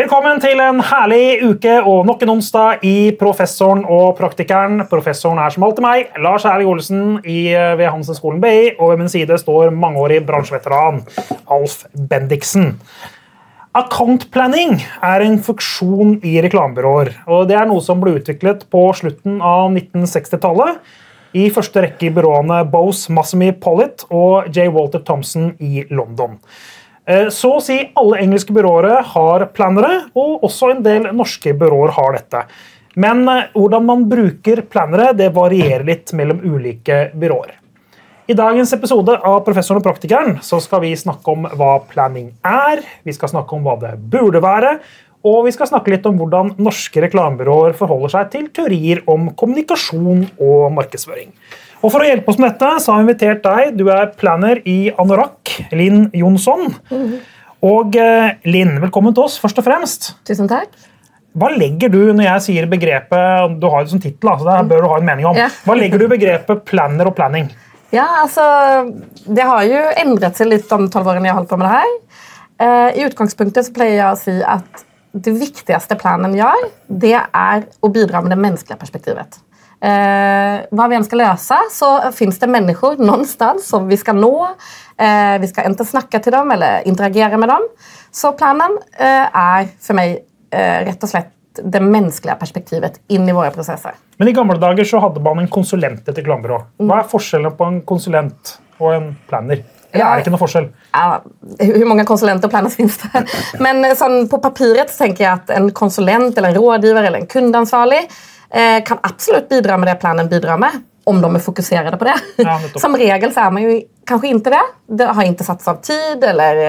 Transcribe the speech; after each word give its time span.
Velkommen 0.00 0.38
til 0.40 0.56
en 0.64 0.78
herlig 0.80 1.42
uke 1.44 1.72
og 1.84 2.06
nok 2.08 2.22
en 2.24 2.30
onsdag 2.32 2.84
i 2.88 3.10
Professoren 3.20 3.82
og 3.84 4.14
Praktikeren. 4.16 4.78
Professoren 4.88 5.36
er 5.42 5.52
som 5.52 5.66
alltid 5.66 5.84
meg, 5.84 6.14
Lars 6.24 6.46
Erling 6.48 6.70
Olsen 6.70 7.02
i, 7.20 7.52
eh, 7.52 7.74
ved 7.76 7.90
Handelshøyskolen 7.90 8.40
BI. 8.40 8.76
Og 8.78 8.92
ved 8.92 8.98
min 9.02 9.12
side 9.12 9.36
står 9.36 9.74
mangeårig 9.76 10.22
bransjeveteran 10.24 11.02
Alf 11.50 11.84
Bendiksen. 11.92 12.78
Account 13.74 14.30
planning 14.30 14.80
er 15.02 15.20
en 15.20 15.38
funksjon 15.38 16.24
i 16.24 16.40
reklamebyråer. 16.40 17.12
og 17.28 17.48
Det 17.48 17.60
er 17.60 17.66
noe 17.66 17.80
som 17.80 18.00
ble 18.00 18.16
utviklet 18.22 18.70
på 18.70 18.94
slutten 18.94 19.42
av 19.42 19.68
1960-tallet. 19.70 20.78
I 21.34 21.50
første 21.50 21.82
rekke 21.82 22.06
i 22.06 22.10
byråene 22.10 22.70
Bose 22.70 23.12
Massamy 23.12 23.52
Pollitt 23.52 24.06
og 24.10 24.48
J. 24.48 24.70
Walter 24.70 25.00
Thompson 25.00 25.56
i 25.60 25.84
London. 25.90 26.40
Eh, 27.08 27.28
så 27.32 27.54
å 27.56 27.62
si 27.64 27.78
alle 27.98 28.20
engelske 28.24 28.54
byråer 28.54 29.00
har 29.14 29.46
plannere, 29.54 30.06
og 30.18 30.44
også 30.46 30.74
en 30.74 30.84
del 30.84 31.08
norske 31.16 31.54
byråer 31.56 31.94
har 31.96 32.18
dette. 32.18 32.44
Men 33.00 33.24
eh, 33.28 33.48
hvordan 33.54 33.86
man 33.88 34.04
bruker 34.10 34.64
plannere, 34.70 35.12
det 35.16 35.32
varierer 35.36 35.86
litt 35.86 36.12
mellom 36.16 36.42
ulike 36.44 37.08
byråer. 37.14 37.56
I 38.30 38.36
dagens 38.38 38.70
episode 38.76 39.16
av 39.26 39.40
Professoren 39.42 39.80
og 39.80 39.86
praktikeren 39.88 40.36
så 40.46 40.60
skal 40.62 40.84
vi 40.84 40.92
snakke 40.94 41.32
om 41.32 41.48
hva 41.58 41.80
planning 41.90 42.28
er, 42.46 42.84
vi 43.02 43.14
skal 43.16 43.32
snakke 43.32 43.56
om 43.56 43.64
hva 43.66 43.74
det 43.80 43.96
burde 44.12 44.38
være, 44.44 44.76
og 45.26 45.48
vi 45.48 45.52
skal 45.52 45.68
snakke 45.68 45.90
litt 45.92 46.06
om 46.08 46.20
hvordan 46.20 46.54
norske 46.62 47.02
reklamebyråer 47.02 47.74
forholder 47.76 48.12
seg 48.14 48.30
til 48.32 48.46
teorier 48.54 49.02
om 49.10 49.32
kommunikasjon 49.36 50.22
og 50.38 50.70
markedsføring. 50.76 51.34
Og 51.80 51.88
For 51.88 52.04
å 52.04 52.08
hjelpe 52.08 52.28
oss 52.28 52.36
med 52.40 52.52
dette 52.52 52.70
så 52.84 52.92
har 52.92 53.00
vi 53.00 53.06
invitert 53.08 53.40
deg. 53.44 53.76
Du 53.78 53.86
er 53.88 54.10
planner 54.20 54.60
i 54.68 54.90
Anorak, 55.00 55.54
Linn 55.72 56.10
Jonsson. 56.16 56.74
Mm. 56.92 57.14
Og 57.64 57.96
eh, 57.96 58.36
Linn, 58.48 58.74
velkommen 58.82 59.16
til 59.16 59.24
oss, 59.24 59.38
først 59.40 59.62
og 59.62 59.64
fremst. 59.64 60.10
Tusen 60.28 60.48
takk. 60.50 60.74
Hva 61.40 61.48
legger 61.54 61.92
du 61.92 62.00
når 62.10 62.24
jeg 62.26 62.44
sier 62.48 62.66
begrepet 62.66 63.56
Du 63.62 63.68
har 63.70 63.84
det 63.84 63.92
som 63.92 64.00
tittel, 64.02 64.32
så 64.34 64.44
det 64.48 64.58
bør 64.72 64.84
du 64.84 64.90
ha 64.90 65.00
en 65.00 65.08
mening 65.08 65.30
om. 65.30 65.38
Ja. 65.38 65.48
Hva 65.64 65.76
legger 65.78 66.02
du 66.02 66.08
i 66.08 66.12
begrepet 66.12 66.64
planner 66.68 67.08
og 67.08 67.16
planning? 67.16 67.48
Ja, 67.94 68.06
altså, 68.26 68.44
Det 69.24 69.46
har 69.46 69.64
jo 69.64 69.82
endret 70.04 70.36
seg 70.36 70.50
litt 70.50 70.72
om 70.76 70.88
tolv 70.92 71.08
årene 71.14 71.30
jeg 71.30 71.36
har 71.36 71.40
holdt 71.40 71.52
på 71.52 71.60
med 71.60 71.70
det 71.70 71.78
her. 71.78 71.98
Uh, 72.60 72.88
I 72.92 73.06
utgangspunktet 73.08 73.70
så 73.70 73.72
pleier 73.72 74.02
jeg 74.02 74.08
å 74.10 74.18
si 74.20 74.34
at 74.44 74.84
det 75.16 75.32
viktigste 75.32 75.96
planen 75.98 76.36
gjør, 76.36 76.66
det 76.92 77.16
er 77.16 77.64
å 77.80 77.88
bidra 77.90 78.20
med 78.22 78.34
det 78.34 78.42
menneskelige 78.42 78.78
perspektivet 78.82 79.40
eh, 79.80 80.60
hva 80.70 80.86
vi 80.90 80.98
enn 80.98 81.06
skal 81.06 81.22
løse, 81.24 81.58
så 81.74 81.90
fins 82.16 82.38
det 82.40 82.50
mennesker 82.52 83.00
någonstans 83.00 83.66
som 83.72 83.88
vi 83.90 83.98
skal 84.00 84.20
nå. 84.20 84.34
Eh, 85.00 85.36
vi 85.40 85.50
skal 85.50 85.70
enten 85.70 85.88
snakke 85.88 86.20
til 86.22 86.36
dem 86.36 86.52
eller 86.54 86.86
interagere 86.88 87.40
med 87.40 87.52
dem. 87.52 87.66
Så 88.12 88.34
planen 88.38 88.78
eh, 88.98 89.26
er 89.26 89.68
for 89.80 89.98
meg 89.98 90.20
eh, 90.52 90.78
rett 90.88 91.06
og 91.06 91.12
slett 91.12 91.36
det 91.60 91.82
menneskelige 91.82 92.38
perspektivet 92.38 93.00
inn 93.10 93.26
i 93.28 93.34
våre 93.34 93.50
prosesser. 93.54 93.96
Men 94.20 94.30
I 94.30 94.34
gamle 94.36 94.56
dager 94.60 94.86
så 94.86 95.00
hadde 95.02 95.22
man 95.24 95.42
en 95.42 95.50
konsulent 95.50 96.06
i 96.06 96.12
et 96.12 96.20
reklamebyrå. 96.20 96.60
Hva 96.86 97.02
er 97.02 97.10
forskjellen 97.10 97.56
på 97.58 97.66
en 97.66 97.80
konsulent 97.86 98.56
og 98.78 98.94
en 98.94 99.12
planner? 99.28 99.64
Eller 99.90 100.06
er 100.06 100.18
det 100.18 100.22
ikke 100.22 100.32
noe 100.36 100.42
forskjell? 100.44 100.66
Ja, 100.94 101.18
Hvor 101.58 101.88
mange 101.90 102.04
konsulenter 102.06 102.46
og 102.46 102.52
plannere 102.52 102.74
finnes 102.74 102.98
det? 103.02 103.24
Men 103.64 103.82
sånn, 103.98 104.28
på 104.30 104.38
papiret 104.42 104.92
tenker 104.94 105.24
jeg 105.24 105.32
at 105.32 105.50
en 105.56 105.70
konsulent 105.74 106.36
eller 106.36 106.52
en 106.52 106.60
rådgiver 106.60 107.08
eller 107.08 107.24
en 107.24 107.30
kundeansvarlig 107.30 108.04
kan 108.86 108.98
absolutt 109.06 109.48
bidra 109.50 109.76
med 109.78 109.86
det 109.86 109.98
planen 110.02 110.28
bidrar 110.28 110.58
med, 110.58 110.80
om 111.06 111.20
de 111.22 111.28
er 111.36 111.42
fokuserte 111.44 111.98
på 112.00 112.08
det. 112.08 112.16
Ja, 112.42 112.56
Som 112.82 112.96
regel 112.98 113.30
så 113.34 113.44
er 113.46 113.54
man 113.54 113.62
jo 113.62 113.76
kanskje 114.10 114.32
ikke 114.34 114.54
det. 114.56 114.62
Det 115.00 115.06
har 115.06 115.28
ikke 115.28 115.46
satt 115.46 115.68
av 115.70 115.78
tid 115.86 116.26
eller 116.32 116.62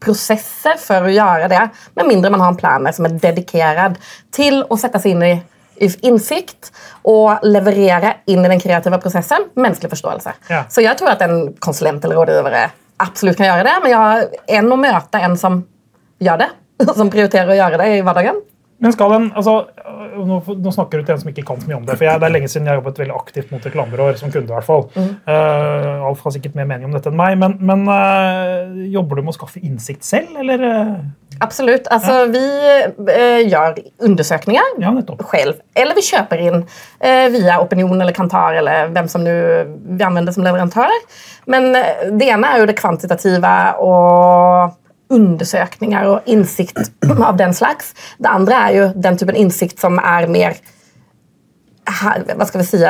processer 0.00 0.50
prosesser 0.70 0.80
for 0.80 1.06
å 1.06 1.12
gjøre 1.12 1.48
det, 1.52 1.62
med 1.98 2.08
mindre 2.08 2.32
man 2.32 2.42
har 2.44 2.54
en 2.54 2.60
planer 2.60 2.94
som 2.96 3.06
er 3.06 3.16
dedikert 3.20 3.98
til 4.34 4.62
å 4.64 4.78
sette 4.80 5.00
seg 5.02 5.16
inn 5.16 5.26
i 5.28 5.34
innsikt 6.04 6.68
og 7.08 7.44
leverere 7.46 8.18
inn 8.28 8.44
i 8.44 8.50
den 8.52 8.60
kreative 8.60 8.98
prosessen 9.00 9.46
menneskelig 9.56 9.92
forståelse. 9.94 10.34
Ja. 10.52 10.64
Så 10.68 10.84
jeg 10.84 10.98
tror 11.00 11.14
at 11.14 11.24
en 11.24 11.54
konsulent 11.62 12.04
eller 12.04 12.20
rådgiver 12.20 12.56
absolutt 13.00 13.38
kan 13.38 13.48
gjøre 13.48 13.64
det, 13.64 13.76
men 13.80 13.94
jeg, 13.94 14.42
enn 14.58 14.68
å 14.68 14.80
møte 14.80 15.22
en 15.24 15.38
som 15.40 15.62
gjør 16.20 16.42
det, 16.42 16.50
som 16.98 17.12
prioriterer 17.12 17.54
å 17.54 17.60
gjøre 17.62 17.80
det 17.80 17.88
i 17.94 18.02
hverdagen, 18.04 18.42
men 18.80 18.94
skal 18.94 19.12
den, 19.12 19.26
altså, 19.36 19.54
nå, 20.16 20.38
nå, 20.48 20.70
snakker 20.72 21.00
du 21.00 21.04
til 21.04 21.12
en 21.12 21.20
som 21.20 21.28
ikke 21.28 21.44
kan 21.50 21.58
så 21.60 21.68
mye 21.68 21.76
om 21.76 21.82
det. 21.84 21.98
for 21.98 22.06
jeg, 22.06 22.20
Det 22.20 22.28
er 22.28 22.32
lenge 22.32 22.48
siden 22.48 22.68
jeg 22.68 22.72
har 22.72 22.78
jobbet 22.80 23.00
veldig 23.02 23.16
aktivt 23.18 23.50
mot 23.52 23.66
reklamebyråer 23.68 24.16
som 24.16 24.32
kunde. 24.32 24.48
i 24.48 24.56
hvert 24.56 24.64
fall. 24.66 24.86
Mm. 24.94 25.10
Uh, 25.28 26.06
Alf 26.08 26.22
har 26.24 26.32
sikkert 26.32 26.56
mer 26.56 26.68
mening 26.70 26.88
om 26.88 26.96
dette 26.96 27.12
enn 27.12 27.18
meg, 27.20 27.36
men, 27.42 27.58
men 27.60 27.84
uh, 27.90 28.72
jobber 28.88 29.20
du 29.20 29.26
med 29.26 29.34
å 29.34 29.36
skaffe 29.36 29.60
innsikt 29.60 30.08
selv, 30.08 30.32
eller? 30.40 30.64
Uh? 30.64 31.36
Absolutt. 31.44 31.92
Altså, 31.92 32.22
ja. 32.24 32.32
Vi 32.32 33.46
gjør 33.50 33.76
undersøkelser 34.08 34.56
ja, 34.80 34.90
selv. 35.30 35.60
Eller 35.76 35.96
vi 35.96 36.04
kjøper 36.04 36.42
inn 36.44 36.64
via 37.32 37.60
Opinion 37.62 37.94
eller 37.96 38.12
Kantar 38.16 38.58
eller 38.60 38.90
hvem 38.92 39.08
som 39.08 39.24
nu 39.24 39.30
vi 39.30 40.04
anvender 40.04 40.36
som 40.36 40.44
leverandør. 40.44 40.92
Men 41.52 41.70
det 41.72 42.28
ene 42.28 42.50
er 42.50 42.60
jo 42.60 42.68
det 42.68 42.76
kvantitative 42.80 43.54
og 43.80 44.76
undersøkninger 45.10 46.10
og 46.10 46.28
innsikt 46.30 46.80
av 47.28 47.38
den 47.40 47.54
slags. 47.56 47.94
Det 48.18 48.30
andre 48.30 48.60
er 48.66 48.76
jo 48.76 48.90
den 48.94 49.18
typen 49.20 49.38
innsikt 49.38 49.80
som 49.82 49.98
er 50.02 50.28
mer 50.30 50.60
hva 51.90 52.46
skal 52.46 52.60
vi 52.60 52.66
si, 52.66 52.80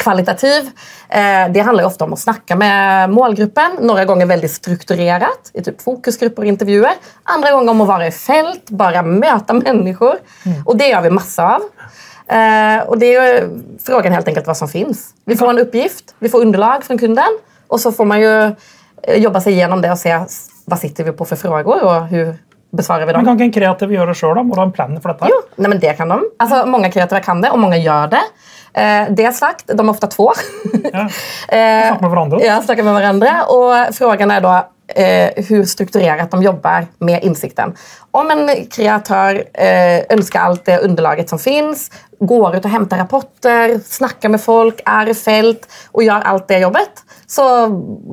kvalitativ. 0.00 0.70
Eh, 1.08 1.48
det 1.52 1.64
handler 1.66 1.88
ofte 1.88 2.06
om 2.06 2.14
å 2.14 2.18
snakke 2.18 2.56
med 2.58 3.12
målgruppen. 3.12 3.80
Noen 3.84 4.08
ganger 4.08 4.30
veldig 4.30 4.50
strukturert, 4.50 5.50
i 5.52 5.64
typ 5.66 5.82
fokusgrupper 5.84 6.46
og 6.46 6.52
intervjuer. 6.54 7.00
Andre 7.34 7.52
ganger 7.54 7.74
om 7.74 7.84
å 7.84 7.88
være 7.90 8.10
i 8.10 8.14
felt, 8.14 8.72
bare 8.72 9.04
møte 9.06 9.58
mennesker. 9.58 10.20
Mm. 10.46 10.60
Og 10.64 10.78
det 10.80 10.90
gjør 10.92 11.06
vi 11.06 11.14
masse 11.18 11.44
av. 11.56 11.66
Eh, 12.30 12.80
og 12.86 13.00
det 13.02 13.10
er 13.10 13.16
jo 13.18 13.48
frågan 13.84 14.14
helt 14.14 14.28
enkelt 14.30 14.48
hva 14.48 14.56
som 14.56 14.70
fins. 14.70 15.10
Vi 15.26 15.38
får 15.38 15.52
en 15.52 15.64
oppgift, 15.64 16.14
vi 16.22 16.30
får 16.30 16.46
underlag 16.46 16.86
fra 16.86 16.96
kunden, 17.00 17.40
og 17.70 17.82
så 17.82 17.90
får 17.94 18.06
man 18.06 18.22
jo 18.22 18.34
eh, 18.46 19.18
jobbe 19.18 19.42
seg 19.42 19.58
gjennom 19.58 19.82
det 19.82 19.90
og 19.92 19.98
se 19.98 20.14
hva 20.70 20.78
sitter 20.78 21.10
vi 21.10 21.16
på 21.18 21.26
for 21.28 21.40
frågor 21.40 21.82
og 21.82 22.12
hun 22.12 22.38
besvarer 22.76 23.08
vi 23.08 23.12
dem? 23.12 23.24
Men 23.24 23.32
Kan 23.32 23.40
ikke 23.40 23.48
en 23.50 23.56
kreativ 23.58 23.92
gjøre 23.96 24.12
det 24.12 24.18
sjøl? 24.20 24.38
Må 24.46 24.54
du 24.54 24.62
ha 24.62 24.68
en 24.68 24.74
plan 24.74 24.96
for 25.02 25.12
dette? 25.12 25.30
Jo, 25.30 25.40
nei, 25.58 25.70
men 25.72 25.82
det 25.82 25.96
kan 25.98 26.12
de. 26.12 26.20
Altså, 26.40 26.62
Mange 26.70 26.90
kreative 26.94 27.22
kan 27.24 27.42
det, 27.42 27.50
og 27.50 27.58
mange 27.62 27.80
gjør 27.82 28.12
det. 28.14 28.22
Eh, 28.78 29.08
det 29.18 29.32
sagt, 29.34 29.66
de 29.66 29.74
er 29.82 29.90
ofte 29.90 30.06
to. 30.12 30.28
ja. 30.86 31.08
Snakker 31.50 32.04
med 32.04 32.12
hverandre. 32.12 32.42
Ja, 32.46 32.60
snakker 32.62 32.86
med 32.86 32.94
hverandre. 33.00 33.32
Og 33.50 33.96
frågan 33.96 34.30
er 34.36 34.44
da 34.44 34.54
eh, 34.96 35.40
hvor 35.46 35.66
strukturerat 35.68 36.30
de 36.32 36.42
jobber 36.44 36.86
med 36.98 37.24
insikten. 37.26 37.74
Om 38.10 38.30
en 38.34 38.46
kreatør 38.70 39.42
eh, 39.54 40.06
ønsker 40.10 40.40
alt 40.40 40.64
det 40.66 40.80
underlaget 40.86 41.30
som 41.30 41.38
finns, 41.38 41.88
går 42.20 42.56
ut 42.58 42.64
og 42.64 42.72
hämtar 42.72 43.00
rapporter, 43.00 43.78
snakker 43.84 44.32
med 44.32 44.42
folk, 44.42 44.82
er 44.86 45.12
i 45.12 45.16
fält 45.16 45.68
og 45.94 46.04
gjør 46.04 46.26
alt 46.32 46.48
det 46.48 46.62
jobbet, 46.64 47.04
så 47.30 47.44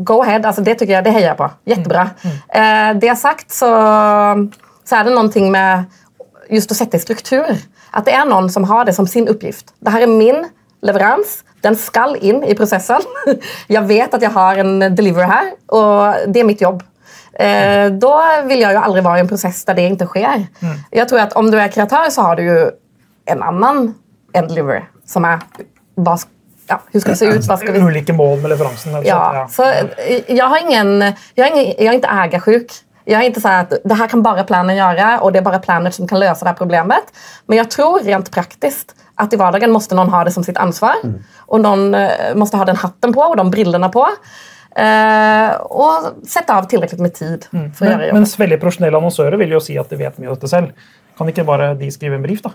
go 0.03 0.21
ahead. 0.21 0.45
Alltså 0.45 0.61
det 0.61 0.77
tycker 0.79 0.93
jeg, 0.93 1.03
det 1.03 1.15
hejar 1.15 1.33
jag 1.33 1.37
på. 1.37 1.49
Jättebra. 1.65 2.09
Mm. 2.23 2.33
Mm. 2.33 2.61
Eh, 2.61 2.99
det 3.01 3.15
sagt 3.17 3.51
så, 3.51 3.71
så 4.85 4.99
er 4.99 5.07
det 5.07 5.15
noe 5.15 5.49
med 5.51 5.97
just 6.53 6.71
å 6.71 6.77
sette 6.77 6.97
i 6.97 7.03
struktur. 7.03 7.57
At 7.97 8.05
det 8.05 8.13
er 8.15 8.27
noen 8.29 8.49
som 8.53 8.67
har 8.69 8.85
det 8.85 8.93
som 8.95 9.07
sin 9.07 9.29
oppgift. 9.29 9.73
här 9.87 10.01
er 10.01 10.07
min 10.07 10.45
leverans. 10.81 11.43
Den 11.65 11.77
skal 11.79 12.15
inn 12.21 12.43
i 12.45 12.55
prosessen. 12.57 13.03
Jeg 13.75 13.83
vet 13.89 14.13
at 14.13 14.21
jeg 14.21 14.33
har 14.33 14.61
en 14.61 14.77
deliverer 14.95 15.31
her, 15.31 15.49
og 15.73 16.29
det 16.31 16.43
er 16.43 16.47
mitt 16.47 16.61
jobb. 16.61 16.83
Eh, 17.37 17.87
da 17.93 18.13
vil 18.47 18.63
jeg 18.63 18.73
jo 18.73 18.81
aldri 18.81 19.01
være 19.05 19.21
i 19.21 19.21
en 19.21 19.29
prosess 19.29 19.59
der 19.67 19.77
det 19.77 19.91
ikke 19.91 20.07
skjer. 20.09 20.47
Mm. 20.57 20.79
Jeg 20.97 21.05
tror 21.09 21.19
at 21.21 21.35
Om 21.37 21.51
du 21.53 21.57
er 21.61 21.69
kreatør, 21.73 22.07
så 22.09 22.25
har 22.25 22.39
du 22.39 22.47
jo 22.47 22.55
en 23.29 23.43
annen 23.45 23.91
en 24.37 24.49
delivery, 24.49 24.81
som 25.05 25.25
er 25.27 25.43
hva, 25.97 26.15
ja, 26.69 26.79
hvordan 26.79 27.03
skal 27.03 27.13
det 27.13 27.19
se 27.19 27.29
ut? 27.29 27.47
Hva 27.49 27.57
skal 27.61 27.75
vi... 27.75 27.83
Ulike 27.83 28.15
mål 28.15 28.41
med 28.41 28.53
leveransen? 28.53 28.97
Ja, 29.05 29.45
så 29.53 29.67
jeg 29.69 30.41
har 30.41 30.57
ingen, 30.63 30.91
jeg 31.37 31.43
har 31.43 31.53
ingen, 31.53 31.71
jeg 31.77 31.87
er 31.87 31.99
ikke 31.99 32.17
ägarsjuk. 32.23 32.75
Jag 33.09 33.21
är 33.21 33.25
inte 33.25 33.41
så 33.41 33.47
att 33.47 33.73
det 33.83 33.93
her 33.93 34.07
kan 34.07 34.21
bare 34.21 34.43
planen 34.43 34.75
gjøre, 34.75 35.05
og 35.23 35.31
det 35.31 35.39
er 35.39 35.43
bare 35.45 35.61
planet 35.63 35.95
som 35.95 36.07
kan 36.07 36.19
løse 36.19 36.43
det 36.43 36.49
här 36.49 36.57
problemet. 36.59 37.13
Men 37.47 37.57
jeg 37.57 37.69
tror 37.71 38.01
rent 38.03 38.31
praktiskt 38.31 38.91
at 39.15 39.31
i 39.33 39.39
hverdagen 39.39 39.71
måste 39.71 39.95
noen 39.95 40.11
ha 40.11 40.25
det 40.27 40.33
som 40.35 40.43
sitt 40.43 40.57
ansvar. 40.59 40.99
Mm. 41.03 41.21
Och 41.47 41.61
någon 41.61 41.95
uh, 41.95 42.35
måste 42.35 42.57
ha 42.57 42.65
den 42.65 42.75
hatten 42.75 43.13
på 43.13 43.23
og 43.23 43.37
de 43.37 43.47
brillene 43.51 43.89
på. 43.93 44.03
Uh, 44.75 45.55
og 45.71 46.27
sette 46.27 46.51
av 46.51 46.67
tilrekkelig 46.67 47.01
med 47.01 47.15
tid. 47.15 47.47
Mm. 47.55 47.71
men. 47.79 48.05
Mens 48.19 48.35
veldig 48.39 48.59
profesjonelle 48.59 48.99
annonsører 48.99 49.39
vil 49.39 49.55
jo 49.55 49.63
si 49.63 49.79
at 49.79 49.87
de 49.89 50.03
vet 50.03 50.19
mye 50.19 50.33
av 50.33 50.35
dette 50.35 50.51
selv. 50.51 50.75
Kan 51.17 51.31
ikke 51.31 51.47
bare 51.47 51.71
de 51.79 51.87
skrive 51.95 52.19
en 52.19 52.27
brief, 52.27 52.43
da? 52.43 52.51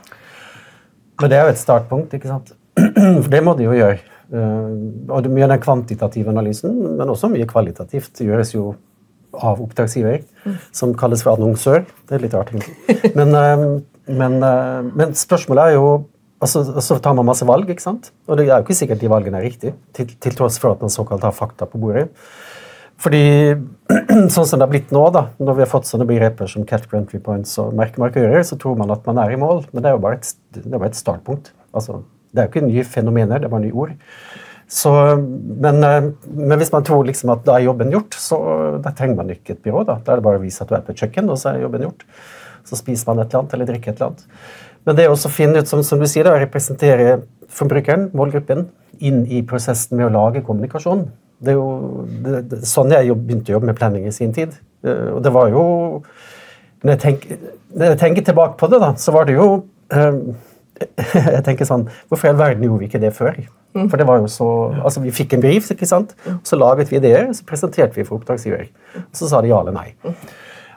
Men 1.23 1.33
det 1.33 1.41
er 1.41 1.49
jo 1.49 1.57
et 1.57 1.65
startpunkt, 1.65 2.13
ikke 2.13 2.29
sant? 2.29 2.53
For 3.25 3.33
det 3.33 3.41
må 3.41 3.57
de 3.57 3.71
jo 3.71 3.81
gjøre. 3.81 4.05
Uh, 4.29 5.09
og 5.09 5.33
mye 5.33 5.49
av 5.49 5.57
den 5.57 5.65
kvantitative 5.65 6.29
analysen, 6.29 6.77
men 7.01 7.09
også 7.09 7.33
mye 7.33 7.49
kvalitativt, 7.49 8.21
gjøres 8.21 8.53
jo 8.53 8.75
av 9.33 9.61
oppdragsgiver, 9.65 10.23
mm. 10.45 10.57
som 10.77 10.95
kalles 10.99 11.25
for 11.25 11.37
annonsør. 11.37 11.85
Det 12.09 12.17
er 12.17 12.25
litt 12.25 12.37
rart, 12.37 12.53
egentlig. 12.53 13.13
Men, 13.19 13.37
men, 14.07 14.39
men 14.93 15.15
spørsmålet 15.19 15.73
er 15.73 15.79
jo 15.81 15.93
Altså, 16.43 16.65
så 16.83 16.97
tar 16.99 17.15
man 17.15 17.29
masse 17.29 17.47
valg, 17.47 17.69
ikke 17.71 17.85
sant? 17.85 18.09
og 18.27 18.35
det 18.35 18.49
er 18.49 18.57
jo 18.57 18.65
ikke 18.65 18.75
sikkert 18.75 18.99
de 18.99 19.11
valgene 19.13 19.39
er 19.39 19.45
riktige, 19.47 19.77
til, 19.95 20.09
til 20.19 20.35
tross 20.35 20.57
for 20.59 20.75
at 20.75 20.81
man 20.83 20.91
såkalt 20.91 21.23
har 21.23 21.37
fakta 21.37 21.69
på 21.71 21.79
bordet. 21.79 22.09
Fordi 23.03 23.23
sånn 24.35 24.47
som 24.47 24.59
det 24.59 24.67
har 24.67 24.73
blitt 24.73 24.91
nå, 24.95 25.03
da, 25.15 25.29
når 25.43 25.59
vi 25.59 25.65
har 25.65 25.71
fått 25.71 25.87
sånne 25.87 26.07
begreper 26.09 26.51
som 26.51 26.67
category 26.69 27.01
entry 27.01 27.21
points 27.23 27.55
og 27.63 27.77
merkemarkører, 27.79 28.43
så 28.47 28.59
tror 28.61 28.79
man 28.79 28.91
at 28.95 29.07
man 29.09 29.23
er 29.23 29.35
i 29.35 29.39
mål, 29.41 29.65
men 29.71 29.85
det 29.85 29.91
er 29.91 29.97
jo 29.97 30.03
bare 30.05 30.19
et, 30.19 30.35
det 30.57 30.67
bare 30.73 30.91
et 30.91 30.99
startpunkt. 30.99 31.53
Altså, 31.71 32.01
det 32.33 32.43
er 32.43 32.49
jo 32.49 32.53
ikke 32.55 32.69
nye 32.69 32.85
fenomener, 32.89 33.39
det 33.39 33.49
er 33.49 33.55
bare 33.55 33.65
nye 33.65 33.79
ord. 33.85 33.95
Så, 34.73 34.91
men, 35.61 35.85
eh, 35.85 36.11
men, 36.33 36.57
hvis 36.57 36.73
man 36.73 36.85
tror 36.87 37.05
liksom 37.05 37.35
at 37.35 37.43
da 37.45 37.59
er 37.59 37.67
jobben 37.67 37.93
gjort, 37.93 38.17
så 38.17 38.39
da 38.81 38.95
trenger 38.97 39.19
man 39.19 39.33
ikke 39.35 39.57
et 39.57 39.65
byrå. 39.65 39.85
Da 39.85 39.99
Da 40.01 40.15
er 40.15 40.21
det 40.21 40.25
bare 40.25 40.41
å 40.41 40.45
vise 40.45 40.65
at 40.65 40.71
du 40.71 40.77
er 40.79 40.85
på 40.87 40.95
et 40.95 41.03
kjøkken, 41.03 41.29
og 41.29 41.41
så 41.41 41.51
er 41.51 41.65
jobben 41.67 41.85
gjort. 41.85 42.07
Så 42.65 42.79
spiser 42.81 43.11
man 43.11 43.21
et 43.21 43.29
eller 43.29 43.43
annet, 43.43 43.55
eller 43.55 43.69
drikker 43.69 43.93
et 43.93 44.01
eller 44.01 44.15
annet. 44.15 44.25
Men 44.87 44.97
det 44.97 45.09
å 45.13 45.17
finne 45.31 45.61
ut, 45.61 45.69
som, 45.69 45.83
som 45.85 46.01
du 46.01 46.09
sier, 46.09 46.25
da, 46.25 46.39
representere 46.41 47.19
forbrukeren, 47.53 48.09
målgruppen, 48.17 48.71
inn 49.05 49.27
i 49.29 49.43
prosessen 49.47 49.99
med 49.99 50.09
å 50.09 50.15
lage 50.15 50.45
kommunikasjon. 50.47 51.05
Det 51.43 51.53
er 51.53 51.59
jo 51.59 52.07
det, 52.25 52.41
det, 52.49 52.61
sånn 52.71 52.95
jeg 52.95 53.13
begynte 53.19 53.53
å 53.53 53.59
jobbe 53.59 53.73
med 53.73 53.79
planning 53.79 54.07
i 54.09 54.15
sin 54.15 54.33
tid. 54.33 54.55
Eh, 54.87 55.11
og 55.13 55.21
det 55.25 55.35
var 55.35 55.53
jo 55.53 55.65
Når 56.83 56.97
jeg 56.97 57.01
tenker, 57.03 57.43
når 57.77 57.93
jeg 57.93 57.99
tenker 58.01 58.25
tilbake 58.27 58.57
på 58.59 58.67
det, 58.73 58.81
da, 58.83 58.95
så 58.99 59.13
var 59.15 59.29
det 59.29 59.37
jo 59.37 59.45
um, 59.95 60.17
Jeg 61.37 61.43
tenker 61.47 61.69
sånn 61.69 61.85
Hvorfor 62.11 62.27
i 62.27 62.31
all 62.33 62.39
verden 62.41 62.65
gjorde 62.67 62.81
vi 62.83 62.89
ikke 62.89 63.01
det 63.03 63.13
før? 63.17 63.37
Mm. 63.77 63.89
For 63.89 64.01
det 64.01 64.07
var 64.09 64.23
jo 64.23 64.31
så, 64.31 64.49
altså 64.83 65.03
Vi 65.05 65.13
fikk 65.15 65.37
en 65.37 65.45
brief, 65.45 65.71
ikke 65.73 65.89
sant? 65.89 66.17
så 66.49 66.59
laget 66.59 66.91
vi 66.93 66.99
ideer, 67.01 67.29
så 67.37 67.47
presenterte 67.49 67.97
vi 67.97 68.07
for 68.09 68.19
oppdragsgiver. 68.19 68.67
Og 69.05 69.21
så 69.21 69.29
sa 69.31 69.41
de 69.45 69.53
ja 69.53 69.61
eller 69.63 69.77
nei. 69.77 69.93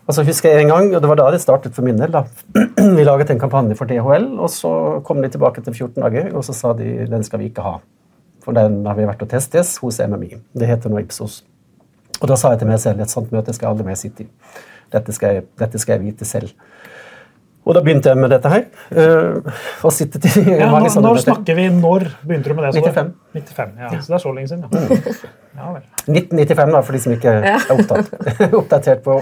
Og 0.06 0.14
så 0.14 0.24
husker 0.28 0.54
jeg 0.54 0.66
en 0.66 0.72
gang, 0.72 0.92
og 0.94 1.02
Det 1.02 1.10
var 1.10 1.20
da 1.20 1.32
det 1.34 1.42
startet 1.42 1.74
for 1.76 1.86
min 1.86 1.98
del. 1.98 2.12
da. 2.14 2.24
Vi 2.98 3.04
laget 3.04 3.32
en 3.34 3.42
kampanje 3.42 3.76
for 3.76 3.90
DHL, 3.90 4.28
og 4.38 4.50
så 4.54 5.02
kom 5.04 5.22
de 5.22 5.32
tilbake 5.34 5.64
til 5.66 5.74
14 5.74 5.98
dager 6.04 6.30
og 6.36 6.46
så 6.46 6.54
sa 6.54 6.74
de 6.78 7.08
den 7.10 7.24
skal 7.26 7.42
vi 7.42 7.50
ikke 7.50 7.66
ha. 7.66 7.80
For 8.46 8.54
den 8.54 8.86
har 8.86 8.94
vi 8.94 9.08
vært 9.10 9.24
og 9.26 9.32
testes 9.32 9.78
hos 9.82 9.98
MMI. 10.00 10.36
Det 10.54 10.70
heter 10.70 10.94
nå 10.94 11.02
Ipsos. 11.02 11.42
Og 12.22 12.30
da 12.30 12.38
sa 12.38 12.54
jeg 12.54 12.62
til 12.62 12.70
meg 12.70 12.80
selv 12.80 13.02
et 13.02 13.12
sånt 13.12 13.34
møte 13.34 13.54
skal 13.54 13.68
jeg 13.68 13.74
aldri 13.74 13.88
mer 13.88 13.98
sitte 13.98 14.24
i. 14.24 14.30
Dette 14.94 15.16
skal, 15.16 15.40
jeg, 15.40 15.46
dette 15.60 15.82
skal 15.82 15.98
jeg 15.98 16.06
vite 16.06 16.28
selv. 16.30 16.54
Og 17.66 17.74
da 17.74 17.82
begynte 17.82 18.12
jeg 18.12 18.22
med 18.22 18.30
dette 18.30 18.50
her. 18.52 18.64
Uh, 18.94 19.52
og 19.86 19.94
sitte 19.96 20.22
til 20.22 20.46
ja, 20.52 20.70
mange 20.70 20.92
når, 20.94 21.02
når 21.08 21.22
snakker 21.24 21.58
vi? 21.58 21.68
Når 21.74 22.08
begynte 22.22 22.52
du 22.52 22.58
med 22.60 22.68
det? 22.70 22.84
95. 22.86 23.12
95 23.34 23.76
ja, 23.82 23.92
Så 23.98 24.14
det 24.14 24.18
er 24.20 24.24
så 24.24 24.34
lenge 24.36 24.52
siden, 24.52 24.66
ja. 24.70 25.14
ja 25.58 25.72
1995, 26.06 26.74
da, 26.76 26.82
for 26.86 26.96
de 26.96 27.02
som 27.02 27.16
ikke 27.16 27.38
er 27.42 27.70
opptatt, 27.74 28.12
oppdatert 28.62 29.06
på 29.06 29.20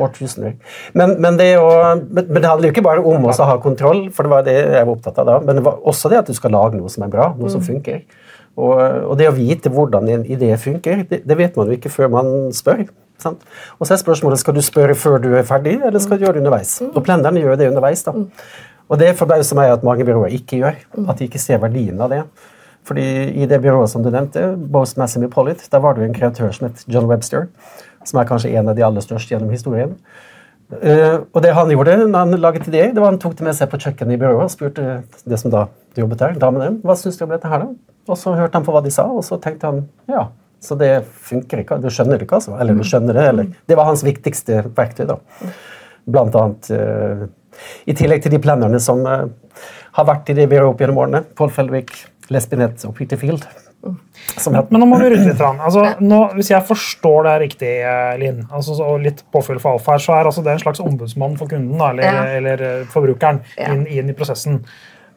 årtusener. 0.00 0.56
Men, 0.96 1.16
men, 1.22 1.36
det 1.40 1.50
å, 1.60 1.68
men, 1.98 2.28
det 2.36 2.46
handler 2.46 2.68
jo 2.68 2.74
ikke 2.74 2.84
bare 2.86 3.04
om 3.04 3.26
å 3.28 3.34
ha 3.34 3.56
kontroll, 3.62 4.06
for 4.14 4.26
det 4.26 4.32
var 4.32 4.46
det 4.46 4.56
jeg 4.58 4.84
var 4.84 4.92
opptatt 4.94 5.20
av 5.22 5.28
da, 5.28 5.38
men 5.44 5.60
det 5.60 5.64
var 5.66 5.80
også 5.90 6.12
det 6.12 6.20
at 6.20 6.30
du 6.30 6.36
skal 6.36 6.54
lage 6.56 6.78
noe 6.78 6.92
som 6.92 7.06
er 7.06 7.12
bra, 7.12 7.30
noe 7.38 7.52
som 7.52 7.64
mm. 7.64 7.68
funker. 7.68 8.02
Og, 8.60 8.74
og, 8.76 9.14
det 9.20 9.28
å 9.30 9.36
vite 9.36 9.72
hvordan 9.72 10.08
en 10.10 10.26
idé 10.28 10.50
funker, 10.60 11.04
det, 11.08 11.22
det, 11.24 11.38
vet 11.38 11.56
man 11.56 11.70
jo 11.70 11.78
ikke 11.78 11.92
før 11.92 12.12
man 12.12 12.32
spør. 12.56 12.84
Sant? 13.22 13.44
Og 13.78 13.86
så 13.86 13.94
er 13.94 14.02
spørsmålet 14.02 14.40
skal 14.42 14.56
du 14.56 14.62
spørre 14.64 14.96
før 14.98 15.20
du 15.22 15.30
er 15.34 15.46
ferdig, 15.48 15.78
eller 15.80 16.02
skal 16.02 16.18
du 16.18 16.26
gjøre 16.26 16.38
det 16.38 16.44
underveis. 16.44 16.76
Mm. 16.80 16.92
Og 16.94 17.04
Plenderne 17.06 17.42
gjør 17.42 17.60
det 17.60 17.68
underveis. 17.70 18.04
da. 18.06 18.14
Mm. 18.16 18.30
Og 18.90 18.98
det 18.98 19.12
forbauser 19.18 19.58
meg 19.58 19.74
at 19.74 19.84
mange 19.86 20.06
byråer 20.08 20.34
ikke 20.40 20.62
gjør. 20.62 20.80
Mm. 20.96 21.10
At 21.10 21.20
de 21.20 21.28
ikke 21.28 21.42
ser 21.42 21.62
verdien 21.62 22.00
av 22.00 22.10
det. 22.10 22.24
Fordi 22.88 23.04
I 23.42 23.46
det 23.46 23.60
byrået 23.62 23.90
som 23.92 24.02
du 24.02 24.10
nevnte, 24.10 24.56
Boast 24.56 24.96
Massimo 24.98 25.28
Pollitt, 25.28 25.66
der 25.72 25.78
var 25.78 25.94
det 25.94 26.02
jo 26.02 26.08
en 26.08 26.16
kreatør 26.16 26.50
som 26.56 26.68
het 26.68 26.84
John 26.88 27.06
Webster. 27.06 27.46
Som 28.04 28.20
er 28.20 28.26
kanskje 28.26 28.50
en 28.56 28.72
av 28.72 28.76
de 28.76 28.84
aller 28.84 29.04
største 29.04 29.34
gjennom 29.34 29.52
historien. 29.52 29.94
Uh, 30.70 31.26
og 31.34 31.42
det 31.42 31.50
han 31.50 31.70
gjorde 31.72 31.96
når 32.06 32.18
han 32.18 32.36
laget 32.38 32.68
det, 32.70 32.84
det 32.94 33.02
var 33.02 33.10
han 33.10 33.18
tok 33.18 33.32
det 33.38 33.42
med 33.42 33.56
seg 33.58 33.66
på 33.72 33.78
kjøkkenet 33.82 34.14
i 34.14 34.18
byrået 34.20 34.44
og 34.44 34.52
spurte 34.52 35.00
det 35.26 35.38
som 35.40 35.50
da 35.50 35.64
jobbet 35.98 36.20
der, 36.20 36.36
damene 36.38 36.76
hva 36.86 36.94
syns 36.94 37.18
du 37.18 37.24
om 37.26 37.32
dette 37.32 37.50
her. 37.50 37.64
da? 37.64 37.96
Og 38.06 38.18
så 38.18 38.36
hørte 38.38 38.54
han 38.54 38.66
på 38.66 38.74
hva 38.74 38.82
de 38.84 38.92
sa, 38.94 39.08
og 39.10 39.24
så 39.26 39.40
tenkte 39.42 39.66
han 39.66 39.80
ja, 40.10 40.28
så 40.60 40.76
det 40.78 40.92
funker 41.30 41.62
ikke. 41.62 41.80
Du 41.80 41.88
skjønner 41.92 42.18
det 42.18 42.26
ikke, 42.26 42.40
altså. 42.40 42.54
Eller 42.60 42.76
du 42.76 42.84
skjønner 42.86 43.16
det, 43.16 43.26
eller 43.32 43.50
Det 43.68 43.78
var 43.78 43.88
hans 43.88 44.04
viktigste 44.04 44.62
verktøy, 44.76 45.06
da. 45.08 45.16
Blant 46.10 46.36
annet 46.36 46.70
uh, 46.74 47.24
I 47.88 47.96
tillegg 47.96 48.24
til 48.24 48.34
de 48.34 48.42
plannerne 48.42 48.80
som 48.82 49.00
uh, 49.08 49.24
har 49.96 50.08
vært 50.08 50.30
i 50.32 50.36
det 50.36 50.48
byrået 50.50 50.74
opp 50.74 50.84
gjennom 50.84 51.00
årene. 51.00 51.24
Paul 51.36 51.52
Feldwick, 51.54 51.94
Lesbinet 52.32 52.84
og 52.88 52.94
Peter 52.98 53.20
Field. 53.20 53.46
Men, 53.80 54.66
men, 54.68 54.76
nå 54.82 54.86
må 54.90 54.98
vi 55.00 55.08
rydde 55.14 55.30
litt. 55.30 55.40
Altså, 55.40 55.86
nå, 56.04 56.18
hvis 56.36 56.50
jeg 56.52 56.66
forstår 56.68 57.24
det 57.26 57.34
riktig, 57.46 57.70
eh, 57.80 58.12
Linn, 58.20 58.42
altså, 58.52 58.76
og 58.84 59.00
litt 59.06 59.22
påfyll 59.32 59.60
for 59.62 59.78
alfa 59.78 59.96
her, 59.96 60.04
så 60.04 60.14
er 60.18 60.28
altså 60.28 60.44
det 60.44 60.52
en 60.52 60.62
slags 60.62 60.82
ombudsmann 60.84 61.38
for 61.40 61.48
kunden 61.48 61.80
da, 61.80 61.88
eller, 61.94 62.04
ja. 62.04 62.26
eller, 62.36 62.64
forbrukeren 62.92 63.40
ja. 63.56 63.72
inn, 63.72 63.86
inn, 63.88 64.12
i 64.12 64.16
prosessen. 64.16 64.60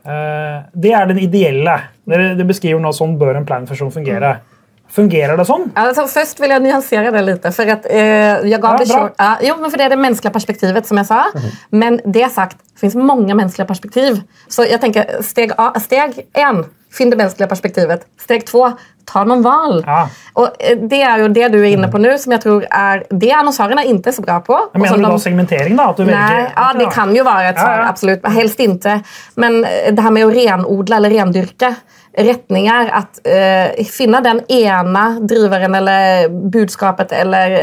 Uh, 0.04 0.64
det 0.80 0.96
er 0.96 1.12
den 1.12 1.20
ideelle. 1.24 1.76
Dere 2.08 2.48
beskriver 2.48 2.82
nå 2.84 2.92
sånn 2.96 3.18
bør 3.20 3.40
en 3.40 3.48
planfusjon 3.48 3.92
fungere. 3.92 4.38
Mm. 4.40 4.53
Fungerer 4.94 5.38
det 5.38 5.46
sånn? 5.46 5.72
Alltså, 5.76 6.06
först 6.08 6.40
vill 6.40 6.52
jag 6.54 6.62
nyansera 6.62 7.12
det 7.12 7.22
lite. 7.22 7.52
För 7.52 7.68
att, 7.68 7.86
eh, 7.90 7.98
jag 8.46 8.62
gav 8.62 8.72
ja, 8.72 8.78
det 8.78 8.86
short, 8.86 9.14
ja, 9.18 9.38
jo, 9.42 9.56
men 9.60 9.72
för 9.72 9.78
det 9.78 9.84
är 9.84 9.90
det 9.90 9.96
mänskliga 9.96 10.32
perspektivet 10.32 10.88
som 10.88 10.98
jag 10.98 11.06
sa. 11.06 11.26
Mm. 11.36 11.50
Men 11.70 12.00
det 12.06 12.30
sagt, 12.30 12.58
det 12.74 12.80
finns 12.80 12.96
många 12.96 13.36
mänskliga 13.36 13.66
perspektiv. 13.66 14.22
Så 14.48 14.66
jag 14.72 14.82
tänker 14.82 15.22
steg, 15.22 15.52
A, 15.58 15.80
steg 15.80 16.28
en, 16.34 16.66
finn 16.92 17.10
det 17.10 17.16
mänskliga 17.16 17.48
perspektivet. 17.48 18.06
Steg 18.20 18.46
två, 18.46 18.72
ta 19.10 19.24
noen 19.28 19.44
val. 19.46 19.80
Ja. 19.86 20.04
Og 20.40 20.60
eh, 20.60 20.78
Det 20.90 21.02
er 21.06 21.24
jo 21.24 21.32
det 21.34 21.50
du 21.54 21.60
er 21.62 21.72
inne 21.72 21.90
på 21.92 22.02
nå, 22.02 22.14
som 22.22 22.36
jeg 22.36 22.44
tror 22.44 22.68
er 22.70 23.06
det 23.10 23.32
ikke 23.34 24.10
er 24.10 24.16
så 24.16 24.26
bra 24.26 24.40
på. 24.44 24.58
Jeg 24.74 24.82
mener 24.82 25.02
du 25.02 25.08
da 25.08 25.18
segmentering? 25.22 25.80
da? 25.80 25.90
Nei, 26.08 26.46
ja, 26.50 26.70
Det 26.78 26.90
kan 26.94 27.16
jo 27.16 27.26
være 27.28 27.54
et 27.54 27.60
svar, 27.60 27.82
ja, 27.82 27.90
absolutt. 27.90 28.30
Helst 28.36 28.60
ikke. 28.64 29.00
Men 29.36 29.64
eh, 29.66 29.92
det 29.94 30.04
her 30.04 30.16
med 30.16 30.28
å 30.28 30.32
renodle 30.34 31.00
eller 31.00 31.14
rendyrke 31.14 31.76
retninger. 32.18 32.90
At 32.94 33.20
uh, 33.26 33.86
finne 33.90 34.22
den 34.26 34.42
ene 34.52 35.04
driveren 35.26 35.76
eller 35.78 36.30
budskapet 36.54 37.14
eller 37.16 37.56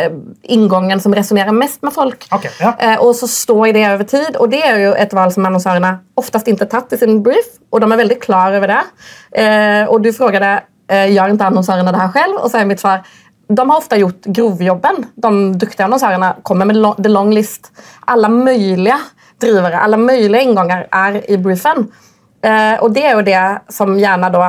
inngangen 0.50 1.02
som 1.02 1.14
resonnerer 1.14 1.54
mest 1.56 1.84
med 1.86 1.94
folk. 1.94 2.26
Okay, 2.34 2.52
ja. 2.62 2.74
uh, 2.74 2.96
og 3.06 3.14
så 3.18 3.28
stå 3.30 3.58
i 3.68 3.74
det 3.76 3.86
over 3.88 4.08
tid. 4.10 4.38
Og 4.40 4.50
det 4.52 4.62
er 4.66 4.82
jo 4.84 4.94
et 4.98 5.14
valg 5.16 5.34
som 5.34 5.46
annonsørene 5.48 5.96
oftest 6.20 6.50
ikke 6.50 6.68
tatt 6.70 6.92
i 6.92 7.00
sin 7.00 7.22
brief, 7.24 7.56
og 7.70 7.80
de 7.82 7.88
er 7.88 8.02
veldig 8.02 8.18
klar 8.22 8.56
over 8.58 8.74
det. 8.74 8.82
Uh, 9.36 9.84
og 9.92 10.02
du 10.04 10.10
spurte 10.14 10.42
gjør 10.90 11.34
ikke 11.34 11.50
annonsörerna 11.50 11.92
det 11.94 12.00
her 12.00 12.14
selv, 12.16 12.38
og 12.40 12.50
så 12.50 12.60
er 12.60 12.70
mitt 12.70 12.82
svar 12.82 13.04
de 13.50 13.70
har 13.70 13.76
ofte 13.76 13.98
gjort 13.98 14.26
grovjobben. 14.30 15.04
De 15.14 15.30
duktiga 15.58 15.84
annonsörerna 15.84 16.36
kommer 16.42 16.66
med 16.70 17.02
the 17.02 17.08
long 17.10 17.32
list. 17.34 17.72
Alle 18.06 18.28
mulige 18.28 18.98
drivere, 19.40 19.80
alle 19.80 19.96
mulige 19.96 20.42
ingångar 20.42 20.86
er 20.92 21.30
i 21.30 21.38
briefen. 21.38 21.88
Eh, 22.42 22.76
og 22.80 22.92
det 22.94 23.04
er 23.04 23.16
jo 23.16 23.24
det 23.26 23.42
som 23.74 23.96
gjerne 23.98 24.30
då 24.30 24.44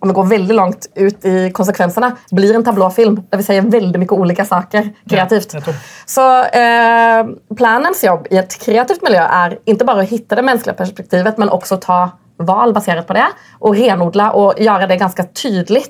om 0.00 0.08
vi 0.08 0.14
går 0.14 0.24
veldig 0.24 0.54
langt 0.54 0.86
ut 0.94 1.24
i 1.24 1.50
konsekvensene, 1.52 2.14
blir 2.32 2.54
en 2.56 2.64
tablåfilm 2.64 3.18
der 3.28 3.36
vi 3.36 3.44
sier 3.44 3.66
veldig 3.68 4.00
mye 4.00 4.16
ulike 4.16 4.46
saker 4.48 4.86
kreativt. 5.10 5.52
Ja, 5.58 5.74
så 6.08 6.24
eh, 6.56 7.32
planens 7.56 8.00
jobb 8.06 8.30
i 8.32 8.38
et 8.40 8.56
kreativt 8.62 9.04
miljø 9.04 9.20
er 9.20 9.58
ikke 9.68 9.84
bare 9.90 10.06
å 10.06 10.08
hitte 10.08 10.38
det 10.38 10.46
menneskelige 10.46 10.78
perspektivet, 10.78 11.36
men 11.36 11.52
også 11.52 11.76
ta 11.84 11.98
valg 12.46 12.74
basert 12.76 13.06
på 13.08 13.16
det, 13.16 13.28
og 13.60 13.78
renodle 13.78 14.30
og 14.38 14.60
gjøre 14.60 14.88
det 14.90 15.00
ganske 15.00 15.26
tydelig. 15.36 15.84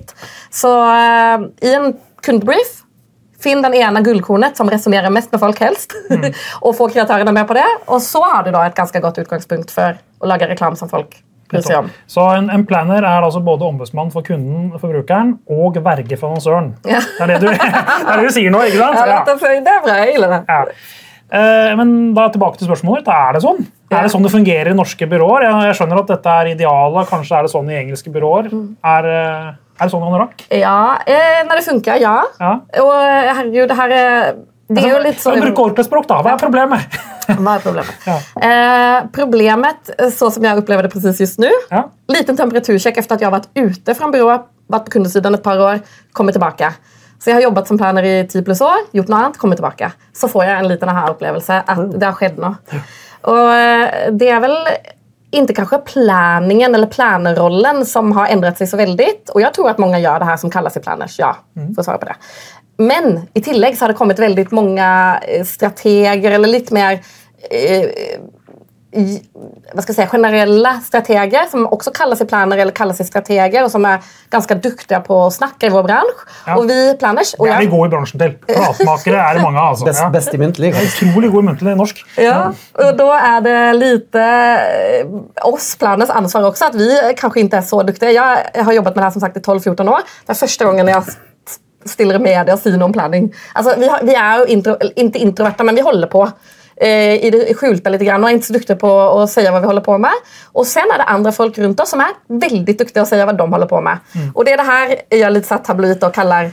Så 0.53 0.71
uh, 0.71 1.49
i 1.63 1.75
en 1.77 1.93
kundebrief 2.25 2.81
Finn 3.41 3.63
den 3.65 3.73
ene 3.73 4.03
gullkornet 4.05 4.59
som 4.59 4.69
resonnerer 4.69 5.09
mest 5.09 5.33
med 5.33 5.41
folk 5.41 5.63
helst, 5.65 5.95
mm. 6.11 6.27
og 6.67 6.75
få 6.77 6.91
kreatørene 6.93 7.33
med 7.33 7.49
på 7.49 7.57
det. 7.57 7.65
Og 7.89 8.03
så 8.05 8.21
har 8.21 8.45
du 8.45 8.53
da 8.53 8.67
et 8.69 8.77
ganske 8.77 9.01
godt 9.01 9.23
utgangspunkt 9.23 9.73
for 9.73 9.97
å 9.97 10.29
lage 10.29 10.49
reklame 10.51 10.77
som 10.77 10.91
folk 10.93 11.17
bryr 11.51 11.65
seg 11.65 11.79
om. 11.81 11.91
Så 12.11 12.27
en, 12.37 12.51
en, 12.53 12.67
planner 12.69 13.01
er 13.01 13.25
altså 13.25 13.41
både 13.45 13.67
ombudsmann 13.67 14.13
for 14.13 14.27
kunden, 14.27 14.71
forbrukeren, 14.77 15.39
og 15.51 15.81
verge 15.85 16.21
for 16.21 16.35
annonsøren. 16.35 16.75
Ja. 16.85 17.01
Det, 17.01 17.25
er 17.25 17.33
det, 17.33 17.41
du, 17.41 17.49
det 17.51 18.13
er 18.13 18.21
det 18.21 18.29
du 18.29 18.37
sier 18.37 18.55
nå, 18.55 18.63
ikke 18.69 18.83
sant? 18.83 19.01
Ja, 19.01 19.23
det 19.25 19.77
er 19.77 19.85
bra. 19.87 19.99
Jeg 20.05 20.21
det. 20.21 20.43
Ja. 20.53 20.63
Eh, 21.41 21.73
men 21.79 21.97
da 22.17 22.29
tilbake 22.35 22.61
til 22.61 22.71
spørsmålet. 22.71 23.09
Er 23.09 23.37
det 23.37 23.45
sånn? 23.45 23.65
Er 23.91 24.07
det 24.07 24.13
sånn 24.13 24.23
det 24.23 24.31
fungerer 24.31 24.71
i 24.71 24.77
norske 24.79 25.07
byråer? 25.11 25.49
Jeg, 25.49 25.79
skjønner 25.81 26.03
at 26.05 26.13
dette 26.13 26.37
er 26.43 26.53
idealet, 26.53 27.09
kanskje 27.11 27.41
er 27.41 27.47
det 27.47 27.51
sånn 27.51 27.73
i 27.73 27.79
engelske 27.81 28.13
byråer. 28.15 28.51
Mm. 28.53 28.69
Er, 28.87 29.09
eh, 29.11 29.49
er 29.81 29.83
det 29.83 29.95
sånn 29.95 30.07
anorakk? 30.07 30.45
Ja, 30.55 31.01
eh, 31.11 31.41
når 31.49 31.59
det 31.59 31.67
funker, 31.67 31.99
ja. 31.99 32.15
ja. 32.39 32.53
Og 32.85 32.93
herregud, 32.95 33.67
det 33.73 33.79
her 33.81 33.97
er 33.97 34.15
det 34.71 34.85
er 34.85 34.93
jo 34.93 35.01
litt 35.03 35.19
sånn... 35.19 35.41
Bruk 35.43 35.59
ordentlig 35.59 35.85
språk, 35.89 36.07
da. 36.07 36.21
Hva 36.23 36.37
er 36.37 36.39
problemet? 36.39 36.99
Hva 37.43 37.57
er 37.57 37.65
problemet? 37.65 38.07
Ja. 38.07 38.17
Eh, 38.47 38.99
problemet, 39.17 39.91
så 40.15 40.31
som 40.31 40.47
jeg 40.47 40.63
opplever 40.63 40.87
det 40.87 40.93
precis 40.93 41.19
just 41.25 41.43
nå 41.43 41.51
ja. 41.51 41.83
liten 42.13 42.39
temperatursjekk 42.39 43.03
etter 43.03 43.17
at 43.17 43.25
jeg 43.25 43.27
har 43.27 43.35
vært 43.35 43.51
ute 43.59 43.99
fra 43.99 44.11
byrået, 44.15 44.47
vært 44.71 44.87
på 44.87 44.95
kundesiden 44.95 45.35
et 45.35 45.43
par 45.43 45.59
år, 45.67 45.83
kommet 46.15 46.39
tilbake. 46.39 46.71
Så 47.21 47.33
jeg 47.33 47.41
har 47.41 47.49
jobbet 47.49 47.69
som 47.69 47.81
planer 47.81 48.07
i 48.07 48.15
ti 48.31 48.41
pluss 48.47 48.63
år, 48.65 48.87
gjort 48.97 49.11
noe 49.11 49.25
annet, 49.25 49.41
kommet 49.43 49.59
tilbake. 49.61 49.91
Så 50.17 50.31
får 50.31 50.47
jeg 50.47 50.55
en 50.55 50.71
liten 50.71 50.95
opplevelse 51.03 51.59
at 51.67 51.83
det 51.91 52.07
har 52.07 52.17
skjedd 52.17 52.39
noe. 52.41 52.79
Og 53.29 53.53
eh, 53.53 54.09
det 54.17 54.31
er 54.33 54.43
vel 54.45 54.57
ikke 55.31 55.55
kanskje 55.61 55.79
planningen 55.87 56.75
eller 56.75 56.91
planerrollen 56.91 57.85
som 57.87 58.11
har 58.17 58.33
endret 58.33 58.59
seg 58.59 58.71
så 58.71 58.81
veldig. 58.81 59.11
Og 59.35 59.43
jeg 59.45 59.55
tror 59.55 59.71
at 59.73 59.83
mange 59.83 60.01
gjør 60.03 60.23
det 60.23 60.31
her 60.31 60.41
som 60.43 60.53
kalles 60.53 60.79
i 60.79 60.83
planners. 60.83 61.19
Ja, 61.21 61.35
mm. 61.59 61.71
for 61.75 61.83
å 61.83 61.87
svare 61.87 62.03
på 62.03 62.11
det. 62.11 62.19
Men 62.81 63.27
i 63.37 63.43
tillegg 63.45 63.77
så 63.77 63.85
har 63.85 63.93
det 63.93 63.99
kommet 64.01 64.23
veldig 64.23 64.47
mange 64.57 64.91
eh, 65.29 65.45
strateger 65.47 66.37
eller 66.37 66.51
litt 66.51 66.73
mer 66.75 66.99
eh, 67.51 68.17
vad 69.73 69.83
ska 69.83 69.91
jag 69.91 69.97
säga, 69.97 70.07
generella 70.07 70.81
strateger 70.81 71.47
som 71.51 71.67
också 71.67 71.91
kallar 71.91 72.17
sig 72.17 72.27
planer 72.27 72.59
eller 72.59 72.73
kallar 72.73 72.95
sig 72.95 73.07
strateger 73.07 73.65
och 73.65 73.71
som 73.71 73.85
är 73.85 73.99
ganska 74.31 74.55
duktiga 74.55 75.01
på 75.01 75.27
att 75.27 75.35
snacka 75.35 75.67
i 75.67 75.71
vår 75.71 75.83
bransch. 75.83 76.27
Ja. 76.47 76.57
Och 76.57 76.71
vi 76.71 76.97
planners... 76.99 77.35
Och 77.35 77.47
det 77.47 77.53
är 77.53 77.59
vi 77.59 77.67
gode 77.67 77.87
i 77.87 77.91
branschen 77.91 78.21
till. 78.21 78.55
Pratmakare 78.57 79.17
är 79.17 79.35
det 79.35 79.43
många. 79.43 79.61
Alltså. 79.61 79.85
Bäst, 79.85 80.01
ja. 80.03 80.11
bäst 80.11 80.35
i 80.35 80.39
muntlig. 80.39 80.75
Otroligt 80.75 81.33
god 81.33 81.45
i 81.45 81.47
muntlig 81.47 81.77
norsk. 81.77 82.05
Ja, 82.17 82.53
och 82.73 82.97
då 82.97 83.13
är 83.13 83.41
det 83.41 83.73
lite 83.73 84.21
eh, 85.01 85.47
oss 85.47 85.77
planers 85.77 86.11
ansvar 86.11 86.43
också 86.43 86.65
att 86.65 86.75
vi 86.75 87.15
kanske 87.17 87.41
inte 87.41 87.57
är 87.57 87.63
så 87.63 87.83
duktiga. 87.83 88.11
Jag 88.55 88.65
har 88.65 88.73
jobbat 88.73 88.95
med 88.95 89.03
det 89.03 89.07
här 89.07 89.11
som 89.11 89.21
sagt 89.21 89.37
i 89.37 89.41
12-14 89.41 89.89
år. 89.89 90.01
Det 90.27 90.33
är 90.33 90.35
första 90.35 90.65
gången 90.65 90.89
jag 90.89 91.05
stiller 91.87 92.15
i 92.15 92.23
media 92.23 92.55
og 92.55 92.61
sier 92.61 92.77
noe 92.79 92.91
om 92.91 92.95
planning. 92.95 93.31
Altså, 93.55 93.75
vi, 93.81 93.89
har, 93.89 94.03
vi, 94.05 94.15
er 94.15 94.43
jo 94.43 94.49
intro, 94.57 94.77
inte 94.97 95.19
introverta, 95.19 95.65
men 95.65 95.75
vi 95.75 95.85
holder 95.87 96.11
på 96.13 96.27
i 96.81 97.31
det 97.33 97.43
skjulte 97.59 97.93
litt 97.93 98.03
grann, 98.07 98.23
og 98.25 98.31
er 98.31 98.39
ikke 98.39 98.49
så 98.49 98.57
duktige 98.57 98.79
på 98.81 98.89
å 98.89 99.27
si 99.29 99.45
hva 99.45 99.61
vi 99.61 99.69
holder 99.69 99.85
på 99.85 99.99
med. 100.01 100.33
Og 100.57 100.67
sen 100.69 100.89
er 100.89 101.03
det 101.03 101.11
andre 101.13 101.35
folk 101.37 101.59
rundt 101.61 101.83
oss 101.83 101.93
som 101.93 102.01
er 102.05 102.17
veldig 102.29 102.77
duktige 102.79 103.05
å 103.05 103.09
si 103.09 103.21
hva 103.21 103.35
de 103.37 103.47
holder 103.53 103.69
på 103.71 103.83
med. 103.85 104.01
Mm. 104.15 104.33
Og 104.33 104.47
det 104.47 104.55
er 104.55 104.63
det 104.63 104.69
her 104.71 104.97
jeg 105.21 105.35
litt 105.35 105.49
satt 105.51 105.67
tabloid 105.69 106.09
og 106.09 106.17
kaller 106.17 106.53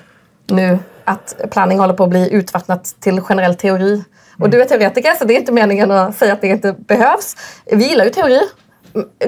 nå 0.51 0.67
at 1.07 1.33
planning 1.53 1.79
holder 1.79 1.95
på 1.95 2.07
å 2.07 2.11
bli 2.11 2.25
utvattnet 2.35 2.93
til 3.03 3.21
generell 3.23 3.55
teori. 3.59 3.95
Og 4.37 4.51
du 4.51 4.59
er 4.59 4.67
teoretiker, 4.69 5.15
så 5.17 5.25
det 5.25 5.35
er 5.35 5.43
ikke 5.45 5.55
meningen 5.55 5.91
å 5.93 6.07
si 6.15 6.29
at 6.29 6.43
det 6.43 6.57
ikke 6.57 6.75
behøves. 6.89 7.33
Vi 7.71 7.91
gillar 7.91 8.09
jo 8.09 8.17
teori. 8.19 8.41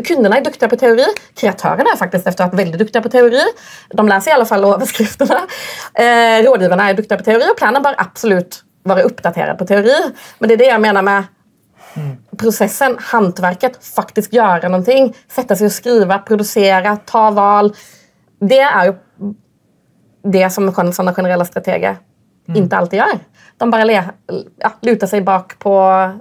Kundene 0.06 0.40
er 0.40 0.46
dyktige 0.46 0.70
på 0.72 0.78
teori. 0.82 1.06
Kreatørene 1.38 1.94
er 1.94 2.00
faktisk 2.00 2.28
efter 2.28 2.44
att 2.44 2.54
väldigt 2.54 2.80
duktiga 2.80 3.02
på 3.02 3.10
teori. 3.10 3.42
De 3.90 4.08
leser 4.08 4.32
i 4.32 4.34
alle 4.34 4.46
fall 4.46 4.66
overskriftene. 4.66 5.42
Eh, 5.94 6.40
rådgivarna 6.46 6.90
er 6.90 6.98
dyktige 6.98 7.18
på 7.18 7.28
teori 7.32 7.50
og 7.50 7.58
planen 7.58 7.84
bør 7.84 7.98
absolut 7.98 8.62
vara 8.90 9.02
uppdaterad 9.02 9.58
på 9.58 9.66
teori. 9.66 10.14
Men 10.40 10.48
det 10.48 10.54
är 10.54 10.58
det 10.58 10.66
jag 10.66 10.82
menar 10.82 11.02
med 11.02 11.24
mm. 11.94 12.18
processen, 12.38 12.98
hantverket, 13.00 13.86
faktiskt 13.86 14.34
göra 14.34 14.70
någonting. 14.70 15.16
Sätta 15.28 15.56
sig 15.56 15.66
och 15.66 15.72
skriva, 15.72 16.20
producera, 16.20 16.96
ta 16.96 17.32
val. 17.32 17.76
Det 18.40 18.60
är 18.60 18.86
ju 18.86 18.94
det 20.24 20.50
som 20.50 20.74
sådana 20.74 21.14
generella 21.14 21.46
strateger 21.46 21.98
mm. 22.48 22.64
inte 22.64 22.78
alltid 22.78 23.00
gör. 23.00 23.20
De 23.58 23.72
bara 23.72 23.84
le, 23.84 24.04
ja, 24.58 24.72
lutar 24.82 25.08
sig 25.08 25.22
bak 25.22 25.60
på 25.60 26.12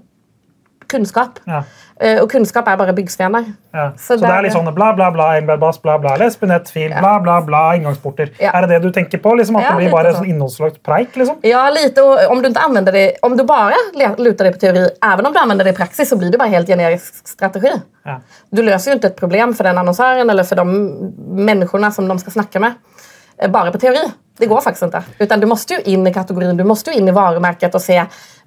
kunnskap. 0.90 1.38
Ja. 1.48 1.62
Uh, 1.98 2.20
og 2.22 2.28
kunnskap 2.30 2.68
er 2.70 2.76
bare 2.78 2.94
byggstener. 2.94 3.48
Ja. 3.74 3.88
Så, 3.98 4.14
så, 4.14 4.22
det 4.22 4.30
er 4.30 4.44
litt 4.46 4.54
sånn 4.54 4.68
bla, 4.74 4.92
bla, 4.94 5.08
bla, 5.14 5.32
NBBAS, 5.42 5.80
bla, 5.82 5.96
bla, 5.98 6.14
lesbenett, 6.20 6.70
fil, 6.70 6.92
ja. 6.92 7.00
bla, 7.02 7.16
bla, 7.24 7.40
bla, 7.44 7.62
inngangsporter. 7.78 8.30
Ja. 8.38 8.52
Er 8.54 8.66
det 8.66 8.76
det 8.76 8.80
du 8.86 8.94
tenker 8.94 9.22
på? 9.22 9.34
Liksom, 9.40 9.58
at 9.58 9.72
det 9.72 9.80
blir 9.80 9.94
bare 9.94 10.14
sånn 10.14 10.28
innholdslagt 10.30 10.78
preik? 10.86 11.16
Liksom? 11.18 11.40
Ja, 11.46 11.64
lite. 11.74 12.04
Og 12.04 12.34
om 12.34 12.42
du 12.42 12.50
ikke 12.52 12.64
anvender 12.68 12.94
det, 12.94 13.06
om 13.26 13.34
du 13.38 13.42
bare 13.48 13.78
luter 14.20 14.48
deg 14.48 14.54
på 14.54 14.62
teori, 14.62 14.86
even 15.10 15.30
om 15.30 15.34
du 15.34 15.40
anvender 15.42 15.68
det 15.68 15.74
i 15.74 15.80
praksis, 15.80 16.12
så 16.12 16.20
blir 16.20 16.30
det 16.32 16.40
bare 16.40 16.54
helt 16.54 16.70
generisk 16.70 17.20
strategi. 17.26 17.74
Du 18.54 18.62
løser 18.62 18.92
jo 18.92 18.98
ikke 18.98 19.12
et 19.12 19.18
problem 19.18 19.52
for 19.56 19.68
den 19.68 19.78
annonsøren 19.80 20.30
eller 20.30 20.46
for 20.46 20.60
de 20.60 20.78
menneskene 21.50 21.90
som 21.94 22.08
de 22.08 22.16
skal 22.22 22.38
snakke 22.38 22.62
med, 22.62 22.78
eh, 23.38 23.50
bare 23.50 23.74
på 23.74 23.82
teori. 23.82 24.06
Det 24.38 24.46
går 24.46 24.62
faktisk 24.62 24.88
ikke. 24.88 25.02
Utan 25.18 25.40
du 25.40 25.46
må 25.50 25.58
jo 25.68 25.78
inn 25.84 26.06
i 26.06 26.14
kategorien, 26.14 26.56
du 26.56 26.64
må 26.64 26.76
jo 26.78 26.94
inn 26.94 27.08
i 27.08 27.14
varemerket 27.14 27.74
og 27.74 27.82
se 27.82 27.98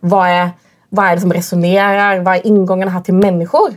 hva 0.01 0.21
er 0.31 0.53
vad 0.91 1.05
är 1.05 1.15
det 1.15 1.21
som 1.21 1.33
resonerar? 1.33 2.19
Vad 2.19 2.35
är 2.35 2.47
ingången 2.47 2.89
här 2.89 3.01
till 3.01 3.13
människor? 3.13 3.69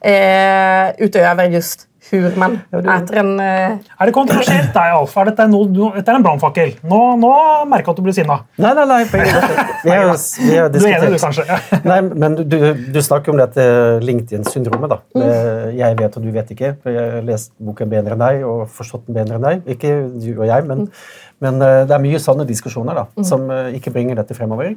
Eh, 0.00 0.90
utöver 0.98 1.44
just 1.44 1.88
hur 2.10 2.36
man 2.36 2.58
spiser 2.68 3.16
en 3.16 3.40
eh... 3.40 3.78
Er 3.98 4.06
det 4.06 4.12
kontroversielt 4.14 4.70
deg, 4.74 4.92
Alf? 4.94 5.14
Er 5.18 5.30
dette, 5.30 5.46
no, 5.50 5.64
dette 5.94 6.12
er 6.12 6.18
en 6.18 6.24
brannfakkel. 6.26 6.74
Nå, 6.86 7.00
nå 7.18 7.32
merker 7.70 7.90
jeg 7.90 7.94
at 7.94 7.98
du 7.98 8.04
blir 8.06 8.16
sinna. 8.16 8.36
Nei, 8.62 8.72
nei, 8.78 8.84
nei. 8.90 9.00
Vi 9.10 9.90
har, 9.90 10.12
vi 10.14 10.54
har 10.54 10.70
du 10.70 10.78
er 10.80 10.96
enig, 11.00 11.16
du, 11.16 11.18
kanskje? 11.22 11.58
nei, 11.90 11.98
men 12.06 12.38
du, 12.38 12.56
du, 12.94 13.00
snakker 13.02 13.34
om 13.34 13.40
dette 13.40 13.66
LinkedIn-syndromet. 14.06 14.94
da. 14.94 15.00
Mm. 15.18 15.76
Jeg 15.80 15.98
vet 16.00 16.18
og 16.18 16.26
du 16.26 16.32
vet 16.34 16.54
ikke. 16.54 16.72
Jeg 16.86 16.98
har 17.16 17.26
lest 17.26 17.54
boken 17.58 17.90
bedre 17.92 18.14
enn 18.14 18.22
deg 18.22 18.46
og 18.46 18.66
forstått 18.76 19.08
den 19.08 19.18
bedre 19.18 19.40
enn 19.40 19.48
deg. 19.48 19.66
Ikke 19.76 19.94
du 20.14 20.30
og 20.36 20.46
jeg, 20.46 20.66
men, 20.70 20.86
mm. 20.86 21.25
Men 21.44 21.60
eh, 21.62 21.82
det 21.88 21.96
er 21.96 22.04
mye 22.04 22.22
sånne 22.22 22.46
diskusjoner 22.48 22.96
da, 22.96 23.04
mm. 23.16 23.26
som 23.28 23.44
eh, 23.52 23.74
ikke 23.78 23.92
bringer 23.94 24.18
dette 24.20 24.36
fremover. 24.36 24.74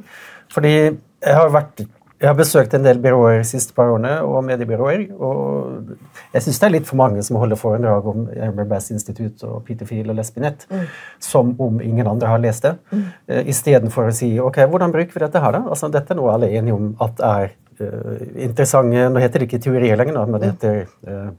Fordi 0.52 0.74
jeg 0.76 1.36
har 1.36 1.50
vært 1.54 1.84
jeg 2.20 2.28
har 2.28 2.36
besøkt 2.36 2.74
en 2.76 2.84
del 2.84 2.98
byråer 3.00 3.38
de 3.38 3.46
siste 3.48 3.72
par 3.72 3.88
årene, 3.88 4.10
og 4.20 4.42
mediebyråer. 4.44 5.06
og 5.16 5.94
Jeg 6.34 6.44
syns 6.44 6.58
det 6.60 6.66
er 6.66 6.74
litt 6.74 6.88
for 6.88 7.00
mange 7.00 7.22
som 7.24 7.38
holder 7.40 7.56
foredrag 7.56 8.08
om 8.12 8.26
Erbert 8.34 8.68
Bass 8.68 8.90
Institute 8.92 9.46
og 9.48 9.62
Peter 9.64 9.88
Fiel 9.88 10.12
og 10.12 10.18
Lesbinett 10.18 10.66
mm. 10.68 10.82
som 11.24 11.54
om 11.56 11.80
ingen 11.80 12.10
andre 12.10 12.28
har 12.28 12.42
lest 12.42 12.66
det. 12.68 12.74
Mm. 12.92 13.06
Uh, 13.24 13.40
Istedenfor 13.48 14.10
å 14.10 14.16
si 14.18 14.34
ok, 14.36 14.60
hvordan 14.68 14.92
bruker 14.92 15.16
vi 15.16 15.24
dette 15.24 15.40
her, 15.40 15.56
da? 15.56 15.62
Altså, 15.72 15.88
Dette 15.88 16.12
er 16.12 16.20
noe 16.20 16.34
alle 16.34 16.50
er 16.50 16.60
enige 16.60 16.76
om 16.76 16.92
at 17.00 17.24
er 17.24 17.54
uh, 17.80 18.20
interessante 18.36 19.08
Nå 19.08 19.24
heter 19.24 19.40
det 19.40 19.48
ikke 19.48 19.64
teorier 19.64 19.96
lenger, 19.96 20.20
men 20.28 20.44
det 20.44 20.52
heter 20.52 20.82
uh, 21.08 21.30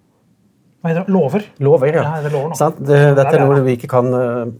hva 0.81 0.89
heter 0.89 1.03
det? 1.05 1.13
Lover? 1.13 1.43
Lover, 1.61 1.91
ja. 1.93 2.03
ja 2.07 2.21
det 2.23 2.31
lover 2.33 2.55
det, 2.57 2.99
dette, 3.13 3.33
er 3.37 3.43
noe 3.45 3.59
vi 3.61 3.75
ikke 3.77 3.89
kan, 3.91 4.07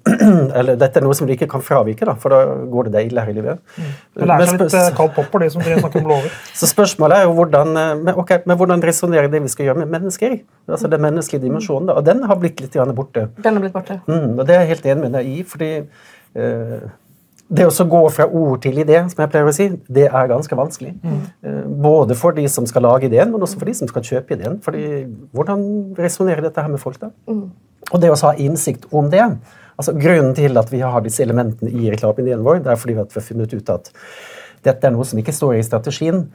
eller, 0.60 0.76
dette 0.78 1.02
er 1.02 1.06
noe 1.06 1.18
som 1.18 1.26
vi 1.26 1.34
ikke 1.34 1.48
kan 1.50 1.64
fravike, 1.66 2.06
da, 2.06 2.14
for 2.22 2.34
da 2.36 2.60
går 2.70 2.88
det 2.88 2.94
deg 2.94 3.10
ille 3.10 3.24
her 3.26 3.32
i 3.32 3.38
livet. 3.40 3.64
Mm. 3.74 3.88
Det 4.20 4.28
lærer 4.30 4.52
seg 4.52 4.62
litt 4.62 4.76
uh, 4.78 4.92
kald 5.00 5.16
popper, 5.16 5.42
de 5.42 5.50
som 5.56 5.66
snakker 5.66 6.04
om 6.04 6.12
lover. 6.14 6.38
Så 6.60 6.70
spørsmålet 6.70 7.24
er 7.24 7.26
jo 7.26 7.34
hvordan, 7.40 7.74
eh, 7.74 7.90
men, 8.04 8.14
okay, 8.22 8.46
men 8.46 8.60
hvordan 8.62 8.86
resonnerer 8.86 9.34
det 9.34 9.42
vi 9.42 9.50
skal 9.50 9.72
gjøre 9.72 9.82
med 9.82 9.96
mennesker. 9.96 10.38
Altså 10.70 10.92
Den 10.94 11.02
menneskelige 11.08 11.42
dimensjonen. 11.48 11.90
da, 11.90 11.98
og 11.98 12.06
Den 12.06 12.22
har 12.30 12.38
blitt 12.38 12.62
litt 12.62 12.78
borte. 12.94 13.28
Den 13.42 13.58
har 13.58 13.66
blitt 13.66 13.74
borte. 13.74 13.98
Mm, 14.06 14.38
og 14.38 14.46
Det 14.46 14.56
er 14.56 14.62
jeg 14.62 14.76
helt 14.76 14.90
enig 14.94 15.08
med 15.08 15.18
deg 15.18 15.32
i. 15.34 15.42
fordi 15.42 15.72
uh, 15.82 16.86
det 17.52 17.68
å 17.68 17.86
gå 17.92 18.02
fra 18.16 18.28
ord 18.28 18.62
til 18.64 18.78
idé, 18.80 19.00
som 19.12 19.24
jeg 19.24 19.32
pleier 19.34 19.50
å 19.50 19.56
si, 19.56 19.68
det 19.92 20.06
er 20.08 20.30
ganske 20.32 20.56
vanskelig. 20.56 20.94
Mm. 21.04 21.24
Både 21.84 22.16
for 22.16 22.36
de 22.38 22.46
som 22.52 22.68
skal 22.70 22.86
lage 22.88 23.10
ideen, 23.10 23.32
men 23.34 23.44
også 23.44 23.60
for 23.60 23.68
de 23.68 23.76
som 23.76 23.90
skal 23.92 24.06
kjøpe 24.08 24.38
ideen. 24.38 24.60
Fordi, 24.64 24.84
hvordan 25.36 25.66
resonnerer 26.00 26.46
dette 26.46 26.64
her 26.64 26.72
med 26.72 26.80
folk, 26.84 27.00
da? 27.02 27.12
Mm. 27.28 27.50
Og 27.92 28.00
det 28.00 28.12
å 28.14 28.20
ha 28.24 28.36
innsikt 28.40 28.88
om 28.96 29.10
det 29.12 29.26
altså 29.82 29.96
Grunnen 29.98 30.36
til 30.38 30.60
at 30.62 30.70
vi 30.70 30.82
har 30.84 31.02
disse 31.02 31.24
elementene 31.24 31.72
i 31.74 31.90
reklameideen 31.90 32.44
vår, 32.46 32.60
det 32.62 32.74
er 32.74 32.80
fordi 32.80 32.98
vi 32.98 33.02
har 33.02 33.26
funnet 33.26 33.56
ut 33.56 33.72
at 33.74 33.90
dette 34.68 34.88
er 34.88 34.94
noe 34.94 35.08
som 35.10 35.18
ikke 35.18 35.34
står 35.34 35.56
i 35.58 35.64
strategien. 35.66 36.28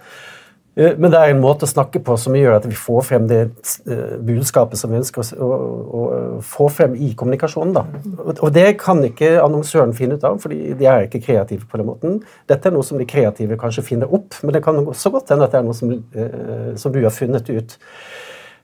Eh, 0.77 0.93
men 0.99 1.13
det 1.13 1.21
er 1.21 1.33
en 1.33 1.41
måte 1.41 1.65
å 1.65 1.71
snakke 1.71 2.03
på 2.05 2.17
som 2.21 2.37
gjør 2.37 2.59
at 2.59 2.67
vi 2.69 2.77
får 2.77 3.07
frem 3.09 3.29
det 3.31 3.41
eh, 3.89 4.17
budskapet 4.29 4.81
som 4.81 4.93
vi 4.93 5.01
ønsker 5.01 5.33
å, 5.41 5.49
å, 5.49 6.03
å 6.05 6.41
få 6.45 6.69
frem 6.73 6.97
i 7.01 7.13
kommunikasjonen. 7.17 7.73
Da. 7.77 8.35
Og 8.37 8.51
det 8.55 8.69
kan 8.83 9.01
ikke 9.07 9.37
annonsøren 9.43 9.97
finne 9.97 10.19
ut 10.19 10.27
av, 10.29 10.39
fordi 10.43 10.77
de 10.77 10.91
er 10.91 11.09
ikke 11.09 11.23
kreative 11.25 11.69
på 11.71 11.81
den 11.81 11.89
måten. 11.89 12.21
Dette 12.51 12.69
er 12.69 12.77
noe 12.77 12.87
som 12.87 13.01
de 13.01 13.09
kreative 13.09 13.59
kanskje 13.61 13.87
finner 13.89 14.13
opp, 14.13 14.37
men 14.43 14.57
det 14.57 14.65
kan 14.67 14.83
også 14.85 15.15
godt 15.15 15.33
hende 15.33 15.49
at 15.49 15.57
det 15.57 15.63
er 15.63 15.69
noe 15.69 15.79
som, 15.79 15.97
eh, 15.97 16.73
som 16.81 16.95
du 16.95 17.01
har 17.03 17.15
funnet 17.15 17.49
ut 17.51 17.79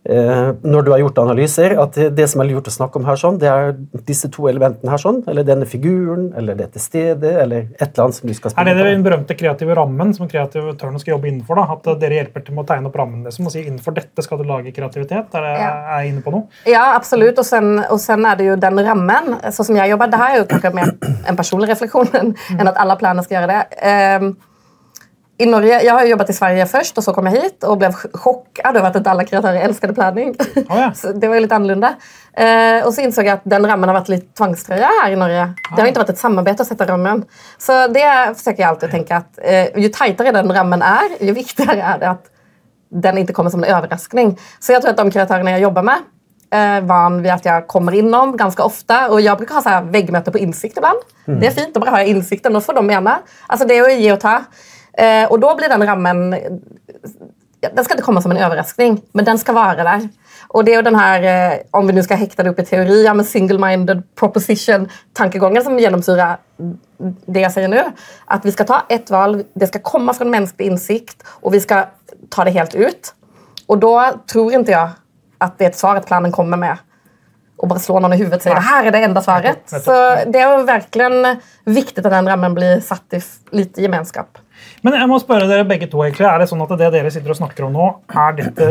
når 0.03 0.83
du 0.83 0.91
har 0.91 0.99
gjort 0.99 1.19
analyser, 1.23 1.77
at 1.79 1.95
det 2.17 2.25
som 2.31 2.43
er 2.43 2.49
lurt 2.51 2.67
å 2.67 2.75
snakke 2.75 2.99
om 2.99 3.05
her, 3.07 3.19
sånn, 3.21 3.37
det 3.39 3.51
er 3.51 3.77
disse 4.09 4.27
to 4.35 4.49
elementene 4.51 4.91
her, 4.91 4.99
sånn, 4.99 5.21
eller 5.31 5.47
denne 5.47 5.69
figuren, 5.69 6.33
eller 6.39 6.59
dette 6.59 6.83
stedet, 6.83 7.31
eller 7.45 7.69
et 7.77 7.85
eller 7.87 8.09
annet 8.09 8.19
som 8.19 8.29
du 8.29 8.35
skal 8.35 8.51
spille 8.51 8.67
på. 8.67 8.73
Er 8.73 8.83
det 8.83 8.97
den 8.97 9.07
berømte 9.07 9.37
kreative 9.39 9.77
rammen 9.79 10.11
som 10.17 10.31
kreativtørene 10.31 11.03
skal 11.03 11.15
jobbe 11.15 11.31
innenfor? 11.31 11.61
da? 11.61 11.69
At 11.77 12.03
dere 12.03 12.19
hjelper 12.19 12.47
til 12.47 12.59
med 12.59 12.65
å 12.65 12.69
tegne 12.73 12.91
opp 12.91 12.99
rammen 12.99 13.23
liksom, 13.29 13.47
og 13.47 13.55
si 13.55 13.63
innenfor 13.63 13.97
dette 13.97 14.27
skal 14.27 14.43
du 14.43 14.47
lage 14.49 14.75
kreativitet? 14.75 15.31
Er, 15.39 15.47
det, 15.47 15.57
ja. 15.63 15.73
er 15.73 16.05
jeg 16.05 16.15
inne 16.15 16.27
på 16.27 16.35
noe? 16.35 16.63
Ja, 16.69 16.85
absolutt. 16.97 17.39
Og 17.39 17.47
sen, 17.47 17.75
og 17.87 18.01
sen 18.03 18.27
er 18.27 18.39
det 18.41 18.51
jo 18.51 18.61
den 18.67 18.83
rammen. 18.87 19.37
Sånn 19.55 19.71
som 19.71 19.79
jeg 19.79 19.95
jobber, 19.95 20.11
det 20.11 20.23
her 20.23 20.37
er 20.37 20.43
jo 20.43 20.49
kanskje 20.51 20.75
mer 20.81 20.97
en 21.31 21.39
personlig 21.39 21.71
refleksjon 21.71 22.11
enn 22.19 22.73
at 22.73 22.81
alle 22.81 22.99
planer 22.99 23.27
skal 23.27 23.41
gjøre 23.41 23.55
det. 23.55 23.63
Um, 24.23 24.33
i 25.39 25.47
Norge, 25.47 25.83
Jag 25.83 25.95
har 25.95 26.05
jobbat 26.05 26.31
i 26.31 26.33
Sverige 26.33 26.67
først, 26.67 26.99
og 26.99 27.05
så 27.05 27.13
kom 27.17 27.27
jeg 27.27 27.41
hit 27.41 27.65
og 27.65 27.79
ble 27.81 27.89
chockad 27.93 28.77
över 28.77 28.89
att 28.89 29.07
alle 29.07 29.25
kreatörer 29.25 29.61
älskade 29.61 29.95
planning. 29.95 30.35
Oh 30.69 30.79
ja. 30.79 30.93
det 31.15 31.29
var 31.29 31.41
litt 31.41 31.53
annorlunda. 31.53 31.95
Eh, 32.37 32.87
och 32.87 32.95
så 32.95 33.01
insåg 33.01 33.27
jeg 33.27 33.33
at 33.33 33.45
den 33.45 33.67
rammen 33.67 33.89
har 33.89 33.97
vært 33.97 34.13
litt 34.13 34.29
tvangstrøya 34.37 34.91
her 35.03 35.13
i 35.13 35.17
Norge. 35.17 35.49
Det 35.71 35.81
har 35.81 35.89
ikke 35.89 36.05
vært 36.05 36.15
et 36.15 36.21
samarbeid 36.21 36.61
å 36.61 36.69
sette 36.69 36.87
rammen. 36.89 37.25
Så 37.59 37.87
det 37.93 38.07
forsøker 38.37 38.63
jeg 38.63 38.69
alltid 38.69 38.89
å 38.89 38.93
tenke 38.93 39.19
at 39.23 39.43
eh, 39.43 39.73
ju 39.83 39.89
tajtare 39.93 40.37
den 40.37 40.53
rammen 40.53 40.85
er, 40.85 41.17
jo 41.21 41.35
viktigere 41.37 41.81
er 41.81 42.01
det 42.03 42.11
at 42.13 42.31
den 43.03 43.23
ikke 43.23 43.35
kommer 43.37 43.51
som 43.51 43.65
en 43.65 43.73
överraskning. 43.73 44.37
Så 44.61 44.77
jeg 44.77 44.85
tror 44.85 44.93
at 44.93 45.01
de 45.01 45.15
kreatörerna 45.17 45.57
jeg 45.57 45.65
jobber 45.65 45.89
med 45.89 46.05
eh, 46.53 46.81
van 46.89 47.23
vid 47.23 47.33
at 47.33 47.47
jeg 47.47 47.67
kommer 47.71 47.97
innom 47.97 48.37
ganske 48.39 48.65
ofte. 48.65 48.99
Og 49.11 49.23
jeg 49.25 49.39
bruker 49.39 49.55
ha 49.55 49.63
så 49.63 49.69
här 49.69 49.83
väggmöte 49.83 50.31
på 50.31 50.39
innsikt 50.39 50.77
ibland. 50.77 50.99
Mm. 51.27 51.41
Det 51.41 51.47
er 51.47 51.57
fint, 51.57 51.75
da 51.75 51.81
bare 51.81 51.91
har 51.91 52.05
jeg 52.05 52.17
innsikten. 52.17 52.53
Då 52.53 52.61
får 52.61 52.75
de 52.75 52.87
mene. 52.87 53.19
Alltså 53.47 53.67
det 53.67 53.77
er 53.77 53.89
å 53.89 53.97
gi 53.97 54.13
og 54.13 54.21
ta. 54.21 54.43
Eh, 54.99 55.25
og 55.31 55.39
da 55.41 55.55
blir 55.57 55.73
den 55.73 55.85
rammen 55.89 56.35
Den 57.63 57.85
skal 57.85 57.95
ikke 57.97 58.05
komme 58.05 58.21
som 58.21 58.33
en 58.35 58.43
overraskning, 58.43 58.99
men 59.15 59.25
den 59.25 59.39
skal 59.39 59.55
være 59.55 59.87
der. 59.87 60.09
Og 60.53 60.67
det 60.67 60.73
er 60.73 60.81
jo 60.81 60.85
den 60.89 60.99
her, 60.99 61.23
eh, 61.23 61.63
Om 61.73 61.87
vi 61.87 61.95
nå 61.95 62.03
skal 62.03 62.19
hekte 62.19 62.43
det 62.43 62.51
opp 62.51 62.59
i 62.59 62.67
teori, 62.67 63.05
ja, 63.05 63.15
med 63.15 63.27
single-minded 63.27 64.03
proposition-tankegangen 64.19 65.63
som 65.65 65.79
gjennomsyrer 65.79 66.37
det 66.99 67.45
jeg 67.47 67.55
sier 67.55 67.71
nå. 67.71 67.85
At 68.29 68.45
vi 68.45 68.51
skal 68.51 68.67
ta 68.67 68.83
ett 68.91 69.11
valg, 69.11 69.47
det 69.55 69.69
skal 69.71 69.85
komme 69.87 70.15
fra 70.15 70.27
en 70.27 70.35
menneskelig 70.35 70.73
innsikt, 70.73 71.23
og 71.43 71.53
vi 71.53 71.61
skal 71.61 71.87
ta 72.31 72.45
det 72.45 72.57
helt 72.59 72.75
ut. 72.75 73.13
Og 73.71 73.81
da 73.81 74.13
tror 74.27 74.53
ikke 74.53 74.75
jeg 74.75 74.97
at 75.43 75.59
det 75.59 75.67
er 75.67 75.71
et 75.71 75.79
svar 75.79 75.97
at 75.99 76.07
planen 76.07 76.35
kommer 76.35 76.59
med 76.59 76.83
og 77.63 77.71
bare 77.71 77.83
slå 77.83 78.01
noen 78.03 78.17
i 78.17 78.19
hodet 78.19 78.41
og 78.41 78.43
si 78.43 78.51
det 78.51 78.65
her 78.67 78.89
er 78.89 78.95
det 78.95 79.03
enda 79.07 79.23
svaret. 79.23 79.61
Så 79.71 79.95
det 80.27 80.41
er 80.41 80.51
jo 80.51 80.65
virkelig 80.67 81.37
viktig 81.71 82.03
at 82.03 82.11
den 82.11 82.31
rammen 82.31 82.57
blir 82.59 82.81
satt 82.83 83.15
i 83.15 83.21
litt 83.55 83.79
gemenskap. 83.79 84.42
Men 84.83 84.99
jeg 84.99 85.11
må 85.11 85.21
spørre 85.23 85.49
dere 85.51 85.69
begge 85.69 85.89
to, 85.93 86.03
egentlig. 86.05 86.29
Er 86.29 86.43
det 86.43 86.51
sånn 86.51 86.65
at 86.65 86.77
det 86.81 86.93
dere 86.97 87.15
sitter 87.15 87.35
og 87.35 87.41
snakker 87.43 87.69
om 87.69 87.79
nå, 87.79 87.89
er 88.13 88.39
dette 88.41 88.69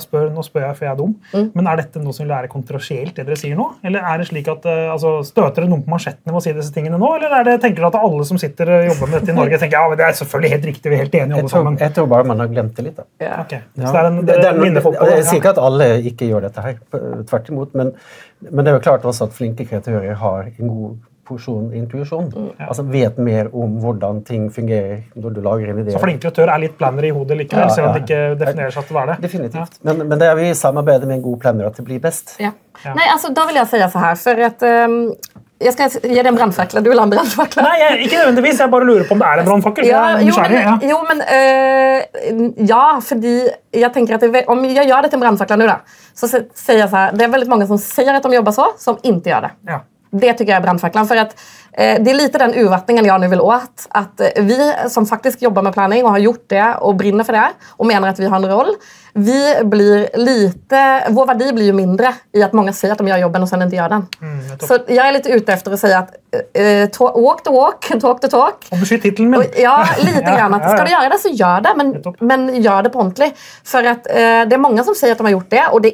spør, 0.00 0.28
nå 0.32 0.42
spør 0.44 0.66
jeg 0.68 0.76
for 0.78 0.86
jeg 0.86 0.92
er 0.92 0.98
dum, 0.98 1.12
mm. 1.32 1.48
men 1.56 1.68
er 1.68 1.80
dette 1.82 2.00
noe 2.02 2.14
som 2.16 2.24
vil 2.24 2.32
være 2.32 2.50
kontrasielt, 2.52 3.14
det 3.16 3.26
dere 3.26 3.38
sier 3.38 3.58
nå? 3.58 3.66
Eller 3.84 4.06
er 4.08 4.22
det 4.22 4.28
slik 4.30 4.48
at, 4.52 4.64
uh, 4.68 4.92
altså, 4.94 5.14
Støter 5.26 5.64
det 5.64 5.70
noen 5.70 5.84
på 5.84 5.92
mansjettene 5.92 6.32
med 6.32 6.40
å 6.40 6.44
si 6.44 6.54
disse 6.56 6.72
tingene 6.74 7.00
nå, 7.00 7.10
eller 7.18 7.36
er 7.38 7.48
det, 7.50 7.58
tenker 7.64 7.82
dere 7.82 7.90
at 7.92 8.08
alle 8.08 8.26
som 8.28 8.40
sitter 8.40 8.72
og 8.78 8.88
jobber 8.90 9.10
med 9.10 9.18
dette 9.18 9.34
i 9.34 9.38
Norge, 9.38 9.60
tenker 9.62 9.78
ja, 9.78 9.84
men 9.90 10.00
det 10.00 10.08
er 10.08 10.18
selvfølgelig 10.22 10.52
helt 10.54 10.66
riktig, 10.70 10.88
vi 10.88 10.98
er 10.98 11.04
helt 11.04 11.16
enige 11.20 11.40
alle 11.40 11.52
sammen? 11.52 11.78
Jeg 11.82 11.96
tror 11.98 12.10
bare 12.12 12.28
man 12.32 12.44
har 12.44 12.50
glemt 12.52 12.74
det 12.78 12.86
litt. 12.88 12.98
da. 12.98 13.08
Ja. 13.22 13.38
Okay. 13.44 13.62
Ja. 13.76 13.86
Så 13.86 13.92
det 13.92 14.02
er 14.02 14.10
en, 14.10 14.20
det, 14.22 14.40
det 14.40 14.50
er 14.50 15.08
Jeg 15.12 15.28
sier 15.28 15.40
ikke 15.40 15.54
at 15.54 15.62
alle 15.62 15.88
ikke 16.12 16.28
gjør 16.30 16.48
dette 16.48 16.66
her, 16.66 16.82
tvert 17.28 17.52
imot, 17.52 17.78
men, 17.78 17.94
men 18.48 18.64
det 18.64 18.72
er 18.72 18.78
jo 18.78 18.84
klart 18.84 19.08
også 19.08 19.28
at 19.28 19.36
flinke 19.36 19.68
kreatører 19.68 20.16
har 20.22 20.52
en 20.52 20.68
god 20.68 21.00
porsjon 21.28 21.70
intuisjon. 21.76 22.32
Mm. 22.34 22.50
Altså 22.66 22.84
vet 22.90 23.18
mer 23.22 23.50
om 23.54 23.78
hvordan 23.82 24.22
ting 24.26 24.48
fungerer 24.52 25.04
når 25.14 25.36
du 25.36 25.40
lager 25.44 25.70
en 25.72 25.82
idé. 25.84 25.94
Så 25.94 26.02
flinkere 26.02 26.32
kreatør 26.32 26.54
er 26.54 26.64
litt 26.64 26.74
planner 26.78 27.06
i 27.06 27.12
hodet 27.14 27.38
likevel, 27.38 27.68
ja, 27.68 27.76
selv 27.76 27.90
om 27.90 27.96
det 27.96 28.04
ikke 28.06 28.34
definerer 28.40 28.74
seg 28.74 28.88
til 28.88 28.96
å 28.96 29.00
være 29.00 29.12
det? 29.12 29.28
Definitivt. 29.28 29.78
Ja. 29.78 29.86
Men, 29.90 30.02
men, 30.08 30.18
det 30.22 30.28
er 30.30 30.36
vi 30.38 30.50
samarbeider 30.58 31.10
med 31.10 31.20
en 31.20 31.24
god 31.28 31.38
planner 31.44 31.70
at 31.70 31.78
det 31.78 31.86
blir 31.86 32.02
best. 32.02 32.36
Ja. 32.42 32.52
Nei, 32.88 33.06
altså, 33.12 33.32
Da 33.36 33.46
vil 33.48 33.60
jeg 33.60 33.70
si 33.70 33.80
så 33.82 34.02
her, 34.02 34.18
for 34.18 34.44
at 34.48 34.64
um, 34.66 34.98
jeg 35.62 35.74
skal 35.76 35.92
gi 35.94 36.16
deg 36.16 36.28
en 36.32 36.38
brannfakkel. 36.38 36.82
Du 36.82 36.90
vil 36.90 36.98
ha 36.98 37.04
en 37.06 37.12
brannfakkel? 37.12 37.62
Nei, 37.62 37.76
jeg, 37.78 37.98
ikke 38.08 38.18
nødvendigvis. 38.18 38.62
Jeg 38.64 38.72
bare 38.72 38.88
lurer 38.88 39.06
på 39.06 39.14
om 39.14 39.22
det 39.22 39.28
er 39.28 39.42
en 39.42 39.48
brannfakkel. 39.50 39.86
Ja, 39.86 40.02
jo, 40.18 40.34
men, 40.42 40.88
jo, 40.90 40.98
men 41.06 41.22
øh, 41.36 42.66
ja, 42.66 42.82
fordi 43.04 43.36
jeg 43.84 43.92
tenker 43.94 44.18
at 44.18 44.26
det, 44.26 44.44
Om 44.50 44.64
jeg 44.66 44.88
gjør 44.88 45.06
det 45.06 45.12
til 45.12 45.20
en 45.20 45.24
brannfakkel 45.26 45.62
nå, 45.62 45.68
da, 45.70 46.00
så 46.18 46.28
sier 46.32 46.82
jeg 46.82 46.90
så 46.90 47.04
her 47.04 47.14
Det 47.14 47.26
er 47.26 47.32
veldig 47.36 47.50
mange 47.52 47.68
som 47.70 47.78
sier 47.80 48.10
at 48.16 48.26
de 48.26 48.34
jobber 48.34 48.56
så, 48.56 48.72
som 48.80 48.98
ikke 48.98 49.30
gjør 49.30 49.46
det. 49.46 49.52
Ja. 49.70 49.78
Det 50.20 50.32
tycker 50.32 50.52
jag 50.52 50.56
är 50.56 50.62
brandfacklan. 50.62 51.06
För 51.06 51.16
att, 51.16 51.40
eh, 51.72 52.02
det 52.02 52.10
är 52.10 52.14
lite 52.14 52.38
den 52.38 52.54
urvattningen 52.54 53.04
jag 53.04 53.20
nu 53.20 53.28
vill 53.28 53.40
åt. 53.40 53.86
Att 53.88 54.20
eh, 54.20 54.26
vi 54.36 54.74
som 54.88 55.06
faktiskt 55.06 55.42
jobbar 55.42 55.62
med 55.62 55.72
planning 55.72 56.04
och 56.04 56.10
har 56.10 56.18
gjort 56.18 56.44
det 56.48 56.74
och 56.80 56.96
brinner 56.96 57.24
för 57.24 57.32
det 57.32 57.48
och 57.70 57.86
menar 57.86 58.08
att 58.08 58.18
vi 58.18 58.26
har 58.26 58.36
en 58.36 58.48
roll. 58.48 58.74
Vi 59.14 59.54
blir 59.64 60.08
lite, 60.14 61.04
vår 61.08 61.26
värde 61.26 61.52
blir 61.52 61.64
ju 61.64 61.72
mindre 61.72 62.14
i 62.32 62.42
att 62.42 62.52
många 62.52 62.72
säger 62.72 62.92
att 62.92 62.98
de 62.98 63.08
gör 63.08 63.18
jobben 63.18 63.42
och 63.42 63.48
sen 63.48 63.62
inte 63.62 63.76
gör 63.76 63.88
den. 63.88 64.06
Mm, 64.20 64.48
jag 64.48 64.62
så 64.62 64.78
jag 64.86 65.08
är 65.08 65.12
lite 65.12 65.28
ute 65.28 65.52
efter 65.52 65.72
att 65.72 65.80
säga 65.80 65.98
att 65.98 66.10
eh, 66.54 67.22
walk 67.22 67.42
the 67.42 67.50
walk, 67.50 68.00
talk 68.00 68.20
the 68.20 68.28
talk. 68.28 68.54
Och 68.70 68.78
beskydd 68.78 69.02
titeln 69.02 69.30
min. 69.30 69.44
Ja, 69.56 69.86
lite 69.98 70.20
grann. 70.20 70.54
Att, 70.54 70.70
ska 70.70 70.84
du 70.84 70.90
göra 70.90 71.08
det 71.08 71.18
så 71.18 71.28
gör 71.28 71.60
det, 71.60 71.72
men, 71.76 72.02
men 72.20 72.62
gör 72.62 72.82
det 72.82 72.90
på 72.90 72.98
ordentlig. 72.98 73.34
För 73.64 73.84
att 73.84 74.06
eh, 74.06 74.14
det 74.14 74.54
är 74.54 74.58
många 74.58 74.84
som 74.84 74.94
säger 74.94 75.12
att 75.12 75.18
de 75.18 75.24
har 75.24 75.32
gjort 75.32 75.50
det 75.50 75.66
och 75.72 75.80
det 75.82 75.92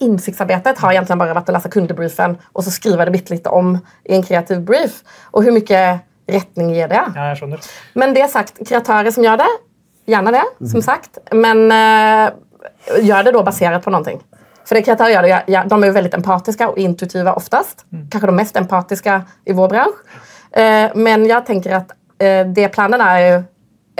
innsiktsarbeidet 0.00 0.78
har 0.80 0.94
egentlig 0.94 1.18
bare 1.20 1.36
vært 1.36 1.50
å 1.52 1.54
lese 1.56 1.70
kundebriefen 1.72 2.36
og 2.54 2.64
så 2.64 2.72
skrive 2.74 3.06
det 3.06 3.14
bitte 3.14 3.34
litt 3.34 3.48
om 3.50 3.74
i 4.08 4.16
en 4.16 4.24
kreativ 4.24 4.62
brief. 4.66 5.00
Og 5.34 5.44
hvor 5.44 5.56
mye 5.56 5.82
retning 6.30 6.72
gir 6.74 6.90
det? 6.90 7.02
Ja, 7.02 7.30
jeg 7.30 7.40
skjønner. 7.40 7.68
Men 7.98 8.14
det 8.16 8.28
sagt, 8.32 8.60
kreatører 8.66 9.12
som 9.14 9.26
gjør 9.26 9.42
det, 9.42 9.50
gjerne 10.10 10.34
det, 10.34 10.46
som 10.62 10.80
mhm. 10.80 10.86
sagt. 10.86 11.20
Men 11.36 11.66
uh, 11.72 12.30
gjør 13.00 13.26
det 13.26 13.34
da 13.36 13.44
basert 13.46 13.84
på 13.84 13.94
noe. 13.94 14.16
For 14.64 14.78
det 14.78 14.84
kreatører 14.86 15.14
gjør 15.16 15.26
det, 15.26 15.36
ja, 15.50 15.62
de 15.66 15.76
er 15.76 15.88
jo 15.90 15.96
veldig 15.96 16.12
empatiske 16.20 16.68
og 16.70 16.80
intuitive 16.80 17.34
oftest. 17.36 17.86
Mm. 17.90 18.04
Kanskje 18.12 18.30
de 18.30 18.36
mest 18.38 18.60
empatiske 18.60 19.22
i 19.46 19.56
vår 19.56 19.72
bransje. 19.72 20.20
Uh, 20.50 20.90
men 20.98 21.28
jeg 21.28 21.46
tenker 21.46 21.80
at 21.82 21.94
uh, 21.94 22.42
det 22.50 22.70
planen 22.74 23.02
er 23.04 23.22
jo 23.22 23.38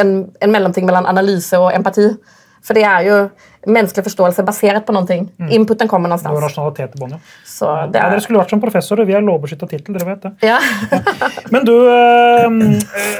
en, 0.00 0.12
en 0.42 0.52
mellomting 0.52 0.86
mellom 0.88 1.08
analyse 1.10 1.58
og 1.58 1.74
empati. 1.74 2.08
For 2.64 2.76
det 2.76 2.84
er 2.84 3.06
jo 3.06 3.16
menneskelig 3.68 4.06
forståelse 4.06 4.44
basert 4.46 4.86
på 4.86 4.94
noe. 4.96 5.16
Mm. 5.40 5.50
Inputen 5.52 5.88
kommer 5.88 6.08
någonstans. 6.08 6.32
sted 6.32 6.44
rasjonalitet 6.46 6.96
i 6.96 7.00
bånn, 7.00 7.14
ja. 7.16 7.20
Så 7.44 7.68
er... 7.68 7.90
ja, 7.92 8.08
dere 8.12 8.20
skulle 8.24 8.40
vært 8.40 8.54
som 8.54 8.62
professor, 8.62 9.02
vi 9.04 9.16
har 9.16 9.24
lovbeskytta 9.24 9.68
tittel. 9.68 9.96
dere 9.96 10.08
vet 10.08 10.22
det. 10.24 10.32
Ja. 10.48 10.58
Men 11.54 11.66
du, 11.68 11.74
øh, 11.74 12.46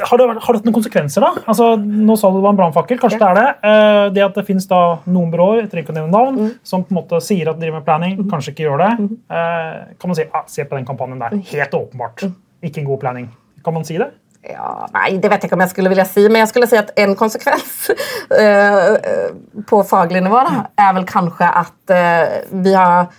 har, 0.09 0.21
det, 0.21 0.27
har 0.45 0.57
det 0.57 0.63
noen 0.65 0.77
konsekvenser, 0.77 1.25
da? 1.25 1.43
Altså, 1.45 1.73
nå 1.77 2.17
sa 2.17 2.31
du 2.31 2.39
det 2.39 2.45
var 2.47 2.55
en 2.55 2.61
brannfakkel. 2.63 3.01
Kanskje 3.01 3.19
ja. 3.19 3.27
det 3.27 3.31
er 3.31 3.41
det. 3.41 3.51
Uh, 3.61 4.05
det 4.15 4.25
at 4.25 4.39
det 4.39 4.45
finnes 4.47 4.65
da 4.69 4.81
noen 5.05 5.33
byråer 5.33 5.63
jeg 5.63 5.71
trenger 5.73 5.87
ikke 5.87 5.95
å 5.95 5.99
nevne 5.99 6.15
navn, 6.15 6.39
mm. 6.39 6.55
som 6.71 6.87
på 6.87 6.95
en 6.95 7.01
måte 7.01 7.21
sier 7.23 7.51
at 7.51 7.59
de 7.59 7.65
driver 7.65 7.81
med 7.81 7.89
planning, 7.89 8.17
mm. 8.21 8.31
kanskje 8.31 8.55
ikke 8.55 8.65
gjør 8.65 8.85
det. 8.85 8.91
Uh, 9.29 9.93
kan 10.01 10.13
man 10.13 10.17
si 10.17 10.25
ah, 10.31 10.47
se 10.49 10.65
på 10.65 10.79
den 10.79 10.89
kampanjen 10.89 11.21
der. 11.21 11.37
Helt 11.53 11.77
åpenbart. 11.77 12.25
Mm. 12.25 12.35
Ikke 12.71 12.81
en 12.81 12.89
god 12.89 13.03
planning. 13.05 13.29
Kan 13.61 13.77
man 13.77 13.85
si 13.85 13.99
det? 14.01 14.09
Ja, 14.41 14.87
nei, 14.89 15.19
det 15.21 15.29
vet 15.29 15.43
jeg 15.43 15.51
ikke 15.51 15.57
om 15.59 15.61
jeg 15.61 15.73
skulle 15.73 15.91
ville 15.91 16.05
si, 16.09 16.23
men 16.25 16.41
jeg 16.41 16.49
skulle 16.49 16.69
si 16.69 16.79
at 16.79 16.89
en 17.03 17.13
konsekvens 17.17 17.91
uh, 18.33 18.95
på 19.69 19.81
faglig 19.85 20.23
nivå 20.25 20.41
da, 20.47 20.63
er 20.81 20.95
vel 20.97 21.05
kanskje 21.09 21.49
at 21.61 21.93
uh, 21.93 22.57
vi 22.63 22.73
har 22.73 23.11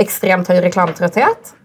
ekstremt 0.00 0.48
høy 0.50 0.58
reklametrøtthet. 0.64 1.56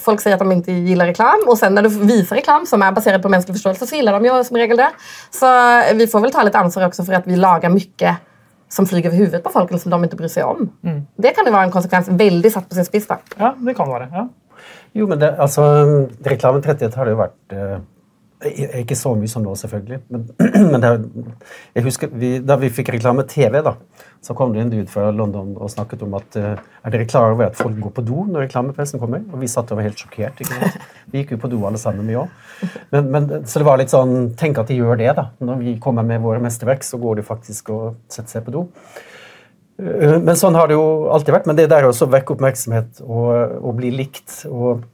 Folk 0.00 0.22
sier 0.22 0.38
at 0.38 0.40
de 0.40 0.54
ikke 0.54 0.76
liker 0.96 1.10
reklam, 1.10 1.42
og 1.50 1.58
sen 1.60 1.74
når 1.76 1.84
du 1.84 1.96
viser 2.08 2.38
reklam 2.38 2.64
som 2.64 2.80
er 2.80 2.94
basert 2.96 3.20
på 3.20 3.28
menneskelig 3.28 3.58
forståelse, 3.58 3.88
så 3.90 3.98
gillar 3.98 4.16
de 4.16 4.30
jo 4.30 4.38
som 4.46 4.56
regel 4.56 4.78
det. 4.78 4.86
Så 5.34 5.50
vi 5.98 6.06
får 6.08 6.24
vel 6.24 6.32
ta 6.32 6.46
litt 6.46 6.56
ansvar 6.56 6.86
også 6.86 7.04
for 7.04 7.18
at 7.18 7.28
vi 7.28 7.36
lager 7.36 7.74
mye 7.74 8.14
som 8.72 8.86
flyger 8.86 9.10
over 9.10 9.24
hodet 9.24 9.42
på 9.44 9.52
folk, 9.52 9.70
eller 9.70 9.82
som 9.82 9.92
de 9.92 10.08
ikke 10.08 10.20
bryr 10.20 10.32
seg 10.32 10.48
om. 10.48 10.68
Mm. 10.86 11.00
Det 11.20 11.34
kan 11.36 11.48
jo 11.48 11.52
være 11.54 11.68
en 11.68 11.74
konsekvens 11.74 12.08
veldig 12.20 12.52
satt 12.54 12.68
på 12.70 12.78
sin 12.78 12.88
spiss. 12.88 13.08
Ja, 13.10 13.52
det 13.52 13.76
kan 13.76 13.90
være, 13.90 14.08
ja. 14.14 14.28
Jo, 14.96 15.06
men 15.10 15.20
det, 15.20 15.34
altså, 15.40 15.64
reklametrettighet 16.26 16.96
har 16.98 17.08
det 17.08 17.14
jo 17.14 17.20
vært 17.20 17.54
eh, 17.54 17.78
Ikke 18.80 18.96
så 18.98 19.12
mye 19.18 19.30
som 19.30 19.42
nå, 19.44 19.54
selvfølgelig. 19.58 19.98
Men, 20.14 20.26
men 20.72 20.84
det, 20.84 20.92
jeg 21.76 21.86
husker 21.88 22.12
vi, 22.14 22.36
da 22.44 22.56
vi 22.60 22.70
fikk 22.72 22.92
reklame-TV, 22.94 23.60
da, 23.66 23.74
så 24.24 24.34
kom 24.38 24.54
det 24.54 24.62
en 24.62 24.72
dude 24.72 24.90
fra 24.90 25.10
London 25.14 25.52
og 25.58 25.70
snakket 25.72 26.04
om 26.06 26.14
at 26.18 26.38
eh, 26.38 26.54
er 26.56 26.94
dere 26.94 27.08
klar 27.10 27.34
over 27.34 27.48
at 27.48 27.58
folk 27.58 27.76
går 27.82 27.94
på 27.98 28.06
do 28.06 28.24
når 28.28 28.46
reklamepressen 28.46 29.02
kommer? 29.02 29.26
Og 29.32 29.42
vi 29.42 29.50
satt 29.50 29.74
og 29.74 29.80
var 29.80 29.88
helt 29.88 30.00
sjokkert. 30.00 30.42
Vi 31.08 31.22
gikk 31.22 31.30
jo 31.32 31.38
på 31.40 31.48
do 31.48 31.62
alle 31.64 31.78
sammen, 31.80 32.04
vi 32.04 32.18
òg. 32.20 32.28
Så 33.48 33.62
det 33.62 33.64
var 33.64 33.78
litt 33.80 33.88
sånn 33.88 34.34
Tenk 34.36 34.58
at 34.60 34.68
de 34.68 34.74
gjør 34.76 34.98
det, 35.00 35.08
da. 35.16 35.30
Når 35.40 35.62
vi 35.62 35.72
kommer 35.80 36.04
med 36.04 36.20
våre 36.20 36.42
mesterverk, 36.44 36.84
så 36.84 37.00
går 37.00 37.16
de 37.16 37.24
faktisk 37.24 37.70
og 37.72 37.94
setter 38.12 38.34
seg 38.34 38.44
på 38.44 38.52
do. 38.52 38.66
Eh, 39.78 40.18
men 40.18 40.36
sånn 40.38 40.56
har 40.58 40.68
det 40.68 40.76
jo 40.76 41.08
alltid 41.14 41.34
vært. 41.36 41.48
Men 41.48 41.58
det 41.58 41.68
der 41.72 41.88
også 41.88 42.08
å 42.08 42.12
vekke 42.12 42.34
oppmerksomhet 42.34 43.02
og, 43.04 43.58
og 43.62 43.76
bli 43.78 43.92
likt 43.94 44.40
og, 44.50 44.84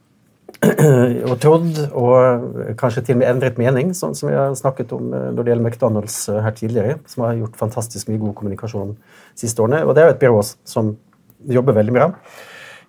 og, 1.29 1.35
trodd, 1.41 1.81
og 1.91 2.75
kanskje 2.79 3.07
til 3.07 3.17
og 3.17 3.23
med 3.23 3.31
endret 3.31 3.59
mening, 3.61 3.93
sånn 3.97 4.15
som 4.17 4.29
vi 4.29 4.37
har 4.37 4.55
snakket 4.57 4.93
om 4.95 5.11
eh, 5.11 5.29
når 5.31 5.41
det 5.41 5.53
gjelder 5.53 5.69
McDonald's 5.69 6.19
eh, 6.31 6.41
her 6.45 6.57
tidligere, 6.57 6.97
som 7.11 7.25
har 7.27 7.39
gjort 7.41 7.61
fantastisk 7.61 8.11
mye 8.11 8.21
god 8.21 8.35
kommunikasjon 8.41 8.95
de 8.97 9.45
siste 9.45 9.63
årene. 9.65 9.83
Og 9.85 9.95
det 9.95 10.03
er 10.03 10.11
jo 10.11 10.17
et 10.17 10.25
byrå 10.25 10.43
som 10.45 10.95
jobber 11.45 11.77
veldig 11.77 11.93
bra 11.95 12.11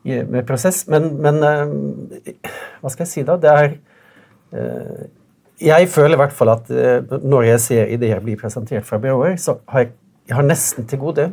med 0.06 0.44
prosess. 0.46 0.84
Men, 0.86 1.16
men 1.18 1.40
hva 1.42 2.90
skal 2.92 3.02
jeg 3.02 3.08
si, 3.10 3.22
da? 3.26 3.34
Det 3.42 3.50
er 3.50 3.72
Jeg 5.58 5.88
føler 5.90 6.14
i 6.14 6.20
hvert 6.20 6.36
fall 6.36 6.52
at 6.52 6.70
når 7.26 7.48
jeg 7.48 7.62
ser 7.64 7.90
ideer 7.90 8.22
bli 8.22 8.36
presentert 8.38 8.86
fra 8.86 9.00
byråer, 9.02 9.34
så 9.42 9.56
har 9.66 9.82
jeg, 9.82 9.90
jeg 10.30 10.38
har 10.38 10.46
nesten 10.46 10.86
til 10.86 11.02
gode 11.02 11.26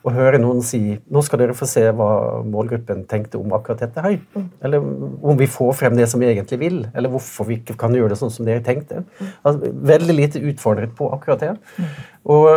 å 0.00 0.12
høre 0.14 0.38
noen 0.40 0.62
si 0.64 0.80
nå 1.12 1.22
skal 1.24 1.42
dere 1.42 1.56
få 1.56 1.66
se 1.68 1.82
hva 1.96 2.08
målgruppen 2.48 3.02
tenkte 3.08 3.40
om 3.40 3.52
akkurat 3.56 3.82
dette 3.84 4.04
her. 4.04 4.16
Mm. 4.32 4.46
Eller 4.64 4.86
om 4.86 5.36
vi 5.40 5.48
får 5.50 5.74
frem 5.76 5.98
det 5.98 6.06
som 6.08 6.22
vi 6.22 6.30
egentlig 6.30 6.60
vil, 6.62 6.78
eller 6.94 7.12
hvorfor 7.12 7.48
vi 7.50 7.58
ikke 7.60 7.76
kan 7.80 7.94
gjøre 7.96 8.14
det 8.14 8.20
sånn 8.20 8.32
som 8.32 8.48
dere 8.48 8.64
tenkte. 8.64 9.04
Mm. 9.18 9.28
Altså, 9.44 9.74
veldig 9.92 10.16
lite 10.16 10.42
utfordret 10.52 10.96
på 10.96 11.10
akkurat 11.12 11.44
det. 11.44 11.52
Mm. 11.76 11.92
Og 12.32 12.48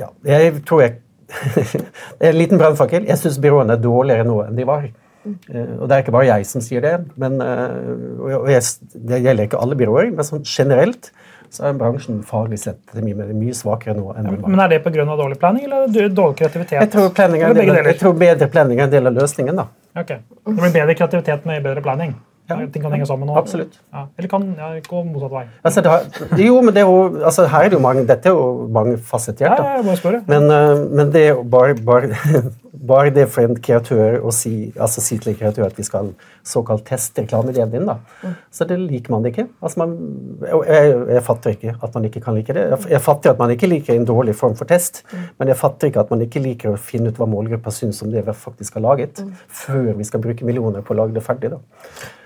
ja, 0.00 0.10
jeg 0.32 0.64
tror 0.64 0.84
jeg 0.86 0.98
Det 2.18 2.24
er 2.26 2.32
en 2.32 2.40
liten 2.40 2.58
brannfakkel. 2.58 3.04
Jeg 3.06 3.20
syns 3.20 3.36
byråene 3.42 3.76
er 3.76 3.84
dårligere 3.84 4.24
nå 4.26 4.40
enn 4.48 4.56
de 4.58 4.66
var. 4.66 4.88
Uh, 5.20 5.76
og 5.76 5.84
det 5.84 5.94
er 5.94 6.02
ikke 6.02 6.14
bare 6.16 6.26
jeg 6.26 6.46
som 6.48 6.64
sier 6.64 6.82
det. 6.82 6.94
Men, 7.20 7.36
uh, 7.38 8.40
og 8.40 8.48
jeg, 8.50 8.64
det 8.96 9.20
gjelder 9.22 9.46
ikke 9.46 9.60
alle 9.62 9.78
byråer, 9.78 10.10
men 10.16 10.26
sånn 10.26 10.42
generelt 10.48 11.12
så 11.50 11.66
er 11.68 11.76
bransjen 11.78 12.22
faglig 12.26 12.60
sett 12.62 12.94
mye, 13.02 13.26
mye 13.34 13.54
svakere 13.56 13.96
nå. 13.98 14.14
enn 14.14 14.30
ja, 14.30 14.36
Men 14.46 14.64
Er 14.64 14.72
det 14.72 14.80
pga. 14.84 15.04
dårlig 15.18 15.38
planning 15.38 15.64
eller 15.66 16.08
dårlig 16.08 16.38
kreativitet? 16.38 16.78
Jeg 16.78 16.90
tror, 16.94 17.10
del, 17.14 17.74
jeg 17.90 17.98
tror 17.98 18.18
bedre 18.18 18.48
planning 18.48 18.80
er 18.80 18.84
en 18.84 18.90
del 18.90 19.06
av 19.10 19.14
løsningen. 19.18 19.56
da. 19.56 19.66
Ok, 20.00 20.12
Det 20.46 20.56
blir 20.56 20.76
bedre 20.78 20.94
kreativitet 20.94 21.46
med 21.46 21.62
bedre 21.62 21.82
planning? 21.82 22.14
Ja. 22.50 22.56
Ting 22.72 22.82
kan 22.82 22.92
henge 22.92 23.06
sammen? 23.06 23.28
Og, 23.30 23.38
Absolutt. 23.38 23.78
Ja. 23.92 24.06
Eller 24.18 24.28
kan 24.28 24.46
ja, 24.58 24.70
gå 24.86 25.02
motsatt 25.06 25.34
vei? 25.34 25.44
Altså, 25.62 25.82
har, 25.86 26.06
jo, 26.38 26.56
men 26.66 26.74
det 26.74 26.82
er 26.82 26.88
jo, 26.88 27.20
altså, 27.22 27.46
her 27.46 27.66
er 27.66 27.70
det 27.70 27.78
jo 27.78 27.82
mange, 27.84 28.06
Dette 28.08 28.30
er 28.30 28.34
jo 28.34 28.66
mangefasettert. 28.74 29.60
Ja, 29.60 29.76
ja, 29.78 29.94
spørre. 30.00 30.22
Men, 30.26 30.50
uh, 30.50 30.82
men 30.90 31.12
det 31.14 31.22
er 31.28 31.32
jo 31.36 31.44
bare, 31.46 31.76
bare 31.86 32.10
bare 32.72 33.10
det 33.10 33.26
for 33.32 33.42
en 33.42 33.56
kreatør 33.58 34.20
å 34.22 34.32
si, 34.34 34.70
altså 34.78 35.02
si 35.02 35.18
til 35.18 35.32
en 35.32 35.38
kreatør 35.40 35.66
at 35.66 35.78
vi 35.78 35.86
skal 35.86 36.12
såkalt 36.46 36.84
teste 36.86 37.24
reklameideen 37.24 37.72
din, 37.72 37.86
da. 37.88 37.96
Mm. 38.22 38.34
så 38.54 38.66
det 38.68 38.78
liker 38.80 39.12
man 39.12 39.24
det 39.24 39.32
ikke. 39.34 39.46
Altså 39.60 39.82
man, 39.82 39.96
jeg, 40.46 40.92
jeg, 41.10 41.22
fatter 41.26 41.56
ikke 41.56 41.74
at 41.74 41.96
man 41.96 42.06
ikke 42.06 42.22
kan 42.24 42.38
like 42.38 42.54
det. 42.56 42.66
Jeg, 42.70 42.90
jeg 42.94 43.02
fatter 43.04 43.34
at 43.34 43.42
man 43.42 43.54
ikke 43.54 43.70
liker 43.70 43.94
en 43.96 44.06
dårlig 44.08 44.36
form 44.38 44.54
for 44.58 44.70
test, 44.70 45.02
mm. 45.10 45.26
men 45.42 45.52
jeg 45.52 45.60
fatter 45.60 45.90
ikke 45.90 46.04
at 46.04 46.14
man 46.14 46.22
ikke 46.24 46.44
liker 46.44 46.72
å 46.72 46.78
finne 46.80 47.10
ut 47.10 47.18
hva 47.20 47.28
målgruppa 47.30 47.74
syns 47.74 48.00
om 48.06 48.14
det 48.14 48.22
vi 48.26 48.36
faktisk 48.46 48.78
har 48.78 48.86
laget, 48.86 49.24
mm. 49.24 49.34
før 49.64 49.90
vi 49.98 50.08
skal 50.08 50.24
bruke 50.24 50.46
millioner 50.46 50.86
på 50.86 50.94
å 50.94 51.00
lage 51.02 51.16
det 51.18 51.24
ferdig. 51.26 51.52
da. 51.56 51.60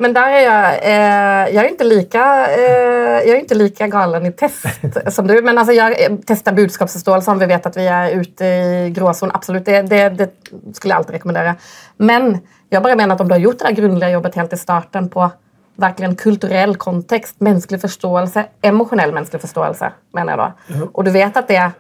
Men 0.04 0.14
der 0.16 0.37
er 0.38 0.44
jeg, 0.44 0.78
eh, 0.92 1.54
jeg 1.54 1.62
er 1.64 1.72
ikke 1.72 1.88
like, 1.88 2.28
eh, 2.59 3.18
jeg 3.24 3.35
er 3.35 3.42
ikke 3.42 3.61
like 3.62 3.90
galen 3.96 4.28
i 4.28 4.35
test 4.37 4.68
som 5.16 5.26
du. 5.26 5.35
Men 5.40 5.59
altså, 5.59 5.74
jeg 5.76 6.20
tester 6.28 6.57
budskapsforståelse 6.57 7.33
om 7.33 7.40
vi 7.40 7.50
vet 7.50 7.68
at 7.72 7.78
vi 7.78 7.88
er 7.88 8.14
ute 8.20 8.54
i 8.54 8.94
gråsonen. 8.94 9.35
Absolutt. 9.35 9.66
Det, 9.66 9.85
det, 9.90 10.02
det 10.18 10.30
skulle 10.73 10.92
jeg 10.92 10.99
alltid 10.99 11.14
rekommendere. 11.18 11.55
Men 11.97 12.38
jeg 12.70 12.83
bare 12.83 12.97
mener 12.97 13.14
at 13.14 13.20
om 13.20 13.29
du 13.29 13.35
har 13.35 13.42
gjort 13.42 13.59
det 13.62 13.68
der 13.68 13.81
grundige 13.83 14.12
jobbet 14.14 14.38
helt 14.40 14.53
i 14.53 14.61
starten 14.61 15.09
på 15.12 15.31
verkligen 15.77 16.16
kulturell 16.16 16.77
kontext, 16.77 17.40
mänsklig 17.40 17.81
förståelse, 17.81 18.47
emotionell 18.62 19.12
mänsklig 19.12 19.40
förståelse 19.40 19.92
menar 20.14 20.33
jag 20.33 20.38
då. 20.38 20.75
Mm. 20.75 20.88
Och 20.92 21.05
du 21.05 21.11
vet 21.11 21.37
att 21.37 21.49
det 21.49 21.57
är 21.57 21.73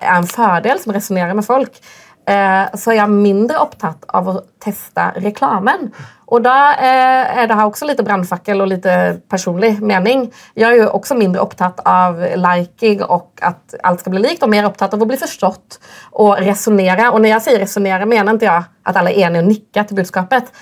en 0.00 0.26
fördel 0.26 0.78
som 0.78 0.92
resonerar 0.92 1.34
med 1.34 1.44
folk. 1.44 1.82
Eh, 2.28 2.66
så 2.76 2.92
er 2.92 2.98
jeg 3.00 3.12
mindre 3.12 3.58
opptatt 3.62 4.04
av 4.14 4.28
å 4.28 4.34
teste 4.62 5.06
reklamen. 5.18 5.88
Og 6.30 6.44
da 6.44 6.56
eh, 6.76 7.40
er 7.42 7.48
det 7.48 7.56
her 7.58 7.70
også 7.70 7.88
litt 7.88 8.02
brannfakkel 8.06 8.60
og 8.62 8.68
litt 8.70 8.86
personlig 9.32 9.72
mening. 9.80 10.28
Jeg 10.58 10.68
er 10.68 10.82
jo 10.82 10.90
også 10.98 11.16
mindre 11.18 11.42
opptatt 11.42 11.80
av 11.88 12.20
liking 12.20 13.02
og 13.06 13.40
at 13.46 13.74
alt 13.82 14.04
skal 14.04 14.14
bli 14.14 14.22
likt, 14.28 14.44
og 14.46 14.52
mer 14.52 14.68
opptatt 14.68 14.94
av 14.94 15.02
å 15.02 15.08
bli 15.08 15.18
forstått 15.20 15.80
og 16.22 16.36
resonnere. 16.44 17.08
Og 17.10 17.18
når 17.18 17.34
jeg 17.34 17.46
sier 17.48 17.64
resonnere, 17.64 18.06
mener 18.10 18.38
ikke 18.38 18.50
jeg 18.50 18.70
at 18.90 19.00
alle 19.00 19.16
er 19.16 19.26
enige 19.26 19.42
og 19.42 19.50
nikker 19.50 19.88
til 19.88 20.00
budskapet, 20.02 20.54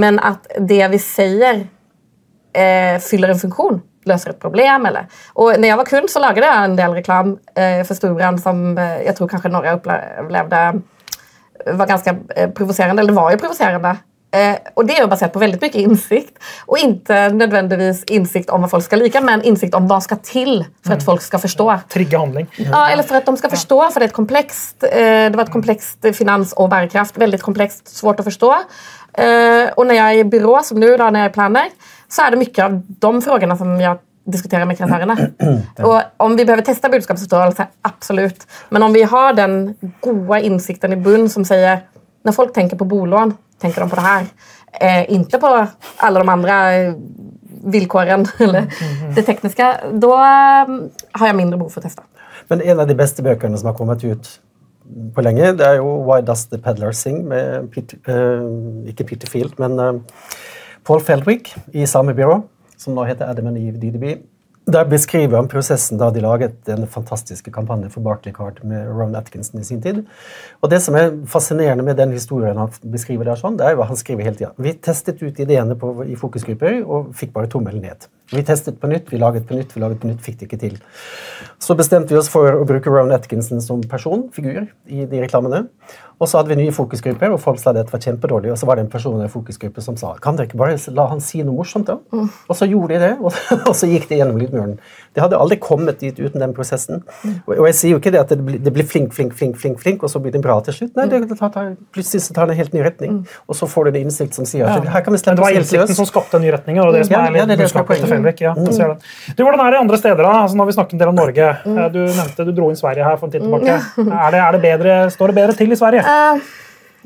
men 0.00 0.22
at 0.24 0.48
det 0.56 0.82
vi 0.94 1.02
sier, 1.02 1.66
eh, 2.54 2.96
fyller 3.02 3.34
en 3.34 3.44
funksjon 3.44 3.82
løser 4.08 4.32
et 4.32 4.40
problem. 4.40 4.86
Eller. 4.86 5.10
Og 5.36 5.52
når 5.58 5.72
jeg 5.72 5.80
var 5.80 5.90
kund, 5.90 6.10
så 6.12 6.22
laget 6.22 6.46
jeg 6.46 6.64
en 6.64 6.78
del 6.78 6.96
reklam 6.96 7.34
eh, 7.54 7.82
for 7.86 7.98
Storbrann 7.98 8.40
som 8.40 8.72
eh, 8.78 9.04
jeg 9.06 9.16
tror 9.18 9.30
kanskje 9.30 9.52
Norge 9.52 9.76
opplevde 9.76 10.62
var 11.66 11.86
ganska 11.86 12.16
eh, 12.36 12.50
provocerande, 12.50 13.02
eller 13.02 13.12
var 13.12 13.30
ju 13.30 13.36
provocerande. 13.36 13.96
Eh, 14.32 14.56
och 14.74 14.86
det 14.86 14.98
är 14.98 15.06
baserat 15.06 15.32
på 15.32 15.38
väldigt 15.38 15.60
mycket 15.60 15.80
insikt. 15.80 16.38
Och 16.66 16.78
inte 16.78 17.28
nödvändigtvis 17.28 18.04
insikt 18.04 18.50
om 18.50 18.60
vad 18.60 18.70
folk 18.70 18.84
ska 18.84 18.96
lika, 18.96 19.20
men 19.20 19.42
insikt 19.42 19.74
om 19.74 19.88
vad 19.88 20.02
ska 20.02 20.16
till 20.16 20.64
för 20.84 20.92
att 20.92 20.98
mm. 20.98 21.04
folk 21.04 21.22
ska 21.22 21.38
förstå. 21.38 21.78
Trigga 21.88 22.18
handling. 22.18 22.46
Ja, 22.56 22.88
eller 22.88 23.02
för 23.02 23.16
att 23.16 23.26
de 23.26 23.36
ska 23.36 23.48
förstå, 23.48 23.90
för 23.90 24.00
det 24.00 24.04
är 24.04 24.08
ett 24.08 24.14
komplext, 24.14 24.82
eh, 24.82 24.90
det 24.90 25.32
var 25.34 25.42
ett 25.42 25.52
komplext 25.52 26.06
finans 26.14 26.52
och 26.52 26.68
bärkraft, 26.68 27.18
väldigt 27.18 27.42
komplext, 27.42 27.88
svårt 27.88 28.20
att 28.20 28.24
förstå. 28.24 28.52
Eh, 29.12 29.70
och 29.76 29.86
när 29.86 29.94
jag 29.94 30.10
är 30.10 30.14
i 30.14 30.24
byrå, 30.24 30.62
som 30.62 30.80
nu 30.80 30.96
då, 30.96 31.10
när 31.10 31.20
jag 31.20 31.28
är 31.28 31.32
planer, 31.32 31.66
så 32.08 32.22
är 32.22 32.30
det 32.30 32.36
mycket 32.36 32.64
av 32.64 32.82
de 32.86 33.22
frågorna 33.22 33.56
som 33.56 33.80
jag 33.80 33.98
diskutere 34.28 34.66
med 34.68 34.78
kriteriene. 34.78 35.16
Og 35.86 36.24
om 36.24 36.36
vi 36.36 36.44
behøver 36.44 36.64
teste 36.66 36.90
budskapsforståelse, 36.92 37.66
absolutt. 37.88 38.46
Men 38.70 38.82
om 38.86 38.92
vi 38.94 39.02
har 39.08 39.32
den 39.38 39.74
gode 40.04 40.42
innsikten 40.46 40.92
i 40.92 41.00
bunn 41.00 41.28
som 41.32 41.46
sier 41.48 41.86
når 42.26 42.36
folk 42.36 42.52
tenker 42.54 42.76
på 42.76 42.88
bolån, 42.88 43.32
tenker 43.60 43.82
de 43.82 43.90
på 43.90 43.96
det 43.96 44.04
her. 44.04 44.28
Eh, 44.80 45.02
ikke 45.16 45.40
på 45.40 45.50
alle 46.04 46.20
de 46.20 46.32
andre 46.32 46.58
vilkårene 47.72 48.28
eller 48.44 48.68
det 49.16 49.24
tekniske. 49.26 49.72
Da 50.02 50.12
eh, 50.26 50.76
har 51.16 51.30
jeg 51.30 51.38
mindre 51.40 51.60
behov 51.60 51.72
for 51.74 51.82
å 51.82 51.88
teste. 51.88 52.04
Men 52.52 52.62
en 52.66 52.82
av 52.82 52.88
de 52.90 52.96
beste 52.98 53.24
bøkene 53.24 53.58
som 53.58 53.70
har 53.70 53.76
kommet 53.78 54.04
ut 54.04 54.30
på 55.14 55.22
lenge, 55.22 55.52
det 55.58 55.66
er 55.66 55.76
jo 55.78 55.90
'Why 56.02 56.20
Does 56.26 56.46
the 56.50 56.58
Peddler 56.58 56.92
Sing?' 56.92 57.24
med 57.28 57.70
Peter, 57.70 57.98
eh, 58.10 58.90
ikke 58.90 59.06
Peter 59.06 59.28
Field, 59.30 59.58
men 59.58 59.78
eh, 59.78 60.00
Paul 60.84 61.00
Feldwick 61.00 61.54
i 61.72 61.86
samme 61.86 62.14
byrå 62.14 62.40
som 62.80 62.96
nå 62.96 63.04
heter 63.08 63.28
Adam 63.28 63.50
and 63.52 63.60
Eve 63.60 63.80
DDB. 63.80 64.20
Der 64.70 64.84
beskriver 64.84 65.36
han 65.36 65.48
prosessen 65.48 65.98
da 65.98 66.10
de 66.14 66.20
laget 66.22 66.58
den 66.68 66.84
fantastiske 66.86 67.50
kampanjen 67.50 67.90
for 67.90 68.04
Barclaycard 68.04 68.60
med 68.64 68.88
Ron 68.92 69.16
Atkinson 69.18 69.60
i 69.60 69.64
sin 69.64 69.80
tid. 69.82 70.02
Og 70.60 70.70
Det 70.70 70.82
som 70.84 70.94
er 70.94 71.10
fascinerende 71.26 71.84
med 71.84 71.96
den 71.96 72.12
historien 72.12 72.56
han 72.56 72.70
beskriver 72.92 73.24
der, 73.24 73.40
sånn, 73.40 73.56
det 73.58 73.66
er 73.66 73.74
jo 73.74 73.80
hva 73.80 73.88
han 73.90 73.98
skriver 73.98 74.28
hele 74.28 74.36
tida. 74.36 74.52
Vi 74.58 74.76
testet 74.78 75.22
ut 75.22 75.40
ideene 75.40 75.76
på, 75.80 75.94
i 76.04 76.16
fokusgrupper 76.16 76.82
og 76.84 77.14
fikk 77.16 77.32
bare 77.34 77.50
tommelen 77.50 77.82
ned. 77.82 78.06
Vi 78.30 78.42
testet 78.46 78.78
på 78.80 78.86
nytt, 78.90 79.08
vi 79.10 79.18
laget 79.18 79.48
på 79.48 79.56
nytt, 79.58 79.72
vi 79.74 79.82
laget 79.82 80.00
på 80.02 80.06
nytt, 80.06 80.20
fikk 80.22 80.38
det 80.38 80.46
ikke 80.46 80.60
til. 80.60 80.76
Så 81.58 81.74
bestemte 81.78 82.14
vi 82.14 82.20
oss 82.20 82.30
for 82.30 82.60
å 82.60 82.66
bruke 82.68 82.92
Rowan 82.92 83.10
Atkinson 83.16 83.62
som 83.64 83.82
person, 83.90 84.28
figur, 84.34 84.68
i 84.86 85.06
de 85.10 85.24
reklamene. 85.24 85.66
Og 86.20 86.28
så 86.28 86.36
hadde 86.36 86.52
vi 86.52 86.58
nye 86.58 86.72
fokusgrupper, 86.76 87.32
og 87.32 87.40
folk 87.40 87.56
sa 87.62 87.72
det 87.72 87.86
var 87.88 88.02
kjempedårlig. 88.04 88.50
Og 88.52 88.58
så 88.60 88.66
var 88.68 88.76
det 88.76 88.84
en 88.84 88.90
person 88.92 89.16
i 89.16 89.24
en 89.24 89.32
fokusgruppe 89.32 89.80
som 89.80 89.96
sa 89.96 90.12
kan 90.20 90.36
dere 90.36 90.50
ikke 90.50 90.58
bare 90.60 90.76
la 90.92 91.06
han 91.08 91.22
si 91.24 91.40
noe 91.40 91.56
morsomt. 91.56 91.88
da? 91.88 91.96
Mm. 92.12 92.26
Og 92.28 92.58
så 92.58 92.68
gjorde 92.68 92.92
de 92.92 92.98
det, 93.06 93.14
og, 93.24 93.38
og 93.70 93.72
så 93.76 93.88
gikk 93.88 94.04
det 94.10 94.18
gjennom 94.20 94.36
lydmuren. 94.36 94.74
Det 95.16 95.24
hadde 95.24 95.38
aldri 95.40 95.56
kommet 95.64 96.02
dit 96.04 96.20
uten 96.20 96.44
den 96.44 96.52
prosessen. 96.56 97.00
Mm. 97.24 97.38
Og, 97.46 97.54
og, 97.56 97.64
jeg 97.70 97.78
sier 97.78 97.94
jo 97.94 98.02
ikke 98.02 98.12
det 98.12 98.20
at 98.20 98.34
det 98.34 98.44
blir, 98.44 98.60
det 98.60 98.74
blir, 98.76 98.84
flink, 98.84 99.14
flink, 99.16 99.32
flink, 99.38 99.56
flink, 99.62 99.80
flink, 99.80 100.04
og 100.04 100.12
så 100.12 100.20
blir 100.20 100.36
det 100.36 100.42
bra 100.44 100.58
til 100.66 100.76
slutt. 100.76 100.92
Nei, 101.00 101.08
det, 101.08 101.22
det 101.30 101.40
tar, 101.40 101.72
plutselig 101.96 102.26
så 102.26 102.36
tar 102.36 102.50
det 102.50 102.58
en 102.58 102.60
helt 102.60 102.76
ny 102.76 102.84
retning. 102.84 103.16
Mm. 103.22 103.40
Og 103.48 103.60
så 103.62 103.70
får 103.72 103.88
du 103.88 103.92
en 103.94 104.00
innsikt 104.04 104.36
som 104.36 104.48
sier 104.48 104.68
at 104.68 104.92
her 104.92 105.06
kan 105.06 105.16
vi 105.16 105.22
slippe 105.24 105.40
oss 105.40 105.48
helt 105.48 105.56
løs. 105.56 105.72
Det 105.72 105.80
var 105.80 105.88
innsikten 105.88 106.00
som 106.02 106.10
skapte 106.12 106.36
den 106.36 106.44
nye 106.46 106.56
retningen, 106.58 106.84
og 106.84 106.98
det 106.98 107.06
som 107.08 107.16
er 107.16 107.32
litt 107.32 107.40
ja, 107.40 107.48
det, 108.26 108.34
ja. 108.42 108.54
Jeg 108.56 108.76
ser 108.76 108.92
mm. 108.92 109.04
Du, 109.36 109.42
Hvordan 109.44 109.62
er 109.64 109.74
det 109.74 109.80
andre 109.80 109.98
steder? 110.00 110.22
da? 110.22 110.32
Altså, 110.44 110.58
har 110.60 110.68
vi 110.68 110.76
snakket 110.76 110.96
en 110.96 111.02
del 111.02 111.12
om 111.12 111.18
Norge. 111.18 111.48
Mm. 111.64 111.78
Du 111.94 112.00
nevnte 112.04 112.46
du 112.48 112.52
dro 112.56 112.70
inn 112.72 112.78
Sverige 112.78 113.06
her 113.06 113.20
for 113.20 113.28
en 113.28 113.34
tid 113.34 113.46
tilbake. 113.46 113.78
Er 114.20 114.34
det, 114.34 114.40
er 114.40 114.56
det 114.56 114.60
bedre, 114.62 114.96
står 115.12 115.30
det 115.30 115.36
bedre 115.38 115.54
til 115.56 115.72
i 115.72 115.78
Sverige? 115.78 116.02
Uh, 116.04 116.40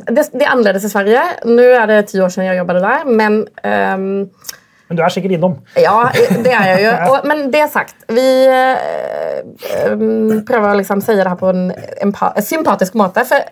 det, 0.09 0.25
det, 0.33 0.43
er 0.43 0.51
annerledes 0.51 0.87
i 0.87 0.91
Sverige. 0.91 1.23
Nå 1.47 1.65
er 1.79 1.87
det 1.91 2.01
ti 2.11 2.21
år 2.23 2.33
siden 2.33 2.49
jeg 2.49 2.59
jobbet 2.59 2.81
der, 2.83 3.07
men 3.07 3.39
um, 3.63 4.07
Men 4.89 4.99
du 4.99 5.03
er 5.05 5.13
sikkert 5.13 5.37
innom? 5.37 5.55
Ja, 5.81 6.11
det 6.45 6.53
er 6.53 6.67
jeg 6.73 6.83
jo. 6.85 6.97
Og, 7.13 7.29
men 7.29 7.47
det 7.53 7.63
sagt, 7.73 7.97
vi 8.13 8.27
um, 9.93 10.43
prøver 10.47 10.73
å 10.73 10.77
liksom 10.81 11.03
si 11.05 11.17
det 11.17 11.29
her 11.29 11.39
på 11.41 11.53
en, 11.53 11.71
en, 11.73 12.13
en 12.13 12.49
sympatisk 12.53 12.99
måte. 13.01 13.25
for 13.29 13.47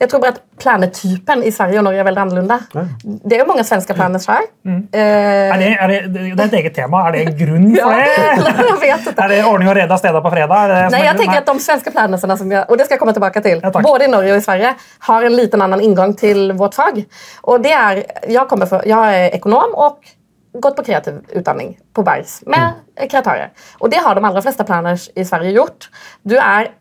jeg 0.00 0.10
tror 0.10 0.20
bare 0.20 0.34
at 0.34 0.40
planetypen 0.60 1.42
i 1.46 1.50
Sverige 1.54 1.80
og 1.80 1.86
Norge 1.86 2.00
er 2.02 2.06
veldig 2.08 2.22
annerledes. 2.22 2.66
Det 3.04 3.36
er 3.36 3.42
jo 3.42 3.46
mange 3.48 3.64
svenske 3.64 3.94
planer 3.96 4.20
her. 4.28 4.44
Mm. 4.66 4.82
Uh, 4.92 4.98
er 5.00 5.62
det, 5.62 5.70
er 5.72 5.92
det, 5.92 6.00
det, 6.14 6.24
er 6.34 6.42
et 6.44 6.56
eget 6.60 6.76
tema. 6.76 7.02
Er 7.06 7.16
det 7.16 7.22
en 7.24 7.38
grunn 7.38 7.68
for 7.76 7.96
det? 7.96 8.88
ja, 8.90 8.98
er 9.24 9.32
det 9.32 9.40
ordning 9.44 9.70
og 9.72 9.78
reda 9.78 9.98
steder 10.00 10.24
på 10.24 10.34
fredag? 10.34 10.74
Nei, 10.92 11.02
jeg 11.06 11.20
tenker 11.20 11.40
at 11.40 11.48
de 11.48 11.64
svenske 11.64 11.94
planene, 11.94 12.20
og 12.66 12.76
det 12.76 12.88
skal 12.88 12.96
jeg 12.96 13.02
komme 13.02 13.16
tilbake 13.16 13.44
til, 13.44 13.64
ja, 13.64 13.72
både 13.72 14.08
i 14.08 14.12
Norge 14.12 14.36
og 14.36 14.42
i 14.42 14.44
Sverige, 14.44 14.74
har 15.08 15.30
en 15.30 15.38
liten 15.38 15.64
annen 15.64 15.84
inngang 15.88 16.16
til 16.18 16.52
vårt 16.60 16.76
fag. 16.76 17.02
Og 17.48 17.64
det 17.64 17.72
er, 17.76 18.04
jeg, 18.28 18.62
for, 18.68 18.84
jeg 18.88 19.20
er 19.24 19.36
økonom 19.40 19.76
og 19.76 20.14
gått 20.60 20.76
på 20.76 20.86
kreativ 20.86 21.20
utdanning 21.36 21.74
på 21.96 22.04
Bergs 22.04 22.40
med 22.46 22.76
mm. 22.76 23.06
kreatører. 23.12 23.52
Og 23.80 23.92
det 23.92 24.00
har 24.04 24.16
de 24.16 24.24
aller 24.24 24.44
fleste 24.44 24.64
planer 24.68 25.00
i 25.16 25.24
Sverige 25.24 25.56
gjort. 25.56 25.88
Du 26.24 26.36
er 26.36 26.72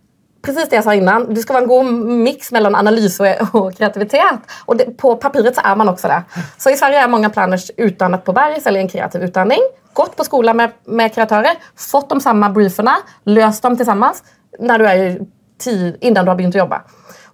precis 0.45 0.69
det 0.69 0.75
jag 0.75 0.83
sa 0.83 0.93
innan. 0.93 1.33
Det 1.33 1.41
ska 1.41 1.53
vara 1.53 1.63
en 1.63 1.69
god 1.69 1.85
mix 2.05 2.51
mellan 2.51 2.75
analys 2.75 3.19
och, 3.19 3.55
och 3.55 3.77
kreativitet. 3.77 4.39
Och 4.65 4.77
det, 4.77 4.97
på 4.97 5.15
papiret 5.15 5.55
så 5.55 5.61
är 5.63 5.75
man 5.75 5.89
också 5.89 6.07
det. 6.07 6.23
Så 6.57 6.69
i 6.69 6.75
Sverige 6.75 6.99
är 6.99 7.07
många 7.07 7.29
planners 7.29 7.71
utdannet 7.77 8.23
på 8.23 8.33
Bergs 8.33 8.67
eller 8.67 8.79
en 8.79 8.89
kreativ 8.89 9.23
utdanning. 9.23 9.59
Gått 9.93 10.15
på 10.15 10.23
skola 10.23 10.53
med, 10.53 10.71
med 10.85 11.13
kreatörer, 11.13 11.53
fått 11.91 12.09
de 12.09 12.21
samme 12.21 12.49
brieferna, 12.49 12.95
löst 13.23 13.63
dem 13.63 13.77
tillsammans 13.77 14.23
när 14.59 14.79
du 14.79 14.85
är 14.85 15.19
tid, 15.59 15.97
innan 16.01 16.25
du 16.25 16.31
har 16.31 16.35
begynt 16.35 16.55
å 16.55 16.57
jobbe. 16.57 16.81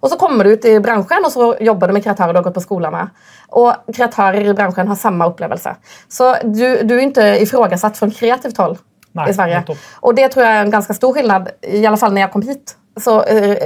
Og 0.02 0.10
så 0.10 0.18
kommer 0.18 0.44
du 0.44 0.52
ut 0.52 0.64
i 0.64 0.80
branschen 0.80 1.24
og 1.24 1.32
så 1.32 1.48
jobber 1.62 1.88
du 1.88 1.94
med 1.96 2.04
kreatører 2.04 2.34
du 2.34 2.40
har 2.40 2.46
gått 2.48 2.58
på 2.58 2.64
skole 2.64 2.90
med. 2.90 3.10
Og 3.58 3.92
kreatører 3.94 4.48
i 4.50 4.54
branschen 4.54 4.88
har 4.90 4.98
samme 4.98 5.26
opplevelse. 5.30 5.76
Så 6.10 6.32
du, 6.42 6.64
du 6.82 6.96
er 6.96 7.04
ikke 7.06 7.28
ifrågasatt 7.44 8.00
fra 8.00 8.10
kreativt 8.10 8.58
håll 8.58 8.74
Nej, 9.12 9.30
i 9.30 9.36
Sverige. 9.36 9.76
Og 10.02 10.16
det 10.16 10.30
tror 10.32 10.46
jeg 10.46 10.58
er 10.58 10.66
en 10.66 10.74
ganske 10.74 10.96
stor 10.96 11.14
skillnad, 11.14 11.52
i 11.62 11.84
alle 11.84 12.00
fall 12.00 12.14
når 12.14 12.24
jeg 12.24 12.32
kom 12.34 12.46
hit. 12.48 12.74
Så 13.00 13.22
eh, 13.24 13.56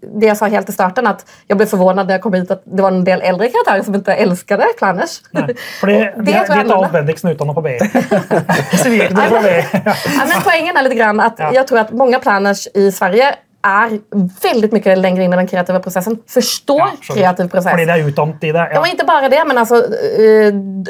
Det 0.00 0.26
jeg 0.26 0.36
sa 0.38 0.48
helt 0.50 0.68
i 0.68 0.74
starten, 0.74 1.06
at 1.06 1.22
jeg 1.46 1.58
ble 1.58 1.68
forvirret 1.70 2.08
da 2.08 2.16
jeg 2.16 2.24
kom 2.24 2.34
hit 2.34 2.50
at 2.50 2.64
det 2.66 2.82
var 2.82 2.94
en 2.94 3.04
del 3.06 3.22
eldre 3.22 3.48
kreatører 3.52 3.84
som 3.86 3.94
ikke 3.98 4.16
elsket 4.26 4.64
Planners. 4.78 5.18
det 5.36 6.34
er 6.34 6.52
Alf 6.64 6.92
Bendiksen 6.94 7.30
utdannet 7.32 7.56
på. 7.56 7.62
Så 8.82 8.90
vi 8.90 9.00
er 9.04 9.12
ja, 9.14 10.26
men 10.26 10.84
litt 10.86 10.96
grann 10.98 11.20
at 11.22 11.42
ja. 11.42 11.52
jeg 11.60 11.68
tror 11.68 11.84
at 11.84 11.92
mange 11.96 12.20
Planners 12.22 12.66
i 12.74 12.88
Sverige 12.94 13.34
er 13.66 13.94
veldig 14.42 14.70
mye 14.74 14.96
lenger 14.98 15.24
inn 15.24 15.34
i 15.34 15.38
den 15.40 15.48
kreative 15.50 15.80
prosessen. 15.82 16.18
Forstår 16.30 16.82
ja, 16.84 16.90
kreativ 17.08 17.48
prosess. 17.52 17.72
Fordi 17.72 17.86
det 17.88 17.96
er 17.96 18.10
utdannet 18.10 18.44
i 18.46 18.52
det. 18.54 18.66
Ja. 18.72 18.80
Og 18.80 18.90
ikke 18.90 19.06
bare 19.08 19.30
det, 19.32 19.40
men 19.48 19.58
altså, 19.62 19.82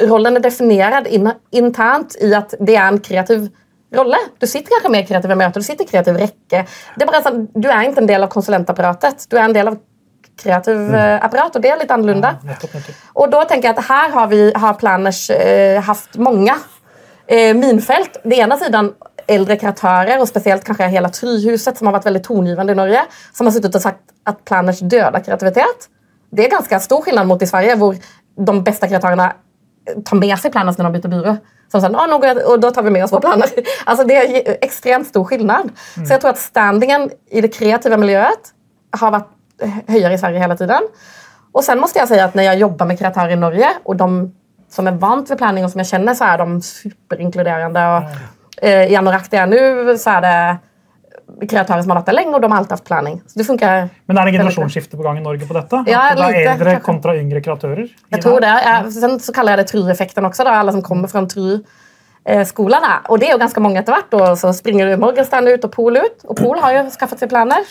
rollen 0.09 0.37
er 0.37 0.45
definert 0.45 1.09
internt 1.11 2.17
i 2.21 2.33
at 2.37 2.53
det 2.59 2.77
er 2.77 2.85
en 2.85 3.01
kreativ 3.03 3.49
rolle. 3.95 4.17
Du 4.39 4.47
sitter 4.47 4.75
kanskje 4.75 4.91
med 4.91 5.07
kreative 5.07 5.37
møter, 5.39 5.63
du 5.63 5.65
sitter 5.67 5.87
i 5.87 5.91
kreativ 5.91 6.17
rekke. 6.19 6.63
Det 6.97 7.07
er 7.07 7.21
sånn, 7.25 7.45
du 7.55 7.69
er 7.69 7.87
ikke 7.87 8.03
en 8.03 8.09
del 8.09 8.25
av 8.25 8.31
konsulentapparatet. 8.33 9.27
Du 9.31 9.37
er 9.37 9.45
en 9.45 9.55
del 9.55 9.71
av 9.71 9.77
kreativ 10.37 10.77
mm. 10.77 10.95
Eh, 10.95 11.25
apparat, 11.25 11.55
og 11.55 11.63
det 11.63 11.71
er 11.71 11.79
litt 11.81 11.93
annerledes. 11.93 12.97
Og 13.17 13.31
da 13.31 13.43
tenker 13.49 13.71
jeg 13.71 13.77
at 13.77 13.87
her 13.87 14.15
har 14.15 14.31
vi 14.31 14.41
har 14.53 14.77
Planners 14.79 15.23
eh, 15.33 15.79
hatt 15.83 16.19
mange 16.21 16.53
eh, 17.25 17.53
minfelt. 17.57 18.19
Det 18.23 18.41
ene 18.43 18.59
siden 18.61 18.91
eldre 19.27 19.57
kreatører, 19.59 20.21
og 20.21 20.29
spesielt 20.29 20.63
kanskje 20.67 20.91
hele 20.93 21.11
Tryhuset, 21.11 21.79
som 21.79 21.89
har 21.89 21.97
vært 21.97 22.07
veldig 22.07 22.23
tongivende 22.27 22.75
i 22.75 22.79
Norge, 22.79 23.01
som 23.35 23.49
har 23.49 23.55
sittet 23.55 23.75
og 23.75 23.83
sagt 23.83 24.05
at 24.27 24.39
Planners 24.47 24.79
døde 24.83 25.23
kreativitet. 25.25 25.89
Det 26.31 26.45
er 26.45 26.53
ganske 26.53 26.79
stor 26.83 27.03
forskjell 27.03 27.27
mot 27.27 27.43
i 27.43 27.49
Sverige, 27.49 27.75
hvor 27.79 27.97
de 27.97 28.55
beste 28.63 28.87
kreatørene 28.87 29.31
tar 30.05 30.19
med 30.19 30.33
seg 30.39 30.53
planer 30.53 30.75
når 30.77 30.89
de 30.89 30.97
byter 30.97 31.13
byrå. 31.13 31.37
Som 31.71 31.83
sen, 31.83 31.95
ah, 31.99 32.07
noe, 32.07 32.33
og 32.47 32.61
da 32.63 32.71
tar 32.71 32.85
vi 32.85 32.93
med 32.95 33.03
oss 33.03 33.11
våre 33.11 33.25
planer. 33.25 33.51
Alltså 33.89 34.05
det 34.07 34.17
er 34.21 34.57
extremt 34.63 35.09
stor 35.09 35.25
skillnad. 35.27 35.73
Mm. 35.73 36.05
Så 36.05 36.15
jeg 36.15 36.23
tror 36.23 36.35
at 36.35 36.41
standingen 36.41 37.09
i 37.27 37.43
det 37.43 37.51
kreative 37.55 37.99
miljøet 37.99 38.53
har 38.95 39.13
vært 39.13 39.33
høyere 39.89 40.15
i 40.15 40.19
Sverige 40.21 40.43
hele 40.43 40.57
tiden. 40.59 40.87
Og 41.57 41.65
sen 41.65 41.79
måste 41.81 41.99
jeg 41.99 42.11
si 42.11 42.19
at 42.21 42.35
når 42.37 42.51
jeg 42.51 42.61
jobber 42.63 42.87
med 42.87 42.99
kreatører 42.99 43.35
i 43.35 43.39
Norge, 43.41 43.71
og 43.85 43.99
de 43.99 44.09
som 44.71 44.87
er 44.87 44.97
vant 45.01 45.29
ved 45.31 45.39
planning, 45.39 45.65
og 45.65 45.71
som 45.71 45.81
jeg 45.81 45.91
kjenner, 45.91 46.15
så 46.17 46.31
er 46.31 46.41
de 46.41 46.57
superinkluderende. 46.63 47.83
Og, 47.95 48.17
eh, 48.61 48.85
I 48.91 48.97
Anorak 48.99 49.29
det 49.31 49.39
er 49.39 49.51
nu 49.51 49.97
så 49.97 50.17
er 50.17 50.25
det 50.27 50.39
kreatører 51.45 51.83
som 51.85 51.91
har 51.93 51.99
hatt 52.01 52.07
det 52.09 52.15
lenge, 52.17 52.33
og 52.33 52.41
de 52.41 52.49
har 52.49 52.61
alltid 52.61 52.75
hatt 52.77 52.85
planning. 52.87 53.19
Så 53.29 53.37
det 53.37 53.45
funker 53.45 53.89
Men 54.09 54.17
er 54.17 54.29
det 54.29 54.33
generasjonsskifte 54.37 54.97
på 54.97 55.05
gang 55.05 55.19
i 55.19 55.25
Norge 55.25 55.45
på 55.45 55.53
dette? 55.57 55.83
Ja, 55.89 56.07
At 56.11 56.17
det 56.17 56.25
er 56.25 56.37
lite, 56.37 56.53
eldre 56.55 56.77
kontra 56.85 57.15
yngre 57.19 57.41
kreatører? 57.45 57.91
Jeg 58.15 58.23
tror 58.23 58.41
det. 58.41 58.53
Ja, 58.65 58.79
sen 58.89 59.19
så 59.21 59.35
kaller 59.35 59.55
jeg 59.57 59.65
det 59.65 59.67
Tru-effekten 59.73 60.25
også. 60.25 60.47
Da. 60.47 60.57
Alle 60.61 60.73
som 60.73 60.81
kommer 60.85 61.11
fra 61.11 61.21
Tru 61.29 61.59
eh, 62.25 62.43
skolen 62.49 62.81
da. 62.81 62.95
Og 63.11 63.21
det 63.21 63.29
er 63.29 63.35
jo 63.37 63.41
ganske 63.43 63.63
mange 63.63 63.83
etter 63.83 63.93
hvert. 63.93 64.17
Og 64.17 64.37
så 64.41 64.53
springer 64.57 64.95
Morgenstern 64.97 65.47
ut 65.51 65.69
og 65.69 65.73
Pol 65.77 66.01
ut. 66.01 66.25
Og 66.25 66.35
Pol 66.41 66.57
har 66.63 66.79
jo 66.79 66.85
skaffet 66.95 67.21
seg 67.21 67.29
planer. 67.29 67.69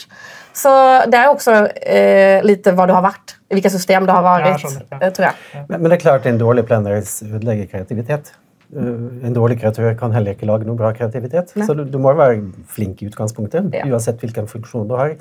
Så 0.57 0.73
det 1.11 1.19
er 1.19 1.27
jo 1.29 1.35
også 1.37 1.59
eh, 1.83 2.41
litt 2.47 2.65
hva 2.71 2.87
du 2.89 2.95
har 2.97 3.05
vært. 3.05 3.37
Hvilket 3.53 3.75
system 3.75 4.07
du 4.09 4.15
har 4.15 4.25
vært, 4.25 4.47
Ja, 4.47 4.55
jeg 4.55 4.63
skjønner, 4.65 4.87
ja. 4.95 4.99
eh, 5.03 5.13
tror 5.13 5.27
jeg. 5.29 5.67
Men, 5.69 5.81
men 5.83 5.91
det 5.91 5.99
er 5.99 6.05
klart 6.07 6.27
en 6.31 6.39
dårlig 6.41 6.65
planer 6.71 6.97
ødelegger 7.03 7.69
kreativitet. 7.75 8.33
Uh, 8.75 9.23
en 9.23 9.35
dårlig 9.37 9.61
kreatør 9.61 9.93
kan 9.99 10.11
heller 10.15 10.35
ikke 10.35 10.49
lage 10.49 10.67
noe 10.67 10.75
bra 10.79 10.91
kreativitet. 10.97 11.53
Så 11.55 11.75
du, 11.79 11.85
du 11.87 11.99
må 12.03 12.11
være 12.19 12.41
flink 12.73 13.03
i 13.03 13.07
utgangspunktet, 13.11 13.69
Ja. 13.77 13.85
uansett 13.87 14.19
hvilken 14.25 14.49
funksjon 14.51 14.89
du 14.91 14.97
har. 14.99 15.15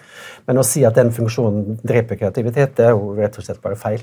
Men 0.48 0.58
å 0.58 0.66
si 0.66 0.82
at 0.88 0.96
den 0.98 1.12
funksjonen 1.14 1.78
dreper 1.86 2.18
kreativitet, 2.24 2.74
det 2.80 2.88
er 2.88 2.96
jo 2.96 3.14
rett 3.18 3.38
og 3.38 3.46
slett 3.46 3.62
bare 3.62 3.78
feil. 3.78 4.02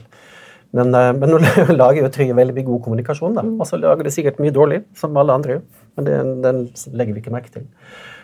Men, 0.72 0.94
uh, 0.94 1.10
men 1.12 1.34
nå 1.34 1.40
lager 1.82 2.04
jo 2.04 2.12
Trygve 2.14 2.38
veldig 2.38 2.54
mye 2.60 2.68
god 2.70 2.82
kommunikasjon. 2.86 3.34
da. 3.40 3.42
Og 3.58 3.66
så 3.68 3.80
lager 3.82 4.06
det 4.06 4.14
sikkert 4.14 4.38
mye 4.40 4.54
dårlig, 4.54 4.82
som 4.96 5.16
alle 5.20 5.34
andre. 5.40 5.60
Men 5.96 6.06
det, 6.06 6.18
den 6.46 6.62
legger 6.96 7.16
vi 7.16 7.20
ikke 7.24 7.34
merke 7.34 7.50
til, 7.52 7.66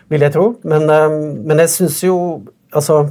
vil 0.08 0.22
jeg 0.24 0.32
tro. 0.38 0.52
Men, 0.64 0.86
uh, 0.88 1.08
men 1.44 1.64
jeg 1.64 1.74
syns 1.78 2.02
jo 2.06 2.18
Altså, 2.68 3.06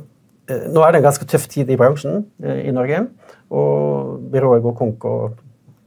nå 0.48 0.84
er 0.86 0.92
det 0.94 1.00
en 1.00 1.06
ganske 1.08 1.26
tøff 1.26 1.48
tid 1.50 1.68
i 1.74 1.76
bransjen 1.76 2.20
i 2.46 2.70
Norge. 2.70 3.00
Og 3.50 4.20
byrået 4.30 4.62
går 4.62 4.76
konk 4.78 5.06
og 5.10 5.40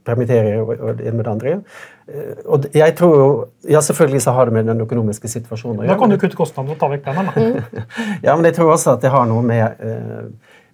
permitterer 0.05 0.61
og, 0.61 0.69
og 0.79 1.01
med 1.01 1.23
det 1.23 1.31
andre. 1.31 1.55
Eh, 2.07 2.43
Og 2.45 2.65
jeg 2.73 2.95
tror 2.97 3.17
jo, 3.17 3.27
ja 3.69 3.81
Selvfølgelig 3.81 4.21
så 4.21 4.31
har 4.35 4.45
det 4.49 4.53
med 4.53 4.65
den 4.67 4.81
økonomiske 4.81 5.27
situasjonen 5.27 5.83
å 5.83 5.87
Da 5.87 5.97
kan 5.99 6.09
du 6.09 6.17
kutte 6.17 6.39
kostnadene 6.39 6.75
og 6.75 6.79
ta 6.81 6.89
vekk 6.91 7.05
da. 7.05 7.25
Ja, 8.27 8.35
men 8.35 8.45
jeg 8.49 8.57
tror 8.57 8.73
også 8.73 8.95
at 8.97 9.05
det 9.05 9.13
har 9.13 9.27
noe 9.29 9.43
med 9.45 9.79
eh, 9.79 10.25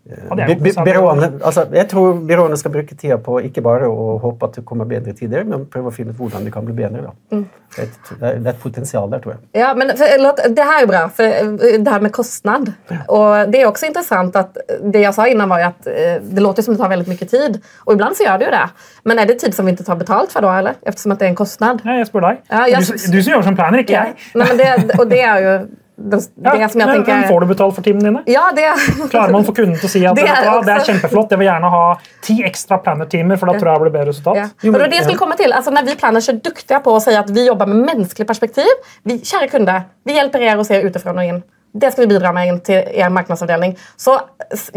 Det 0.07 0.43
er 0.43 0.51
jo 0.53 0.83
byråene, 0.87 1.27
altså, 1.43 1.65
jeg 1.75 1.87
tror 1.91 2.13
byråene 2.27 2.57
skal 2.57 2.71
bruke 2.71 2.95
tida 2.95 3.17
på 3.19 3.39
ikke 3.43 3.61
bare 3.65 3.89
å 3.91 4.17
håpe 4.23 4.47
at 4.47 4.59
det 4.59 4.63
kommer 4.65 4.87
bedre 4.87 5.13
tider, 5.17 5.43
men 5.43 5.65
prøve 5.71 5.91
å 5.91 5.95
finne 5.95 6.13
ut 6.15 6.19
hvordan 6.21 6.45
de 6.47 6.51
kan 6.53 6.65
bli 6.67 6.75
bedre. 6.77 7.01
Da. 7.09 7.11
Mm. 7.35 7.41
Det, 7.75 7.81
er 7.81 7.87
et, 7.89 8.11
det 8.21 8.29
er 8.47 8.51
et 8.53 8.61
potensial 8.61 9.09
der, 9.11 9.19
tror 9.23 9.33
jeg. 9.35 9.41
Ja, 9.59 9.73
men 9.75 9.91
for, 9.99 10.13
låt, 10.23 10.39
det 10.55 10.61
här 10.61 10.83
är 10.83 10.87
bra, 10.87 11.09
för 11.09 11.23
eh, 11.23 11.79
det 11.79 11.91
her 11.91 11.99
med 11.99 12.13
kostnad. 12.15 12.71
Og 13.07 13.51
det 13.51 13.61
er 13.61 13.67
også 13.67 13.89
interessant 13.89 14.35
at 14.39 14.55
det 14.93 15.01
jeg 15.03 15.13
sa 15.13 15.27
innan 15.27 15.49
var 15.49 15.59
jo 15.59 15.65
att 15.67 15.87
eh, 15.87 16.21
det 16.21 16.41
låter 16.41 16.63
som 16.63 16.73
det 16.73 16.79
tar 16.79 16.89
veldig 16.89 17.07
mye 17.07 17.27
tid. 17.27 17.59
og 17.85 17.93
ibland 17.93 18.15
så 18.15 18.23
gjør 18.23 18.37
det 18.37 18.45
jo 18.45 18.51
det. 18.51 18.67
Men 19.03 19.19
er 19.19 19.25
det 19.25 19.39
tid 19.39 19.55
som 19.55 19.65
vi 19.65 19.71
ikke 19.75 19.83
tar 19.83 19.99
betalt 19.99 20.31
for 20.31 20.41
da, 20.41 20.53
eller? 20.59 20.79
Eftersom 20.85 21.11
at 21.11 21.19
det 21.19 21.25
er 21.27 21.29
en 21.35 21.35
kostnad. 21.35 21.83
Ja, 21.85 21.97
jeg 21.99 22.07
spør 22.07 22.29
deg. 22.29 22.39
Ja, 22.51 22.63
jeg- 22.71 22.87
du, 22.87 23.11
du 23.17 23.21
som 23.23 23.33
gjør 23.33 23.43
som 23.43 23.55
planer, 23.59 23.83
ikke 23.83 23.93
jeg. 23.99 24.15
Nei, 24.35 24.47
men 24.47 24.57
det, 24.57 24.99
og 24.99 25.09
det 25.09 25.21
er 25.21 25.37
ju 25.43 25.53
det, 25.97 26.19
Ja, 26.43 26.51
det 26.53 26.69
som 26.69 26.81
jeg 26.81 26.87
men, 26.87 27.03
men. 27.07 27.23
Får 27.27 27.41
du 27.41 27.47
betalt 27.49 27.73
for 27.75 27.85
timene 27.85 28.11
dine? 28.11 28.21
Ja, 28.29 28.51
det... 28.55 28.67
Klarer 29.09 29.33
man 29.33 29.45
få 29.47 29.55
kunden 29.57 29.79
til 29.81 29.89
å 29.89 29.91
si 29.91 30.03
at 30.05 30.15
Det 30.19 30.27
er 30.29 30.45
er, 30.45 30.61
det 30.65 30.75
er 30.75 30.85
kjempeflott, 30.85 31.33
jeg 31.33 31.41
vil 31.41 31.49
gjerne 31.49 31.71
ha 31.73 31.83
ti 32.25 32.37
ekstra 32.45 32.77
planner-timer, 32.85 33.39
for 33.41 33.49
da 33.49 33.57
tror 33.57 33.71
jeg 33.71 33.79
det 33.79 33.85
blir 33.87 33.95
bedre 33.95 34.13
resultat? 34.13 34.37
Ja. 34.37 34.47
Det 34.61 34.73
var 34.75 34.85
det 34.93 35.01
skulle 35.03 35.17
komme 35.23 35.37
til, 35.39 35.53
altså, 35.57 35.73
Når 35.73 35.89
vi 35.89 35.95
planners 35.97 36.29
är 36.29 36.37
dyktige 36.37 36.79
på 36.85 36.93
å 36.93 37.01
si 37.01 37.17
at 37.17 37.33
vi 37.33 37.47
jobber 37.47 37.65
med 37.65 37.81
menneskelig 37.89 38.27
perspektiv. 38.29 38.69
Vi, 39.03 39.17
Kjære 39.25 39.49
kunder, 39.49 39.89
vi 40.05 40.19
hjelper 40.19 40.45
dere 40.45 40.61
å 40.61 40.67
se 40.67 40.77
utenfra 40.85 41.17
og 41.17 41.23
inn. 41.25 41.41
Det 41.73 41.91
skal 41.91 42.05
vi 42.05 42.13
bidra 42.13 42.31
med 42.33 42.47
inn 42.47 42.61
til 42.65 42.85
er 42.93 43.11
marknadsavdelning. 43.13 43.73
Så 43.97 44.15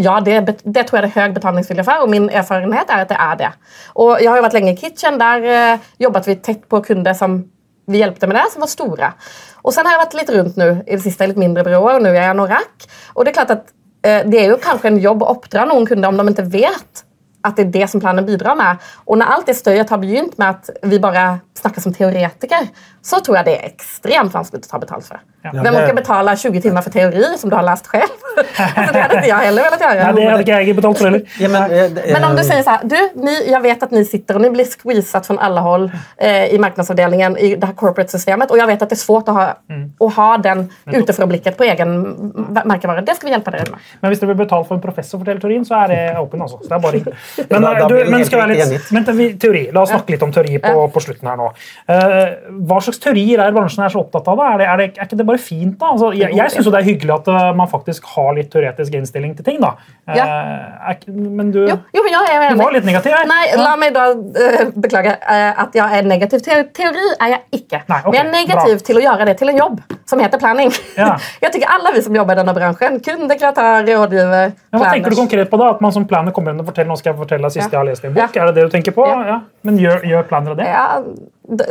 ja, 0.01 0.19
det, 0.25 0.41
det 0.65 0.89
tror 0.89 0.99
jeg 1.01 1.07
det 1.07 1.13
er 1.13 1.29
høy 1.29 1.37
betalingsvilje 1.37 1.85
for, 1.87 2.03
og 2.05 2.11
min 2.13 2.29
erfarenhet 2.33 2.91
er 2.91 3.05
at 3.05 3.13
det 3.13 3.21
er 3.21 3.39
det. 3.45 3.55
Og 3.95 4.17
Jeg 4.21 4.33
har 4.33 4.41
jo 4.41 4.49
vært 4.49 4.59
lenge 4.59 4.75
i 4.75 4.81
Kitchen. 4.81 5.21
Der 5.21 5.47
eh, 5.47 5.89
jobbat 6.01 6.29
vi 6.29 6.41
tett 6.41 6.67
på 6.69 6.81
kunder 6.85 7.17
som 7.17 7.43
vi 7.91 8.01
hjelpte 8.01 8.29
med 8.31 8.39
det, 8.39 8.47
som 8.53 8.65
var 8.65 8.71
stora. 8.71 9.13
Och 9.63 9.75
sen 9.75 9.87
har 9.87 9.93
jag 9.93 9.99
varit 9.99 10.15
lite 10.15 10.39
runt 10.39 10.57
nu 10.57 10.85
i 10.87 10.97
det 10.97 11.03
sista 11.03 11.25
i 11.25 11.27
lite 11.27 11.41
mindre 11.41 11.65
byråer 11.65 11.97
och 11.97 12.03
nu 12.03 12.17
är 12.17 12.27
jag 12.27 12.37
Norak. 12.37 12.91
Och 13.13 13.25
det 13.25 13.31
är 13.31 13.33
klart 13.33 13.51
att 13.51 13.67
eh, 14.03 14.31
det 14.31 14.45
är 14.45 14.45
ju 14.45 14.57
kanske 14.57 14.89
en 14.89 14.99
jobb 14.99 15.23
att 15.23 15.37
uppdra 15.37 15.65
någon 15.65 15.87
kunde 15.87 16.09
om 16.09 16.17
de 16.17 16.29
inte 16.29 16.43
vet 16.43 17.05
at 17.45 17.57
det 17.57 17.67
er 17.67 17.71
det 17.81 17.91
som 17.91 18.01
planen 18.03 18.27
bidrar 18.27 18.57
med. 18.59 18.77
Og 19.09 19.17
når 19.21 19.35
alt 19.37 19.47
det 19.49 19.57
støyet 19.57 19.89
har 19.91 19.99
begynt 20.03 20.39
med 20.39 20.49
at 20.49 20.71
vi 20.91 20.99
bare 21.01 21.41
snakker 21.61 21.81
som 21.85 21.93
teoretikere, 21.93 22.69
så 23.05 23.21
tror 23.25 23.39
jeg 23.41 23.45
det 23.47 23.53
er 23.59 23.69
ekstremt 23.71 24.33
vanskelig 24.33 24.65
å 24.65 24.69
ta 24.71 24.79
betalt 24.81 25.07
for. 25.09 25.21
Ja. 25.45 25.55
Hvem 25.57 25.77
orker 25.81 25.95
betale 25.97 26.35
20 26.37 26.61
timer 26.61 26.85
for 26.85 26.93
teori 26.93 27.31
som 27.41 27.49
du 27.49 27.57
har 27.57 27.65
lest 27.65 27.87
selv? 27.89 28.13
altså, 28.37 28.93
det 28.93 29.01
hadde 29.01 29.17
ikke 29.23 29.31
jeg 29.31 29.47
heller 29.49 29.65
velat 29.67 29.85
gjøre. 29.87 30.01
Nei, 30.05 30.13
det 30.19 30.27
hadde 30.31 30.45
ikke 30.45 30.59
jeg 30.67 30.77
betalt 30.77 30.99
for 31.01 31.09
heller. 31.09 31.23
Ja, 31.41 31.49
men, 31.49 31.73
eh, 31.73 31.87
det- 31.97 32.05
Men 32.13 32.27
om 32.29 32.37
du 32.37 32.43
sier 32.45 32.61
sånn 32.67 32.85
du, 32.93 32.97
ni, 33.25 33.35
jeg 33.49 33.63
vet 33.65 33.87
at 33.89 33.95
ni 33.97 34.03
sitter 34.05 34.37
og 34.37 34.45
ni 34.45 34.51
blir 34.53 34.69
squeezat 34.69 35.29
fra 35.31 35.39
alle 35.49 35.65
håll 35.65 35.87
eh, 36.19 36.53
i 36.53 36.61
marknadsavdelningen 36.61 37.39
i 37.41 37.55
det 37.57 37.71
her 37.71 37.77
corporate-systemet 37.81 38.53
og 38.53 38.61
jeg 38.61 38.69
vet 38.69 38.85
at 38.85 38.93
det 38.93 38.99
er 38.99 39.03
svårt 39.05 39.33
å 39.33 39.37
ha, 39.39 39.47
å 40.01 40.11
ha 40.19 40.29
den 40.45 40.67
utifrån-blicket 40.93 41.57
på 41.57 41.65
egen 41.71 41.97
merkevare. 42.69 43.05
Det 43.07 43.17
skal 43.17 43.31
vi 43.31 43.35
hjelpe 43.35 43.55
dere 43.57 43.71
med. 43.73 43.89
Men 44.03 44.13
hvis 44.13 44.21
dere 44.21 44.35
vil 44.35 44.43
betale 44.45 44.69
for 44.69 44.77
en 44.77 44.85
professor 44.85 45.19
for 45.21 45.25
teorien, 45.41 45.65
så 45.65 45.81
er 45.85 45.93
det 45.95 46.01
åpen. 46.21 46.45
altså. 46.45 46.61
Så 46.61 46.69
det 46.69 46.77
er 46.77 46.85
bare. 46.85 47.17
Men, 47.39 47.63
Da- 47.63 47.75
da 47.75 47.85
eh, 47.85 47.89
du, 47.89 48.11
men 48.11 48.25
skal 48.27 48.43
være 48.43 48.57
litt, 48.57 48.91
men, 48.95 49.07
teori. 49.41 49.63
La 49.75 49.85
oss 49.85 49.93
snakke 49.93 50.15
litt 50.15 50.23
om 50.27 50.33
teori 50.35 50.59
på, 50.63 50.87
på 50.95 51.03
slutten 51.05 51.29
her 51.31 51.39
nå. 51.39 51.51
Uh, 51.91 52.57
hva 52.69 52.81
slags 52.85 53.01
teorier 53.03 53.43
er 53.43 53.55
bransjen 53.55 53.85
er 53.85 53.93
så 53.93 54.03
opptatt 54.03 54.29
av? 54.31 54.39
da? 54.41 54.49
Er, 54.55 54.61
det, 54.61 54.67
er, 54.67 54.81
det, 54.81 54.89
er 54.99 55.09
ikke 55.09 55.21
det 55.21 55.27
bare 55.29 55.43
fint? 55.43 55.77
da? 55.81 55.93
Altså, 55.95 56.13
jeg 56.17 56.37
jeg 56.37 56.55
syns 56.55 56.71
det 56.71 56.81
er 56.81 56.87
hyggelig 56.87 57.15
at 57.17 57.31
eh, 57.33 57.49
man 57.59 57.71
faktisk 57.71 58.07
har 58.15 58.33
litt 58.37 58.51
teoretisk 58.53 58.95
innstilling 58.97 59.35
til 59.39 59.47
ting. 59.47 59.61
da. 59.63 59.75
Uh, 60.11 60.91
er, 60.91 61.01
men 61.11 61.53
du, 61.55 61.63
Jo, 61.69 61.79
jo 61.95 62.03
är 62.05 62.51
du 62.51 62.63
var 62.63 62.73
litt 62.75 62.89
negativ 62.89 63.15
her. 63.15 63.27
Nei, 63.31 63.43
la 63.59 63.75
meg 63.81 63.95
da 63.95 64.11
uh, 64.15 64.71
beklage 64.75 65.17
att 65.57 65.75
jag 65.75 65.99
är 65.99 66.03
negativ 66.03 66.39
teori. 66.39 67.07
er 67.21 67.29
jeg 67.35 67.41
ikke. 67.61 67.83
Nei, 67.89 68.01
okay, 68.05 68.11
Men 68.11 68.19
jeg 68.19 68.27
er 68.27 68.33
negativ 68.33 68.77
bra. 68.77 68.87
til 68.87 69.01
å 69.01 69.03
gjøre 69.05 69.27
det 69.29 69.37
til 69.39 69.53
en 69.53 69.59
jobb 69.59 69.81
som 70.09 70.23
heter 70.23 70.39
planning. 70.43 70.73
Ja. 70.97 71.17
jeg 71.45 71.53
tycker 71.55 71.75
alle 71.77 71.95
vi 71.95 72.03
som 72.03 72.17
jobber 72.17 72.37
i 72.37 72.41
denne 72.41 72.55
bransjen, 72.57 72.99
kunde, 73.05 73.37
kreatør, 73.39 73.85
rådgiver, 73.87 74.55
Men 74.71 74.83
hva 74.83 74.93
tenker 74.95 75.15
du 75.15 75.19
konkret 75.21 75.51
på 75.51 75.61
da? 75.61 75.71
At 75.77 75.83
man 75.85 75.95
som 75.95 76.07
planner 76.09 76.35
kommer 76.37 76.55
inn 76.55 76.63
og 76.63 76.69
forteller 76.71 76.91
nå 76.91 76.99
skal 77.01 77.13
jeg 77.13 77.20
fortelle 77.25 77.49
det 77.49 77.55
siste 77.57 77.69
Ja. 77.71 77.79
jeg 77.79 77.81
har 77.85 77.91
lest 77.91 78.05
i 78.05 78.09
en 78.11 78.15
bok? 78.17 78.37
Ja. 78.37 78.43
Er 78.43 78.51
det 78.51 78.55
det 78.61 78.65
du 78.69 78.77
tenker 78.77 78.97
på? 78.97 79.07
Ja. 79.09 79.21
Ja. 79.35 79.41
Men 79.63 79.79
gjør, 79.79 80.07
gjør 80.11 80.33
av 80.41 80.57
det? 80.57 80.67
Ja, 80.67 80.87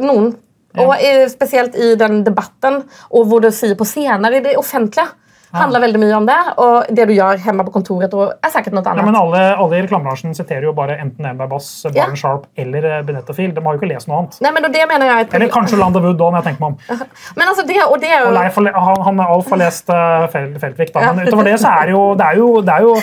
noen. 0.02 0.36
Og 0.78 0.92
eh, 1.02 1.26
spesielt 1.32 1.76
i 1.76 1.96
den 1.98 2.22
debatten, 2.24 2.84
og 3.10 3.26
hvor 3.28 3.42
du 3.42 3.50
sier 3.52 3.76
på 3.76 3.88
scener 3.90 4.38
i 4.38 4.44
det 4.46 4.56
offentlige, 4.60 5.08
handler 5.50 5.82
veldig 5.82 6.00
mye 6.04 6.14
om 6.14 6.26
det. 6.30 6.38
Og 6.62 6.90
det 6.94 7.08
du 7.10 7.14
gjør 7.16 7.40
hjemme 7.42 7.64
på 7.66 7.74
kontoret, 7.74 8.14
og 8.14 8.36
er 8.46 8.52
sikkert 8.54 8.76
noe 8.78 8.84
annet. 8.86 9.02
Ja, 9.02 9.06
men 9.08 9.18
alle, 9.18 9.42
alle 9.64 9.80
i 9.80 9.82
reklamebransjen 9.86 10.36
siterer 10.38 10.68
jo 10.68 10.74
bare 10.78 11.00
enten 11.02 11.26
Enberg 11.26 11.50
Bass, 11.56 11.70
Ja. 11.96 12.06
Sharp 12.14 12.46
eller 12.60 12.86
eh, 12.86 13.00
Benetta 13.08 13.34
Field. 13.34 13.56
De 13.58 13.64
har 13.66 13.74
jo 13.74 13.82
ikke 13.82 13.90
lest 13.94 14.10
noe 14.12 14.20
annet. 14.22 14.38
Nei, 14.46 14.52
men 14.56 14.70
det 14.70 14.86
mener 14.92 15.10
jeg 15.10 15.26
er 15.26 15.36
Eller 15.40 15.52
kanskje 15.54 15.80
Landa 15.82 16.04
Wood, 16.06 16.20
da, 16.22 16.30
når 16.30 16.44
jeg 16.44 16.48
tenker 16.52 16.66
meg 16.68 16.70
om. 16.70 17.02
Men 17.40 17.48
altså, 17.48 17.66
det, 17.66 17.80
og 17.88 17.98
det 18.02 18.12
er 18.14 18.22
Og 18.28 18.30
jo 18.30 18.38
Leif, 18.38 18.56
har 18.60 18.68
le- 18.68 18.86
han, 18.86 19.02
han 19.10 19.26
Alf 19.26 19.50
har 19.50 19.62
lest 19.64 19.90
uh, 19.90 20.28
Fel, 20.34 20.54
Feltvik, 20.62 20.94
da. 20.94 21.12
Men 21.14 21.28
utover 21.28 21.50
det 21.50 21.58
så 21.62 21.74
er 21.82 21.90
det 21.90 21.98
jo 21.98 22.06
Det 22.20 22.26
er 22.30 22.40
jo, 22.44 22.48
det 22.62 22.76
er 22.78 22.86
jo 22.86 22.94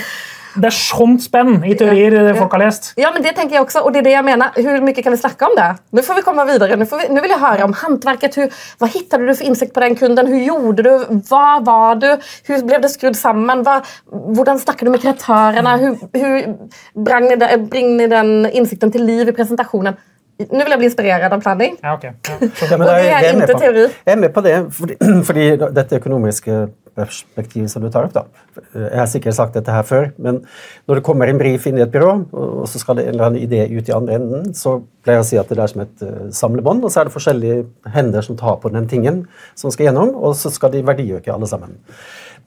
det 0.56 0.68
er 0.70 0.74
sånt 0.76 1.22
spenn 1.24 1.58
i 1.68 1.74
teorier 1.78 2.16
eh, 2.20 2.32
folk 2.38 2.52
har 2.56 2.62
lest. 2.64 2.90
Ja, 3.00 3.10
men 3.14 3.22
det 3.24 3.34
tenker 3.36 3.58
jeg 3.58 3.64
også, 3.66 3.82
og 3.84 3.92
det 3.94 4.00
er 4.02 4.08
det 4.08 4.14
jeg 4.16 4.24
mener. 4.26 4.56
Hvor 4.56 4.80
mye 4.86 5.02
kan 5.04 5.12
vi 5.14 5.20
snakke 5.20 5.48
om 5.50 5.54
det? 5.58 5.68
Nå 5.92 6.04
får 6.06 6.18
vi 6.20 6.24
komme 6.26 6.46
videre. 6.48 6.78
Nå, 6.80 6.88
får 6.88 7.02
vi, 7.02 7.08
nå 7.14 7.22
vil 7.24 7.34
jeg 7.34 7.42
høre 7.42 7.68
om 7.68 7.76
hantverket. 7.82 8.38
Hva 8.80 8.88
fant 8.90 9.16
du 9.16 9.28
for 9.34 9.44
innsikt 9.50 9.74
på 9.76 9.84
den 9.84 9.96
kunden? 10.00 10.32
Hvordan 10.32 10.48
gjorde 10.48 10.86
du? 10.88 11.20
Hva 11.28 11.44
var 11.66 12.00
du? 12.02 12.08
Hvordan 12.48 12.66
ble 12.72 12.82
det 12.86 12.92
skrudd 12.94 13.18
sammen? 13.18 13.64
Hva, 13.66 13.78
hvordan 14.10 14.60
snakket 14.62 14.88
du 14.88 14.94
med 14.94 15.04
kreatørene? 15.04 15.76
Hvordan 15.78 15.96
hur 16.16 17.04
brang 17.06 17.28
ni, 17.28 18.06
den- 18.06 18.50
innsikten 18.52 18.92
till 18.92 19.04
liv 19.06 19.28
i 19.28 19.32
presentasjonen? 19.36 19.96
Nå 20.36 20.58
vil 20.66 20.72
jeg 20.74 20.78
bli 20.82 20.88
inspirerad 20.90 21.32
av 21.32 21.40
planning. 21.40 21.78
Ja, 21.82 21.94
ok. 21.96 22.02
Ja. 22.04 22.34
Ja, 22.68 22.76
men 22.76 22.82
Og 22.82 22.88
det 22.92 23.12
er 23.12 23.28
ikke 23.40 23.58
teori. 23.58 23.84
Jeg 24.04 24.12
er 24.12 24.20
med 24.20 24.34
på 24.34 24.42
det, 24.44 24.56
fordi, 24.76 24.96
fordi 25.24 25.46
dette 25.78 25.96
økonomiske 25.96 26.58
perspektivet 26.96 27.70
som 27.70 27.84
du 27.84 27.90
tar 27.92 28.08
opp, 28.08 28.14
da. 28.16 28.24
Jeg 28.72 28.98
har 28.98 29.08
sikkert 29.10 29.36
sagt 29.36 29.56
dette 29.56 29.72
her 29.72 29.84
før, 29.86 30.08
men 30.22 30.40
når 30.88 30.98
det 30.98 31.06
kommer 31.06 31.28
en 31.30 31.40
brief 31.40 31.66
inn 31.68 31.78
i 31.78 31.84
et 31.84 31.92
byrå, 31.92 32.12
og 32.32 32.66
så 32.70 32.80
skal 32.80 32.98
det 32.98 33.06
en 33.06 33.14
eller 33.14 33.28
annen 33.28 33.42
idé 33.44 33.66
ut 33.70 33.90
i 33.90 33.94
andre 33.96 34.18
enden, 34.18 34.52
så 34.56 34.78
pleier 35.04 35.20
jeg 35.20 35.26
å 35.26 35.28
si 35.30 35.40
at 35.40 35.52
det 35.52 35.62
er 35.62 35.72
som 35.72 35.84
et 35.84 36.06
eh, 36.06 36.28
samlebånd, 36.34 36.84
og 36.84 36.92
så 36.92 37.02
er 37.02 37.08
det 37.08 37.16
forskjellige 37.16 37.64
hender 37.94 38.24
som 38.26 38.38
tar 38.40 38.58
på 38.62 38.72
den 38.74 38.88
tingen 38.90 39.24
som 39.58 39.74
skal 39.74 39.90
gjennom, 39.90 40.14
og 40.16 40.38
så 40.40 40.52
skal 40.54 40.72
de 40.74 40.84
verdiøke 40.86 41.32
alle 41.34 41.50
sammen. 41.50 41.76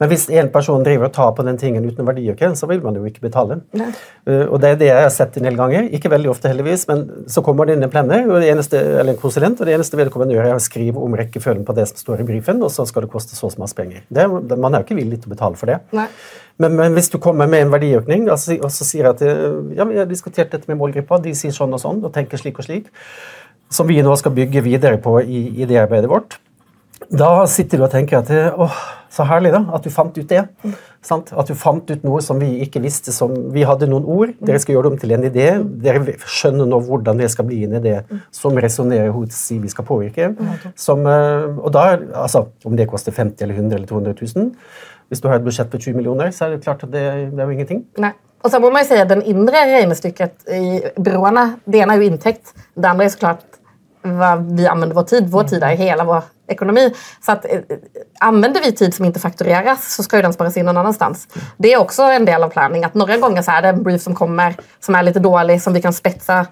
Men 0.00 0.08
hvis 0.08 0.26
en 0.32 0.48
person 0.52 0.84
driver 0.84 1.10
og 1.10 1.14
tar 1.14 1.32
på 1.36 1.44
den 1.44 1.58
tingen 1.60 1.84
uten 1.84 2.08
å 2.08 2.54
så 2.56 2.68
vil 2.70 2.80
man 2.80 2.96
jo 2.96 3.04
ikke 3.04 3.26
betale. 3.26 3.60
Uh, 3.76 4.46
og 4.48 4.56
det 4.62 4.70
er 4.72 4.78
det 4.80 4.88
jeg 4.88 5.04
har 5.04 5.12
sett 5.12 5.36
en 5.36 5.44
del 5.44 5.58
ganger. 5.58 5.90
Ikke 5.96 6.12
veldig 6.12 6.30
ofte, 6.32 6.48
heldigvis, 6.48 6.86
men 6.88 7.04
så 7.28 7.44
kommer 7.44 7.68
det 7.68 7.76
inn 7.76 7.84
en 7.84 7.92
plenner 7.92 8.24
og 8.24 8.40
det 8.40 8.48
eneste, 8.52 8.80
eller 8.80 9.12
en 9.12 9.20
konsulent, 9.20 9.60
og 9.60 9.68
det 9.68 9.76
eneste 9.76 10.00
vedkommende 10.00 10.36
gjør, 10.36 10.48
er 10.48 10.56
å 10.56 10.62
skrive 10.64 11.04
om 11.04 11.16
rekkefølgen 11.20 11.66
på 11.68 11.76
det 11.76 11.88
som 11.90 12.00
står 12.00 12.24
i 12.24 12.28
brifen, 12.32 12.62
og 12.64 12.72
så 12.72 12.86
skal 12.88 13.04
det 13.04 13.12
koste 13.12 13.36
så 13.36 13.50
og 13.50 13.54
så 13.54 13.62
masse 13.62 13.76
penger. 13.76 14.06
Det, 14.08 14.26
man 14.56 14.72
er 14.72 14.80
jo 14.80 14.88
ikke 14.88 15.00
villig 15.00 15.20
til 15.20 15.30
å 15.30 15.34
betale 15.34 15.60
for 15.60 15.72
det. 15.72 15.80
Nei. 15.96 16.08
Men, 16.60 16.76
men 16.76 16.96
hvis 16.96 17.08
du 17.12 17.16
kommer 17.22 17.48
med 17.48 17.64
en 17.64 17.72
verdiøkning 17.72 18.26
og 18.28 18.36
så, 18.40 18.56
og 18.60 18.72
så 18.74 18.84
sier 18.84 19.08
at 19.12 19.22
eh, 19.24 19.46
ja, 19.78 19.86
vi 19.88 20.00
har 20.00 20.08
diskutert 20.08 20.52
dette 20.52 20.68
med 20.68 20.80
målgruppa, 20.80 21.20
de 21.24 21.32
sier 21.36 21.54
sånn 21.56 21.72
og 21.76 21.80
sånn 21.80 22.02
og 22.04 22.12
tenker 22.14 22.40
slik 22.40 22.60
og 22.60 22.66
slik, 22.66 22.90
som 23.72 23.88
vi 23.88 24.00
nå 24.04 24.12
skal 24.20 24.34
bygge 24.36 24.64
videre 24.66 25.00
på 25.00 25.18
i, 25.22 25.44
i 25.62 25.68
det 25.68 25.78
arbeidet 25.80 26.10
vårt, 26.10 26.36
da 27.08 27.46
sitter 27.48 27.80
du 27.80 27.86
og 27.86 27.94
tenker 27.94 28.20
at 28.20 28.32
eh, 28.34 28.60
åh, 28.60 28.80
Så 29.10 29.26
herlig 29.26 29.50
da, 29.50 29.64
at 29.74 29.82
du 29.82 29.90
fant 29.90 30.14
ut 30.14 30.28
det. 30.30 30.44
Sant? 31.02 31.32
At 31.34 31.48
du 31.50 31.56
fant 31.58 31.88
ut 31.90 32.04
noe 32.06 32.20
som 32.22 32.38
vi 32.38 32.50
ikke 32.64 32.82
visste. 32.84 33.12
som 33.14 33.34
Vi 33.54 33.64
hadde 33.66 33.88
noen 33.90 34.06
ord. 34.06 34.36
Dere 34.38 34.60
skal 34.62 34.76
gjøre 34.76 34.86
det 34.86 34.92
om 34.92 35.00
til 35.02 35.14
en 35.16 35.26
idé. 35.26 35.48
Dere 35.82 36.14
skjønner 36.30 36.70
nå 36.70 36.78
hvordan 36.86 37.18
det 37.18 37.30
skal 37.34 37.48
bli 37.48 37.64
en 37.66 37.78
idé 37.80 37.96
som 38.34 38.54
resonnerer 38.54 39.10
hos 39.14 39.42
de 39.48 39.58
vi 39.64 39.72
skal 39.72 39.88
påvirke. 39.88 40.30
Som, 40.78 41.06
eh, 41.10 41.50
og 41.58 41.72
da, 41.74 41.98
altså, 42.14 42.46
Om 42.64 42.76
det 42.76 42.88
koster 42.88 43.12
50 43.12 43.42
eller 43.42 43.54
100 43.54 43.76
eller 43.76 43.86
200 43.86 44.14
000 44.36 44.50
Hvis 45.08 45.20
du 45.20 45.28
har 45.28 45.36
et 45.36 45.44
budsjett 45.44 45.70
på 45.70 45.78
20 45.78 45.96
millioner, 45.96 46.30
så 46.30 46.46
er 46.46 46.50
det 46.50 46.62
klart 46.62 46.84
at 46.84 46.90
det, 46.92 47.02
det 47.32 47.40
er 47.40 47.44
jo 47.44 47.50
ingenting. 47.50 47.86
Nei. 47.98 48.12
Og 48.44 48.50
så 48.50 48.60
må 48.60 48.70
man 48.70 48.84
jo 48.84 48.88
si 48.88 49.00
at 49.00 49.08
Den 49.10 49.22
indre 49.26 49.64
regnestykket 49.68 50.46
i 50.54 50.80
byråene 50.96 51.46
det 51.66 51.82
ene 51.82 51.96
er 51.96 52.00
jo 52.00 52.12
inntekt. 52.12 52.54
Det 52.76 52.88
andre 52.88 53.08
er 53.08 53.12
så 53.12 53.18
klart 53.18 53.59
hva 54.02 54.36
vi 54.36 54.66
använder 54.66 54.96
vår 54.96 55.02
tid. 55.02 55.28
Vår 55.30 55.44
tid 55.44 55.62
er 55.62 55.76
hele 55.76 56.04
vår 56.04 56.22
ekonomi. 56.48 56.94
Så 57.20 57.32
att, 57.32 57.44
eh, 57.44 57.60
använder 58.20 58.60
vi 58.60 58.72
tid 58.72 58.94
som 58.94 59.06
ikke 59.06 59.20
faktureras 59.20 59.94
så 59.94 60.02
skal 60.02 60.18
ju 60.18 60.22
den 60.22 60.32
sparas 60.32 60.56
in 60.56 60.66
någon 60.66 60.76
annanstans. 60.76 61.28
Det 61.56 61.72
er 61.72 61.78
også 61.78 62.02
en 62.02 62.24
del 62.24 62.42
av 62.42 62.48
planning. 62.48 62.84
Att 62.84 62.94
några 62.94 63.16
gånger 63.16 63.42
så 63.42 63.50
är 63.50 63.62
det 63.62 63.68
en 63.68 63.82
brief 63.82 64.02
som 64.02 64.14
kommer 64.14 64.56
som 64.80 64.94
er 64.94 65.02
litt 65.02 65.22
dålig 65.22 65.62
som 65.62 65.72
vi 65.72 65.82
kan 65.82 65.92
spetsa 65.92 66.46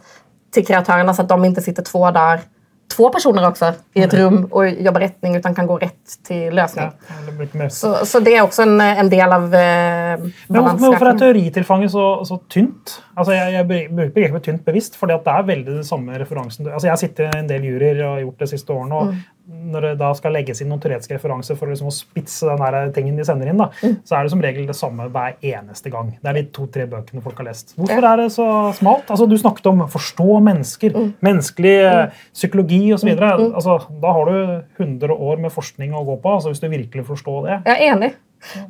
til 0.54 0.66
kreatörerna 0.66 1.14
så 1.14 1.22
att 1.22 1.28
de 1.28 1.44
ikke 1.44 1.60
sitter 1.60 1.82
två 1.82 2.10
dagar 2.10 2.40
två 2.88 3.10
personer 3.12 3.44
også 3.48 3.72
i 3.96 4.02
et 4.04 4.14
rum 4.16 4.40
og 4.48 4.80
jobber 4.84 5.04
retning, 5.04 5.36
utan 5.36 5.54
kan 5.54 5.68
gå 5.68 5.76
rett 5.82 6.16
til 6.26 6.54
løsning. 6.56 6.90
Ja, 7.08 7.68
så, 7.68 7.92
så, 8.08 8.20
det 8.24 8.36
er 8.36 8.42
også 8.42 8.64
en, 8.64 8.80
en 8.80 9.10
del 9.12 9.34
av 9.34 9.46
eh, 9.54 10.26
Men 10.48 10.70
Hvorfor 10.80 11.10
er 11.10 11.20
teoritilfanget 11.20 11.92
så, 11.92 12.06
så 12.28 12.40
tynt? 12.50 12.98
Altså, 13.14 13.34
jeg, 13.36 13.54
jeg 13.58 13.68
bruker 13.68 14.14
begrepet 14.14 14.46
tynt 14.48 14.64
bevisst, 14.66 14.96
for 14.98 15.10
det 15.10 15.18
er 15.20 15.48
veldig 15.48 15.80
den 15.80 15.86
samme 15.86 16.18
referansen. 16.20 16.68
Altså, 16.70 16.88
jeg 16.88 16.94
har 16.94 17.02
sittet 17.02 17.26
i 17.28 17.42
en 17.42 17.50
del 17.50 17.66
juryer 17.68 18.04
og 18.04 18.14
har 18.14 18.24
gjort 18.26 18.38
det 18.38 18.48
de 18.48 18.56
siste 18.56 18.76
årene. 18.76 19.02
og 19.02 19.12
mm 19.12 19.26
når 19.48 19.84
det 19.86 19.92
da 20.00 20.10
skal 20.16 20.34
legges 20.36 20.60
inn 20.60 20.68
noen 20.68 20.80
teoretiske 20.82 21.16
referanser 21.16 21.56
for 21.56 21.70
liksom 21.72 21.88
å 21.88 21.94
spitse 21.94 22.44
den 22.48 22.60
der 22.60 22.90
tingen 22.96 23.16
de 23.16 23.24
sender 23.24 23.48
inn, 23.48 23.60
da, 23.60 23.70
mm. 23.80 23.94
så 24.04 24.18
er 24.18 24.26
det 24.26 24.32
som 24.34 24.44
regel 24.44 24.68
det 24.68 24.76
samme 24.76 25.08
hver 25.14 25.38
eneste 25.40 25.92
gang. 25.92 26.10
Det 26.20 26.30
er 26.30 26.38
de 26.38 26.44
to-tre 26.58 26.84
bøkene 26.90 27.24
folk 27.24 27.40
har 27.40 27.48
lest. 27.48 27.72
Hvorfor 27.78 28.04
ja. 28.04 28.12
er 28.12 28.22
det 28.22 28.28
så 28.34 28.48
smalt? 28.76 29.08
Altså, 29.08 29.28
du 29.30 29.36
snakket 29.40 29.70
om 29.72 29.84
forstå 29.88 30.38
mennesker, 30.50 30.94
mm. 30.94 31.10
menneskelig 31.24 31.76
mm. 31.88 32.22
psykologi 32.36 32.82
osv. 32.96 33.12
Mm. 33.14 33.24
mm. 33.24 33.58
Altså, 33.58 33.78
da 34.04 34.14
har 34.18 34.32
du 34.32 34.38
100 34.84 35.16
år 35.16 35.44
med 35.44 35.54
forskning 35.54 35.96
å 35.96 36.04
gå 36.08 36.20
på 36.22 36.36
altså, 36.36 36.52
hvis 36.52 36.64
du 36.64 36.68
virkelig 36.68 37.08
forstår 37.08 37.44
det. 37.48 37.60
Jeg 37.70 37.76
er 37.78 37.96
enig. 37.96 38.14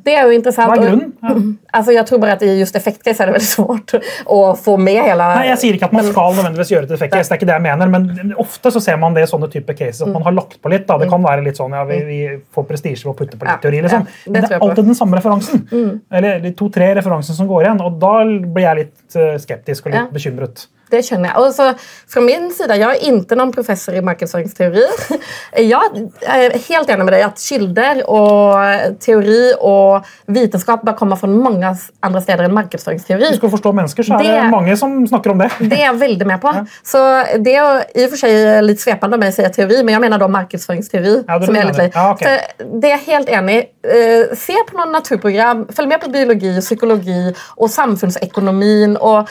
Det 0.03 0.13
er 0.17 0.27
jo 0.27 0.35
interessant. 0.35 0.71
Hva 0.71 0.77
er 0.79 0.85
grunnen? 0.87 1.11
Ja. 1.21 1.33
Altså, 1.79 1.93
jeg 1.93 2.05
tror 2.09 2.21
bare 2.23 2.35
at 2.37 2.43
I 2.45 2.51
just 2.59 2.75
effektcase 2.75 3.23
er 3.23 3.29
det 3.29 3.35
veldig 3.37 3.49
svårt 3.55 3.93
å 4.25 4.39
få 4.57 4.75
med 4.81 4.97
hele 4.97 5.27
Nei, 5.35 5.45
Jeg 5.51 5.61
sier 5.61 5.77
ikke 5.77 5.89
at 5.89 5.95
man 5.95 6.07
skal 6.07 6.33
nødvendigvis 6.39 6.73
gjøre 6.73 6.89
et 6.89 6.95
effektcase, 6.97 7.29
det 7.29 7.35
er 7.35 7.41
ikke 7.41 7.49
det 7.51 7.57
jeg 7.57 7.65
mener, 7.67 7.93
men 7.93 8.33
ofte 8.41 8.73
så 8.73 8.81
ser 8.83 8.97
man 9.01 9.17
det 9.17 9.27
i 9.27 9.29
sånne 9.29 9.51
type 9.53 9.75
cases 9.77 10.01
at 10.05 10.11
man 10.13 10.25
har 10.25 10.35
lagt 10.35 10.57
på 10.63 10.73
litt. 10.73 10.87
Da. 10.89 10.97
Det 11.01 11.09
kan 11.11 11.23
være 11.23 11.45
litt 11.45 11.59
sånn 11.59 11.75
ja, 11.77 11.85
vi, 11.89 11.99
vi 12.07 12.19
får 12.55 12.67
prestisje 12.69 13.05
ved 13.05 13.13
å 13.13 13.17
putte 13.21 13.39
på 13.39 13.49
litt 13.49 13.63
teori. 13.63 13.83
liksom. 13.85 14.09
Ja, 14.09 14.33
det, 14.33 14.41
det, 14.41 14.57
er 14.57 14.65
alltid 14.65 14.91
den 14.91 14.97
samme 14.97 15.19
referansen. 15.19 15.63
Mm. 15.69 15.93
Eller 16.19 16.49
to-tre 16.57 16.91
referanser 16.97 17.37
som 17.37 17.49
går 17.49 17.67
igjen. 17.67 17.85
Og 17.85 18.01
da 18.01 18.13
blir 18.25 18.65
jeg 18.65 18.83
litt 18.83 19.19
eh, 19.19 19.37
skeptisk 19.41 19.87
og 19.87 19.93
litt 19.93 20.01
ja. 20.01 20.09
bekymret. 20.13 20.67
Det 20.89 21.01
skjønner 21.05 21.31
jeg. 21.31 21.41
Og 21.41 21.53
så 21.53 21.69
fra 22.09 22.23
min 22.25 22.49
sida, 22.55 22.77
Jeg 22.79 22.89
er 22.89 23.03
ikke 23.11 23.37
noen 23.37 23.51
professor 23.53 23.93
i 23.93 24.01
markedsføringsteori. 24.05 24.85
Jeg 25.69 26.03
er 26.25 26.55
helt 26.65 26.89
enig 26.89 27.05
med 27.05 27.13
deg 27.13 27.25
at 27.27 27.41
kilder 27.41 28.01
og 28.09 28.95
teori 29.03 29.41
og 29.55 30.07
vitenskap 30.31 30.85
bør 30.85 30.97
komme 30.97 31.17
fra 31.19 31.29
mange 31.29 31.69
andre 32.05 32.21
steder 32.23 32.47
enn 32.47 32.55
markedsføringsteori. 32.57 33.29
Du 33.33 33.39
skal 33.39 33.53
forstå 33.53 33.73
mennesker, 33.77 34.07
så 34.07 34.17
er 34.17 34.25
det, 34.25 34.35
det 34.39 34.47
mange 34.53 34.77
som 34.79 34.95
snakker 35.09 35.35
om 35.35 35.43
det. 35.43 35.51
Det 35.69 35.77
er 35.77 35.85
jeg 35.85 35.99
veldig 35.99 36.27
med 36.27 36.41
på. 36.41 36.53
Ja. 36.55 36.63
Så 36.83 37.03
Det 37.45 37.55
er 37.55 37.83
i 37.93 38.05
og 38.05 38.13
for 38.13 38.21
seg 38.23 38.63
litt 38.65 38.81
svepende 38.81 39.19
om 39.19 39.25
jeg 39.27 39.35
sier 39.37 39.53
teori, 39.53 39.81
men 39.83 39.95
jeg 39.95 40.03
mener 40.05 40.21
da 40.21 40.29
markedsføringsteori. 40.31 41.15
Ja, 41.27 41.39
som 41.43 41.59
er 41.59 41.69
litt 41.69 41.81
ja, 41.85 42.05
okay. 42.13 42.39
Så 42.57 42.69
det 42.81 42.89
er 42.89 42.95
jeg 42.95 43.05
helt 43.09 43.33
enig 43.39 43.59
i. 43.59 43.65
Uh, 43.79 44.33
se 44.37 44.57
på 44.67 44.75
noen 44.77 44.91
naturprogram, 44.93 45.63
følg 45.75 45.91
med 45.91 46.01
på 46.03 46.11
biologi, 46.13 46.51
psykologi 46.59 47.19
og 47.29 47.69
samfunnsøkonomien, 47.71 48.97
og 48.99 49.29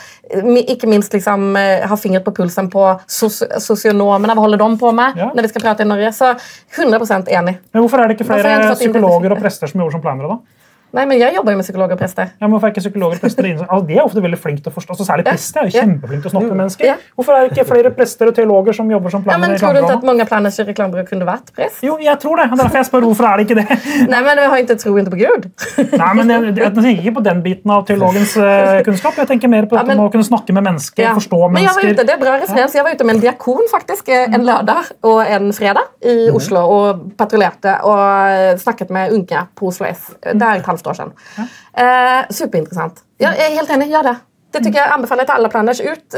ikke 0.69 0.89
minst 0.91 1.15
liksom 1.15 1.48
har 1.57 1.97
fingret 2.01 2.25
på 2.27 2.35
pulsen 2.37 2.69
på 2.73 2.85
sosionomene. 3.09 4.35
Hva 4.35 4.45
holder 4.45 4.61
de 4.61 4.69
på 4.81 4.93
med 4.97 5.19
ja. 5.21 5.31
når 5.35 5.47
vi 5.47 5.53
skal 5.53 5.65
prate 5.65 5.87
i 5.87 5.89
Norge? 5.89 6.13
Så 6.17 6.35
100 6.77 7.33
enig. 7.33 7.59
Men 7.73 7.85
Hvorfor 7.85 8.03
er 8.03 8.09
det 8.09 8.19
ikke 8.19 8.29
flere 8.29 8.75
psykologer 8.75 9.35
og 9.35 9.43
prester 9.43 9.71
som 9.71 9.81
jobber 9.85 9.99
som 9.99 10.05
planere? 10.05 10.37
da? 10.37 10.58
Nei, 10.97 11.05
men 11.05 11.19
Jeg 11.21 11.35
jobber 11.37 11.53
jo 11.53 11.59
med 11.59 11.67
psykologer 11.67 11.97
og 11.97 12.01
prester. 12.01 12.31
Ja, 12.39 12.47
men 12.47 12.55
hvorfor 12.55 12.69
er 12.69 12.73
ikke 12.73 12.81
psykologer 12.81 13.19
og 13.19 13.25
prester 13.25 13.45
altså, 13.51 13.81
De 13.89 13.97
er 13.97 14.05
ofte 14.05 14.23
veldig 14.25 14.39
flinke 14.41 14.63
til 14.65 14.73
å 14.73 14.75
forstå, 14.75 14.95
altså, 14.95 15.07
Særlig 15.09 15.27
prester 15.27 15.61
er 15.61 15.69
jo 15.69 15.75
kjempeflinke 15.75 16.25
til 16.25 16.31
å 16.31 16.33
snakke 16.33 16.49
med 16.49 16.61
mennesker. 16.63 16.87
Ja. 16.89 16.95
Hvorfor 17.19 17.37
er 17.37 17.45
det 17.45 17.51
ikke 17.53 17.65
flere 17.69 17.93
prester 17.99 18.31
og 18.31 18.37
teologer 18.39 18.77
som 18.79 18.93
jobber 18.93 19.13
som 19.13 19.25
planer? 19.25 19.37
Ja, 19.37 19.51
men 19.53 19.61
Tror 19.61 19.77
du 19.77 19.81
ikke 19.83 19.99
at 19.99 20.07
mange 20.09 20.27
planers 20.31 20.57
i 20.57 20.67
reklamebyrå 20.69 21.05
kunne 21.11 21.29
vært 21.29 21.53
prest? 21.57 21.83
Jo, 21.85 21.99
jeg 22.01 22.17
tror 22.23 22.41
det. 22.41 22.47
Derfor 22.63 22.81
jeg 22.81 22.89
spør 22.89 23.07
hvorfor 23.09 23.29
er 23.29 23.43
det 23.43 23.47
ikke 23.49 23.59
det. 23.61 23.79
Nei, 24.13 24.23
men 24.25 24.41
Vi 24.41 24.47
har 24.55 24.63
ikke 24.65 24.79
tro 24.81 24.95
på 24.97 25.21
Gud. 25.21 25.49
Nei, 26.03 26.11
men 26.21 26.33
Jeg, 26.33 26.55
jeg, 26.57 26.73
tenker 26.79 27.03
ikke 27.03 27.15
på 27.19 27.25
den 27.29 27.45
biten 27.45 27.75
av 27.75 27.85
teologens 27.91 28.33
uh, 28.41 28.81
kunnskap. 28.87 29.21
Jeg 29.21 29.31
tenker 29.35 29.53
mer 29.53 29.69
på 29.69 29.77
ja, 29.77 29.85
men, 29.89 30.01
å 30.01 30.09
kunne 30.15 30.27
snakke 30.27 30.57
med 30.57 30.65
mennesker, 30.71 31.05
ja. 31.05 31.13
forstå 31.19 31.43
mennesker. 31.43 31.59
Men 31.59 31.69
jeg 31.69 31.77
var 31.77 32.01
ute, 32.01 32.09
det 32.09 32.17
er 32.17 32.23
bra 32.25 32.39
referens. 32.41 32.79
Jeg 32.79 32.87
var 32.87 32.97
ute 32.97 33.09
med 33.09 33.19
en 33.19 33.23
diakon 33.27 33.69
faktisk, 33.69 34.09
eh, 34.15 34.29
en 34.33 34.47
lørdag 34.47 34.93
og 35.09 35.21
en 35.27 35.53
fredag 35.57 35.93
i 36.01 36.17
mm. 36.31 36.39
Oslo 36.39 36.65
og 36.73 37.05
patruljerte 37.19 37.77
og 37.89 38.59
snakket 38.63 38.93
med 38.95 39.13
unge 39.17 39.45
på 39.59 39.69
Oslo 39.69 39.89
S. 39.89 40.09
Er 40.25 40.39
et 40.39 40.65
halvt 40.79 40.91
år 40.95 40.99
siden. 41.03 41.13
Ja. 41.37 41.49
Eh, 41.85 42.33
superinteressant. 42.41 43.05
Ja, 43.21 43.35
jeg 43.35 43.51
er 43.51 43.61
helt 43.61 43.77
enig. 43.77 43.91
Gjør 43.93 44.11
det. 44.13 44.17
Det 44.49 44.63
tycker 44.65 44.81
jeg 44.81 44.93
anbefaler 44.95 45.27
til 45.29 45.37
alle 45.37 45.49
planers 45.53 45.81
ut. 45.85 46.15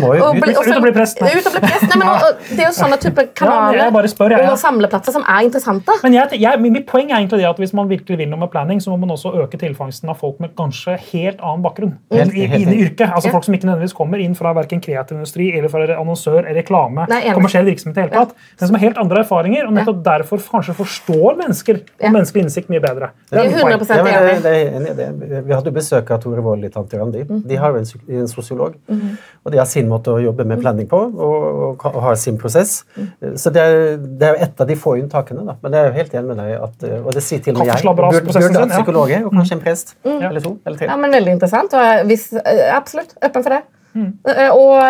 Må 0.00 0.10
jo 0.18 0.24
ut, 0.26 0.34
og 0.34 0.82
bli 0.82 0.92
prest. 0.94 1.20
Ut 1.22 1.46
og 1.46 1.54
bli 1.54 1.62
prest. 1.62 1.86
Nei, 1.86 1.98
men, 2.00 2.08
og, 2.10 2.40
det 2.50 2.64
er 2.64 2.66
jo 2.66 2.74
sånne 2.74 2.98
type 3.02 3.24
kanaler 3.38 3.78
ja, 3.78 4.10
spør, 4.10 4.34
ja, 4.34 4.40
ja. 4.42 4.48
og 4.52 4.58
samleplasser 4.58 5.14
som 5.14 5.22
er 5.22 5.46
interessante. 5.46 5.94
Men 6.02 6.16
jeg, 6.16 6.40
jeg, 6.42 6.62
Mitt 6.64 6.88
poeng 6.90 7.12
er 7.12 7.20
egentlig 7.20 7.38
det 7.44 7.46
at 7.46 7.60
hvis 7.62 7.74
man 7.78 7.86
virkelig 7.90 8.18
vil 8.18 8.30
noe 8.32 8.42
med 8.42 8.50
planning, 8.50 8.82
så 8.82 8.90
må 8.90 8.98
man 9.04 9.14
også 9.14 9.30
øke 9.44 9.60
tilfangsten 9.60 10.10
av 10.10 10.18
folk 10.18 10.40
med 10.42 10.56
kanskje 10.58 10.96
helt 11.12 11.38
annen 11.38 11.62
bakgrunn 11.64 11.94
helt, 12.12 12.34
i, 12.34 12.48
i, 12.48 12.64
i 12.64 12.80
yrket. 12.88 13.06
Altså 13.06 13.30
Folk 13.34 13.46
som 13.46 13.54
ikke 13.54 13.70
nødvendigvis 13.70 13.94
kommer 13.96 14.22
inn 14.24 14.34
fra 14.38 14.50
verken 14.58 14.82
kreativ 14.82 15.20
industri 15.20 15.52
eller 15.54 15.70
fra 15.70 15.86
annonsør, 15.94 16.42
reklame, 16.58 17.06
Nei, 17.10 17.22
kommersiell 17.30 17.70
virksomhet 17.70 18.02
i 18.02 18.06
hele 18.08 18.14
tatt. 18.18 18.34
Men 18.58 18.72
som 18.72 18.78
har 18.80 18.86
helt 18.88 19.00
andre 19.04 19.22
erfaringer, 19.22 19.70
og 19.70 19.78
nettopp 19.78 20.02
derfor 20.10 20.42
kanskje 20.50 20.74
forstår 20.82 21.38
mennesker 21.38 21.80
og 22.02 22.18
menneskelig 22.18 22.48
innsikt 22.48 22.74
mye 22.74 22.82
bedre. 22.82 23.12
Det 23.30 23.46
er 23.46 23.54
100 23.62 24.54
enig. 24.64 25.40
Vi 25.46 25.54
hadde 25.54 25.74
besøk 25.74 26.10
av 26.14 26.22
Tore 26.24 26.42
Wold 26.44 26.66
i 26.66 26.72
Tante 26.74 26.98
Randi. 26.98 27.22
Mm 27.28 27.43
de 27.48 27.56
har 27.60 27.74
jo 27.74 27.80
en, 27.82 27.86
en 28.20 28.28
sosiolog. 28.28 28.74
Mm 28.88 29.00
-hmm. 29.00 29.16
Og 29.44 29.52
de 29.52 29.58
har 29.58 29.64
sin 29.64 29.88
måte 29.88 30.10
å 30.10 30.18
jobbe 30.18 30.44
med 30.44 30.60
planning 30.60 30.88
på 30.88 30.96
og, 30.96 31.42
og, 31.62 31.84
og 31.94 32.02
har 32.02 32.14
sin 32.14 32.38
prosess. 32.38 32.84
Mm. 32.96 33.36
Så 33.36 33.50
det 33.50 33.62
er, 33.62 33.96
det 33.96 34.28
er, 34.28 34.28
jo 34.28 34.42
et 34.44 34.60
av 34.60 34.66
de 34.66 34.76
få 34.76 34.96
unntakene. 34.96 35.46
Da. 35.46 35.54
Men 35.62 35.72
jeg 35.72 35.80
er 35.80 35.86
jo 35.86 35.92
helt 35.92 36.14
enig 36.14 36.28
med 36.28 36.36
deg, 36.36 36.52
at, 36.62 37.04
og 37.04 37.12
det 37.14 37.22
sier 37.22 37.40
til 37.44 37.54
og 37.54 37.58
med 37.58 37.66
jeg, 37.66 37.84
burde, 37.84 38.24
burde 38.24 38.58
hatt 38.58 38.70
psykologer 38.70 39.24
og 39.24 39.32
kanskje 39.32 39.54
en 39.54 39.60
prest. 39.60 39.96
Mm. 40.04 40.22
Eller 40.22 40.40
to. 40.40 40.58
eller 40.66 40.78
tre. 40.78 40.86
Ja, 40.86 40.96
men 40.96 41.12
Veldig 41.14 41.32
interessant. 41.32 41.74
og 41.74 42.06
hvis, 42.06 42.32
eh, 42.32 42.76
Absolutt 42.76 43.14
åpen 43.24 43.42
for 43.42 43.50
det. 43.50 43.62
Mm. 43.94 44.18
Og, 44.52 44.82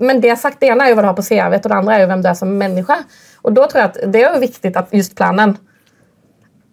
men 0.00 0.22
det 0.22 0.38
sagt, 0.38 0.60
det 0.60 0.70
ene 0.72 0.86
er 0.86 0.88
jo 0.88 0.96
hva 0.96 1.04
du 1.04 1.10
har 1.10 1.16
på 1.18 1.26
CV-et, 1.26 1.64
og 1.64 1.70
det 1.70 1.76
andre 1.76 1.94
er 1.94 2.00
jo 2.00 2.06
hvem 2.06 2.22
du 2.22 2.28
er 2.28 2.38
som 2.38 2.48
menneske. 2.48 2.96
Og 3.44 3.56
da 3.56 3.66
tror 3.68 3.80
jeg 3.80 3.90
at 3.90 4.12
Det 4.12 4.22
er 4.22 4.32
jo 4.32 4.40
viktig 4.40 4.76
at 4.76 4.92
just 4.96 5.16
planen 5.16 5.58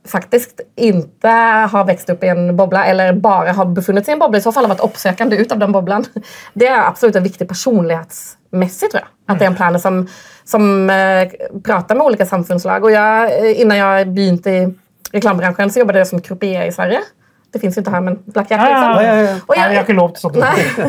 faktisk 0.08 0.64
ikke 0.82 1.34
har 1.72 1.86
vokst 1.88 2.10
opp 2.10 2.24
i 2.26 2.32
en 2.34 2.52
boble 2.58 2.82
eller 2.90 3.18
bare 3.22 3.54
har 3.58 3.70
befunnet 3.76 4.06
seg 4.06 4.16
i 4.16 4.18
en 4.18 4.24
boble, 4.24 4.42
i 4.42 4.44
så 4.44 4.54
fall 4.54 4.66
har 4.66 4.74
vært 4.74 4.86
oppsøkende 4.86 5.38
ut 5.38 5.54
av 5.54 5.62
den 5.62 5.76
boblen. 5.76 6.06
Det 6.60 6.70
er 6.70 6.82
absolutt 6.82 7.20
en 7.20 7.26
viktig 7.26 7.48
personlighetsmessig, 7.50 8.92
tror 8.92 9.04
jeg. 9.04 9.12
At 9.32 9.40
det 9.40 9.48
er 9.48 9.52
en 9.54 9.56
plan 9.56 9.78
som, 9.80 10.02
som 10.48 10.66
uh, 10.90 11.24
prater 11.64 11.96
med 11.96 12.12
ulike 12.12 12.26
samfunnslag. 12.28 12.84
Og 12.84 12.92
jeg, 12.92 13.36
eh, 13.38 13.62
Innan 13.64 13.80
jeg 13.80 14.10
begynte 14.12 14.52
i 14.52 14.66
reklamebransjen, 15.14 15.72
så 15.72 15.84
jobbet 15.84 16.02
jeg 16.02 16.10
som 16.10 16.24
croupier 16.26 16.66
i 16.66 16.74
Sverige. 16.76 17.06
Det 17.52 17.60
fins 17.60 17.76
jo 17.76 17.84
ikke 17.84 17.92
her, 17.92 18.04
men 18.04 18.18
blackjack. 18.32 18.62
Liksom. 18.64 18.92
Ja, 18.96 19.02
ja, 19.04 19.16
ja. 19.16 19.24
Jeg, 19.24 19.40
Nei, 19.50 19.56
jeg 19.60 19.78
har 19.78 19.86
ikke 19.86 19.96
lov 19.98 20.14
til 20.16 20.24
sånt. 20.24 20.38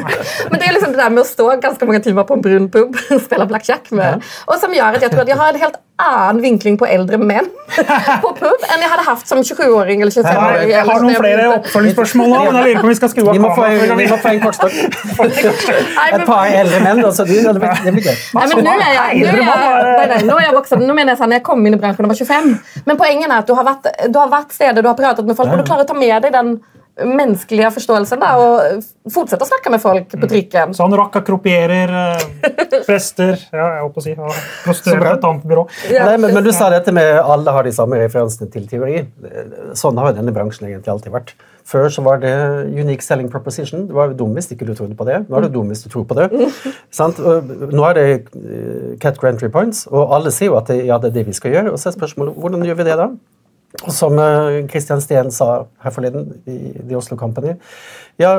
men 0.51 0.61
det 0.61 0.67
er 0.67 0.77
liksom 0.77 0.93
det 0.95 1.01
der 1.01 1.15
med 1.15 1.23
å 1.25 1.27
stå 1.27 1.47
ganske 1.63 1.89
mange 1.89 2.03
timer 2.05 2.27
på 2.29 2.37
en 2.39 2.45
brun 2.45 2.69
pub 2.71 2.99
og 3.03 3.25
spille 3.25 3.49
blackjack 3.51 3.91
med, 3.99 4.23
og 4.47 4.61
som 4.63 4.75
gjør 4.77 4.99
at 4.99 5.03
jeg 5.03 5.15
tror 5.15 5.25
at 5.25 5.33
jeg 5.33 5.41
har 5.41 5.51
en 5.51 5.65
helt 5.65 5.81
annen 6.01 6.41
vinkling 6.43 6.77
på 6.81 6.87
eldre 6.89 7.19
menn 7.21 7.47
på 8.23 8.31
pub 8.39 8.65
enn 8.73 8.81
jeg 8.83 8.91
hadde 8.91 9.05
hatt 9.07 9.29
som 9.29 9.43
27-åring 9.45 10.03
eller 10.03 10.15
25-åring. 10.15 10.71
Jeg 10.73 10.87
har 10.89 11.05
noen 11.05 11.19
flere 11.21 11.45
oppfølgingsspørsmål 11.59 12.33
nå, 12.33 12.41
men 12.47 12.59
jeg 12.59 12.65
lurer 12.67 12.81
på 12.81 12.89
om 12.89 12.93
vi 12.93 12.97
skal 12.99 13.13
skru 13.13 13.23
av 13.23 13.37
kameraet. 13.37 13.95
Vi 14.01 14.09
må 14.11 14.19
få 14.25 14.33
en 14.33 14.43
kortstokk. 14.43 14.75
Et 16.09 16.27
par 16.27 16.57
eldre 16.63 16.83
menn, 16.83 17.05
altså. 17.05 17.27
Du, 17.29 17.35
det 17.37 17.95
blir 17.95 18.09
gøy. 18.09 18.19
Men 18.39 18.67
nå 18.67 18.75
er 18.75 18.97
jeg, 18.97 19.23
nå 19.23 19.55
er 19.55 20.17
jeg, 20.17 20.27
nå 20.29 20.37
er 20.41 20.47
jeg 20.49 20.57
voksen. 20.59 20.85
Nå 20.89 20.97
mener 20.99 21.15
jeg 21.15 21.23
sånn, 21.23 21.37
jeg 21.39 21.47
kom 21.47 21.65
inn 21.69 21.79
i 21.79 21.81
bransjen 21.81 22.09
da 22.09 22.19
jeg 22.19 22.29
var 22.29 22.43
25. 22.43 22.85
Men 22.89 23.01
poenget 23.01 23.29
er 23.29 23.39
at 23.39 23.49
du 23.49 23.57
har 23.59 23.69
vært, 23.69 23.91
du 24.09 24.21
har 24.21 24.33
vært 24.33 24.57
steder, 24.57 24.81
du 24.83 24.91
har 24.91 24.99
pratet 24.99 25.29
med 25.29 25.39
folk, 25.39 25.53
og 25.53 25.63
du 25.63 25.69
klarer 25.69 25.87
å 25.87 25.91
ta 25.93 25.99
med 25.99 26.17
deg 26.27 26.35
den 26.35 26.57
menneskelige 27.01 27.73
forståelsen 27.79 28.21
da, 28.21 28.35
og 28.37 29.13
fortsette 29.13 29.47
å 29.47 29.49
snakke 29.49 29.73
med 29.73 29.81
folk 29.81 30.11
på 30.13 30.29
trykken 30.29 30.43
trikken. 30.43 30.75
Så 30.75 30.83
han 30.83 30.97
rakka 30.97 31.23
kropierer, 31.25 31.93
fester 32.87 33.37
ja, 33.53 33.69
jeg 33.77 33.85
håper 33.87 34.03
å 34.03 34.05
si, 34.05 34.15
prostituerer 34.65 35.17
et 35.17 35.25
annet 35.29 35.47
byrå. 35.49 35.65
Ja. 35.93 36.07
Nei, 36.11 36.19
men, 36.21 36.35
men, 36.37 36.45
du 36.45 36.53
sa 36.55 36.71
dette 36.73 36.93
med 36.95 37.15
alle 37.21 37.55
har 37.55 37.67
de 37.67 37.73
samme 37.75 37.99
referansene 38.01 38.51
til 38.53 38.69
teori. 38.71 39.03
Sånn 39.79 39.99
har 40.01 40.13
jo 40.13 40.21
denne 40.21 40.35
bransjen 40.35 40.69
egentlig 40.69 40.93
alltid 40.93 41.15
vært. 41.15 41.35
Før 41.69 41.87
så 41.95 42.03
var 42.03 42.19
det 42.23 42.33
unique 42.75 43.05
selling 43.07 43.29
proposition. 43.31 43.87
Det 43.87 43.95
var 43.95 44.15
dum 44.19 44.33
hvis 44.35 44.51
ikke 44.51 44.67
du 44.67 44.75
trodde 44.75 44.97
på 44.99 45.07
det. 45.07 45.21
Nå 45.29 45.39
er 45.39 45.47
det 45.47 45.53
dum 45.55 45.71
hvis 45.71 45.85
du 45.85 45.93
tror 45.93 46.09
på 46.09 46.17
det. 46.19 46.27
Nå 47.77 47.85
er 47.87 47.99
det 47.99 48.07
eh, 48.11 48.97
cat 49.03 49.21
grantry 49.21 49.51
points, 49.53 49.87
og 49.91 50.17
alle 50.17 50.35
sier 50.35 50.51
jo 50.51 50.59
at 50.59 50.73
det, 50.73 50.83
ja, 50.89 50.99
det 50.99 51.13
er 51.13 51.21
det 51.21 51.29
vi 51.31 51.37
skal 51.39 51.55
gjøre. 51.55 51.75
Og 51.75 51.79
så 51.79 51.93
er 51.93 52.01
spørsmålet 52.01 52.35
hvordan 52.43 52.67
gjør 52.67 52.83
vi 52.83 52.91
det 52.91 52.99
da? 52.99 53.13
Som 53.89 54.19
Kristian 54.69 55.01
Steen 55.01 55.31
sa 55.35 55.65
her 55.83 55.95
forleden 55.95 56.29
i 56.45 56.57
The 56.77 56.97
Oslo 56.99 57.17
Company 57.17 57.55
ja, 58.21 58.33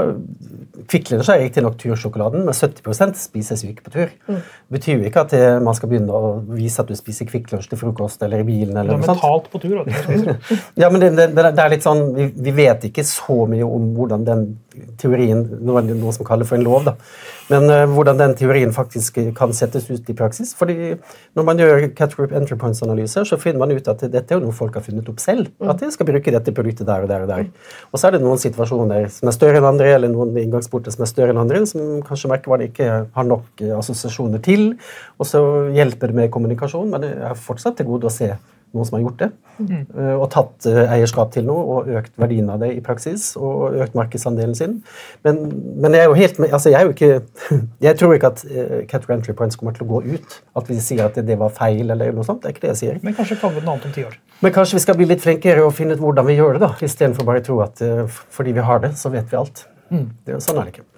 Kvikk 0.90 1.10
Lunsj 1.12 1.32
er 1.34 1.42
riktignok 1.42 1.78
tursjokoladen, 1.82 2.44
men 2.46 2.54
70 2.54 3.18
spises 3.18 3.64
jo 3.64 3.72
ikke 3.72 3.88
på 3.88 3.94
tur. 3.96 4.12
Mm. 4.28 4.42
Det 4.44 4.76
betyr 4.78 5.00
jo 5.00 5.08
ikke 5.10 5.24
at 5.26 5.34
det, 5.34 5.42
man 5.66 5.78
skal 5.78 5.90
begynne 5.90 6.14
å 6.14 6.34
vise 6.54 6.84
at 6.84 6.90
du 6.90 6.98
spiser 6.98 7.28
Kvikk 7.30 7.50
Lunsj 7.54 7.72
til 7.72 7.82
frokost 7.82 8.22
eller 8.26 8.44
i 8.44 8.48
bilen. 8.48 8.78
eller 8.78 9.00
noe 9.00 9.08
sånt. 9.08 9.24
Er 9.24 9.50
på 9.50 9.62
tur. 9.64 9.82
ja, 10.82 10.92
men 10.94 11.02
det, 11.02 11.12
det, 11.18 11.28
det, 11.34 11.54
er 11.58 11.74
litt 11.74 11.86
sånn, 11.86 12.06
vi, 12.18 12.30
vi, 12.36 12.56
vet 12.58 12.86
ikke 12.90 13.06
så 13.08 13.44
mye 13.50 13.66
om 13.66 13.90
hvordan 13.98 14.28
den 14.30 14.46
teorien 15.00 15.44
Noe, 15.64 15.82
noe 15.86 16.14
som 16.16 16.26
kaller 16.28 16.48
for 16.48 16.58
en 16.58 16.66
lov. 16.66 16.86
da, 16.88 16.96
Men 17.52 17.68
uh, 17.70 17.84
hvordan 17.92 18.20
den 18.20 18.36
teorien 18.40 18.74
faktisk 18.76 19.20
kan 19.38 19.54
settes 19.54 19.90
ut 19.92 20.10
i 20.10 20.16
praksis. 20.18 20.54
fordi 20.56 20.96
Når 21.36 21.44
man 21.44 21.60
gjør 21.60 21.88
Cat 21.96 22.16
Group 22.16 22.32
Entry 22.32 22.58
Points-analyser, 22.58 23.24
så 23.24 23.38
finner 23.38 23.60
man 23.60 23.72
ut 23.72 23.88
at 23.88 24.06
dette 24.12 24.36
er 24.36 24.42
noe 24.42 24.56
folk 24.56 24.76
har 24.76 24.86
funnet 24.86 25.10
opp 25.10 25.20
selv. 25.20 25.52
Mm. 25.60 25.70
At 25.70 25.80
de 25.80 25.92
skal 25.92 26.10
bruke 26.10 26.32
dette 26.32 26.56
produktet 26.56 26.88
der 26.88 27.04
og 27.04 27.10
der. 27.10 27.24
Og 27.24 27.28
der. 27.28 27.48
Og 27.92 28.00
så 28.00 28.08
er 28.08 28.18
det 28.18 28.24
noen 28.24 28.42
situasjoner 28.42 29.10
som 29.14 29.30
er 29.30 29.38
større 29.38 29.62
enn 29.62 29.70
andre, 29.70 29.94
eller 29.98 30.12
noen 30.12 30.36
inngangsporter 30.38 30.94
som 30.94 31.06
er 31.06 31.12
større 31.12 31.36
enn 31.36 31.42
andre, 31.42 31.66
som 31.70 32.02
kanskje 32.06 32.32
merker 32.32 32.66
ikke 32.68 32.90
har 33.14 33.28
nok 33.28 33.64
eh, 33.64 33.76
assosiasjoner 33.78 34.42
til. 34.44 34.74
Og 35.20 35.30
så 35.30 35.44
hjelper 35.76 36.12
det 36.12 36.20
med 36.22 36.34
kommunikasjon, 36.34 36.90
men 36.92 37.06
det 37.06 37.14
er 37.30 37.40
fortsatt 37.40 37.80
til 37.80 37.90
gode 37.90 38.10
å 38.10 38.14
se 38.14 38.34
noen 38.74 38.88
som 38.88 38.98
har 38.98 39.04
gjort 39.04 39.20
det. 39.22 39.30
Mm. 39.60 39.82
Eh, 39.86 40.14
og 40.18 40.26
tatt 40.34 40.66
eh, 40.70 40.94
eierskap 40.96 41.34
til 41.36 41.46
noe 41.46 41.64
og 41.76 41.90
økt 42.00 42.16
verdien 42.22 42.50
av 42.50 42.62
det 42.64 42.72
i 42.74 42.82
praksis. 42.86 43.32
Og 43.38 43.78
økt 43.84 43.98
markedsandelen 43.98 44.56
sin. 44.58 44.80
Men, 45.26 45.42
men 45.82 45.94
jeg 45.94 46.06
er 46.06 46.10
jo 46.10 46.18
helt 46.18 46.40
altså 46.50 46.74
jeg 46.74 46.80
er 46.80 46.90
jo 46.90 46.96
ikke 46.96 47.12
jeg 47.88 48.00
tror 48.00 48.16
ikke 48.16 48.32
at 48.34 48.46
uh, 48.50 48.80
Category 48.90 49.18
Entry 49.20 49.36
Points 49.38 49.60
kommer 49.60 49.76
til 49.78 49.86
å 49.86 49.92
gå 49.94 50.02
ut. 50.16 50.40
At 50.58 50.72
vi 50.72 50.80
sier 50.84 51.06
at 51.06 51.20
det 51.22 51.38
var 51.40 51.54
feil. 51.54 51.86
eller 51.94 52.16
noe 52.16 52.26
sånt, 52.28 52.42
det 52.44 52.50
er 52.50 52.58
ikke 52.58 52.66
det 52.66 52.74
jeg 52.74 52.82
sier. 52.82 53.02
Men 53.06 53.18
kanskje 53.18 53.40
kan 53.42 53.54
vi 53.54 53.62
noe 53.62 53.76
annet 53.76 53.90
om 53.90 53.96
ti 53.96 54.08
år. 54.08 54.18
Men 54.44 54.56
kanskje 54.56 54.80
vi 54.80 54.86
skal 54.88 54.98
bli 55.00 55.10
litt 55.12 55.24
flinkere 55.24 55.66
og 55.66 55.76
finne 55.78 55.96
ut 55.96 56.02
hvordan 56.02 56.28
vi 56.28 56.40
gjør 56.40 56.58
det. 56.58 56.66
da, 56.66 56.74
Istedenfor 56.84 57.30
bare 57.30 57.44
å 57.44 57.46
tro 57.46 57.60
at 57.64 57.84
fordi 58.34 58.56
vi 58.58 58.66
har 58.66 58.82
det, 58.84 58.96
så 59.00 59.14
vet 59.14 59.30
vi 59.30 59.40
alt. 59.40 59.68
Mm. 59.94 60.08
Det, 60.26 60.42
sånn 60.44 60.60
er 60.60 60.68
det 60.68 60.76
ikke. 60.76 60.90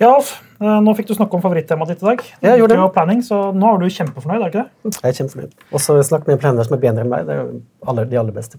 Ja, 0.00 0.14
Alf, 0.16 0.30
eh, 0.62 0.78
nå 0.80 0.94
fikk 0.96 1.10
du 1.10 1.12
snakke 1.12 1.36
om 1.36 1.42
favorittemaet 1.44 1.90
ditt 1.92 2.00
i 2.00 2.06
dag. 2.06 2.22
Jeg 2.40 2.60
gjorde 2.62 2.76
det. 2.78 2.84
Planning, 2.94 3.18
så 3.20 3.40
nå 3.52 3.68
er 3.68 3.82
du 3.82 3.90
kjempefornøyd, 3.92 4.40
er 4.46 4.48
ikke 4.48 4.62
det? 4.62 4.94
Jeg 4.96 5.10
er 5.10 5.18
kjempefornøyd. 5.18 5.66
Og 5.76 5.82
så 5.84 5.96
snakke 6.08 6.30
med 6.30 6.38
en 6.38 6.40
planer 6.40 6.64
som 6.64 6.76
er 6.78 6.80
bedre 6.86 7.04
enn 7.04 7.12
meg. 7.12 7.26
Det 7.28 7.36
er 7.36 7.50
aller, 7.92 8.08
de 8.08 8.20
aller 8.22 8.32
beste. 8.32 8.56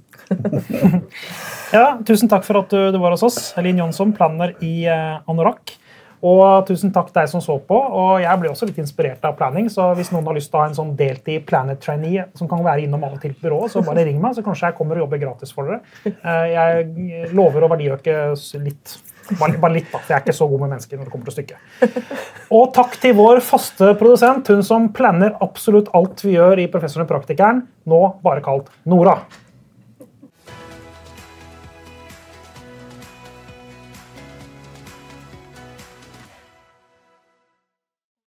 ja, 1.78 1.88
Tusen 2.06 2.30
takk 2.30 2.46
for 2.46 2.62
at 2.62 2.70
du, 2.70 3.00
var 3.02 3.18
hos 3.18 3.26
oss. 3.26 3.39
Elin 3.58 3.82
Jonsson, 3.82 4.14
planner 4.14 4.54
i 4.62 4.86
uh, 4.86 5.18
Anorak. 5.34 5.74
Og 6.22 6.68
tusen 6.70 6.94
takk 6.94 7.10
deg 7.16 7.26
som 7.34 7.42
så 7.42 7.58
på. 7.66 7.74
og 7.74 8.22
Jeg 8.22 8.38
ble 8.38 8.54
også 8.54 8.70
litt 8.70 8.78
inspirert 8.84 9.26
av 9.26 9.34
planning. 9.42 9.66
så 9.74 9.96
Hvis 9.98 10.14
noen 10.14 10.30
har 10.30 10.38
lyst 10.38 10.54
til 10.54 10.62
å 10.62 10.62
ha 10.62 10.70
en 10.70 10.78
sånn 10.78 10.94
deltid 11.00 11.48
Planet 11.50 11.82
trainee 11.82 12.28
som 12.38 12.50
kan 12.52 12.62
være 12.62 12.86
innom 12.86 13.10
og 13.10 13.18
til 13.24 13.34
byrået, 13.34 13.74
så 13.74 13.82
bare 13.82 14.06
ring 14.06 14.22
meg, 14.22 14.38
så 14.38 14.46
kanskje 14.46 14.70
jeg 14.70 14.78
kommer 14.78 15.02
og 15.02 15.08
jobber 15.08 15.26
gratis 15.26 15.58
for 15.58 15.66
dere. 15.66 15.82
Eh, 16.06 16.46
jeg 16.54 17.32
lover 17.34 17.66
å 17.66 17.72
verdiøke 17.74 18.20
litt 18.62 19.00
bare, 19.40 19.58
bare, 19.62 19.74
litt, 19.78 19.90
da, 19.92 20.00
for 20.00 20.14
jeg 20.14 20.18
er 20.18 20.26
ikke 20.26 20.38
så 20.38 20.48
god 20.52 20.64
med 20.64 20.74
mennesker 20.76 21.00
når 21.00 21.08
det 21.08 21.14
kommer 21.14 21.30
til 21.30 21.38
stykket. 21.38 22.10
Og 22.58 22.74
takk 22.76 22.98
til 23.04 23.16
vår 23.20 23.42
faste 23.46 23.94
produsent, 24.00 24.52
hun 24.52 24.66
som 24.66 24.90
planner 24.96 25.38
absolutt 25.44 25.92
alt 25.98 26.26
vi 26.26 26.36
gjør 26.36 26.64
i 26.64 26.68
Professoren 26.72 27.08
og 27.08 27.14
praktikeren, 27.14 27.64
nå 27.90 28.02
bare 28.26 28.44
kalt 28.46 28.72
Nora. 28.90 29.20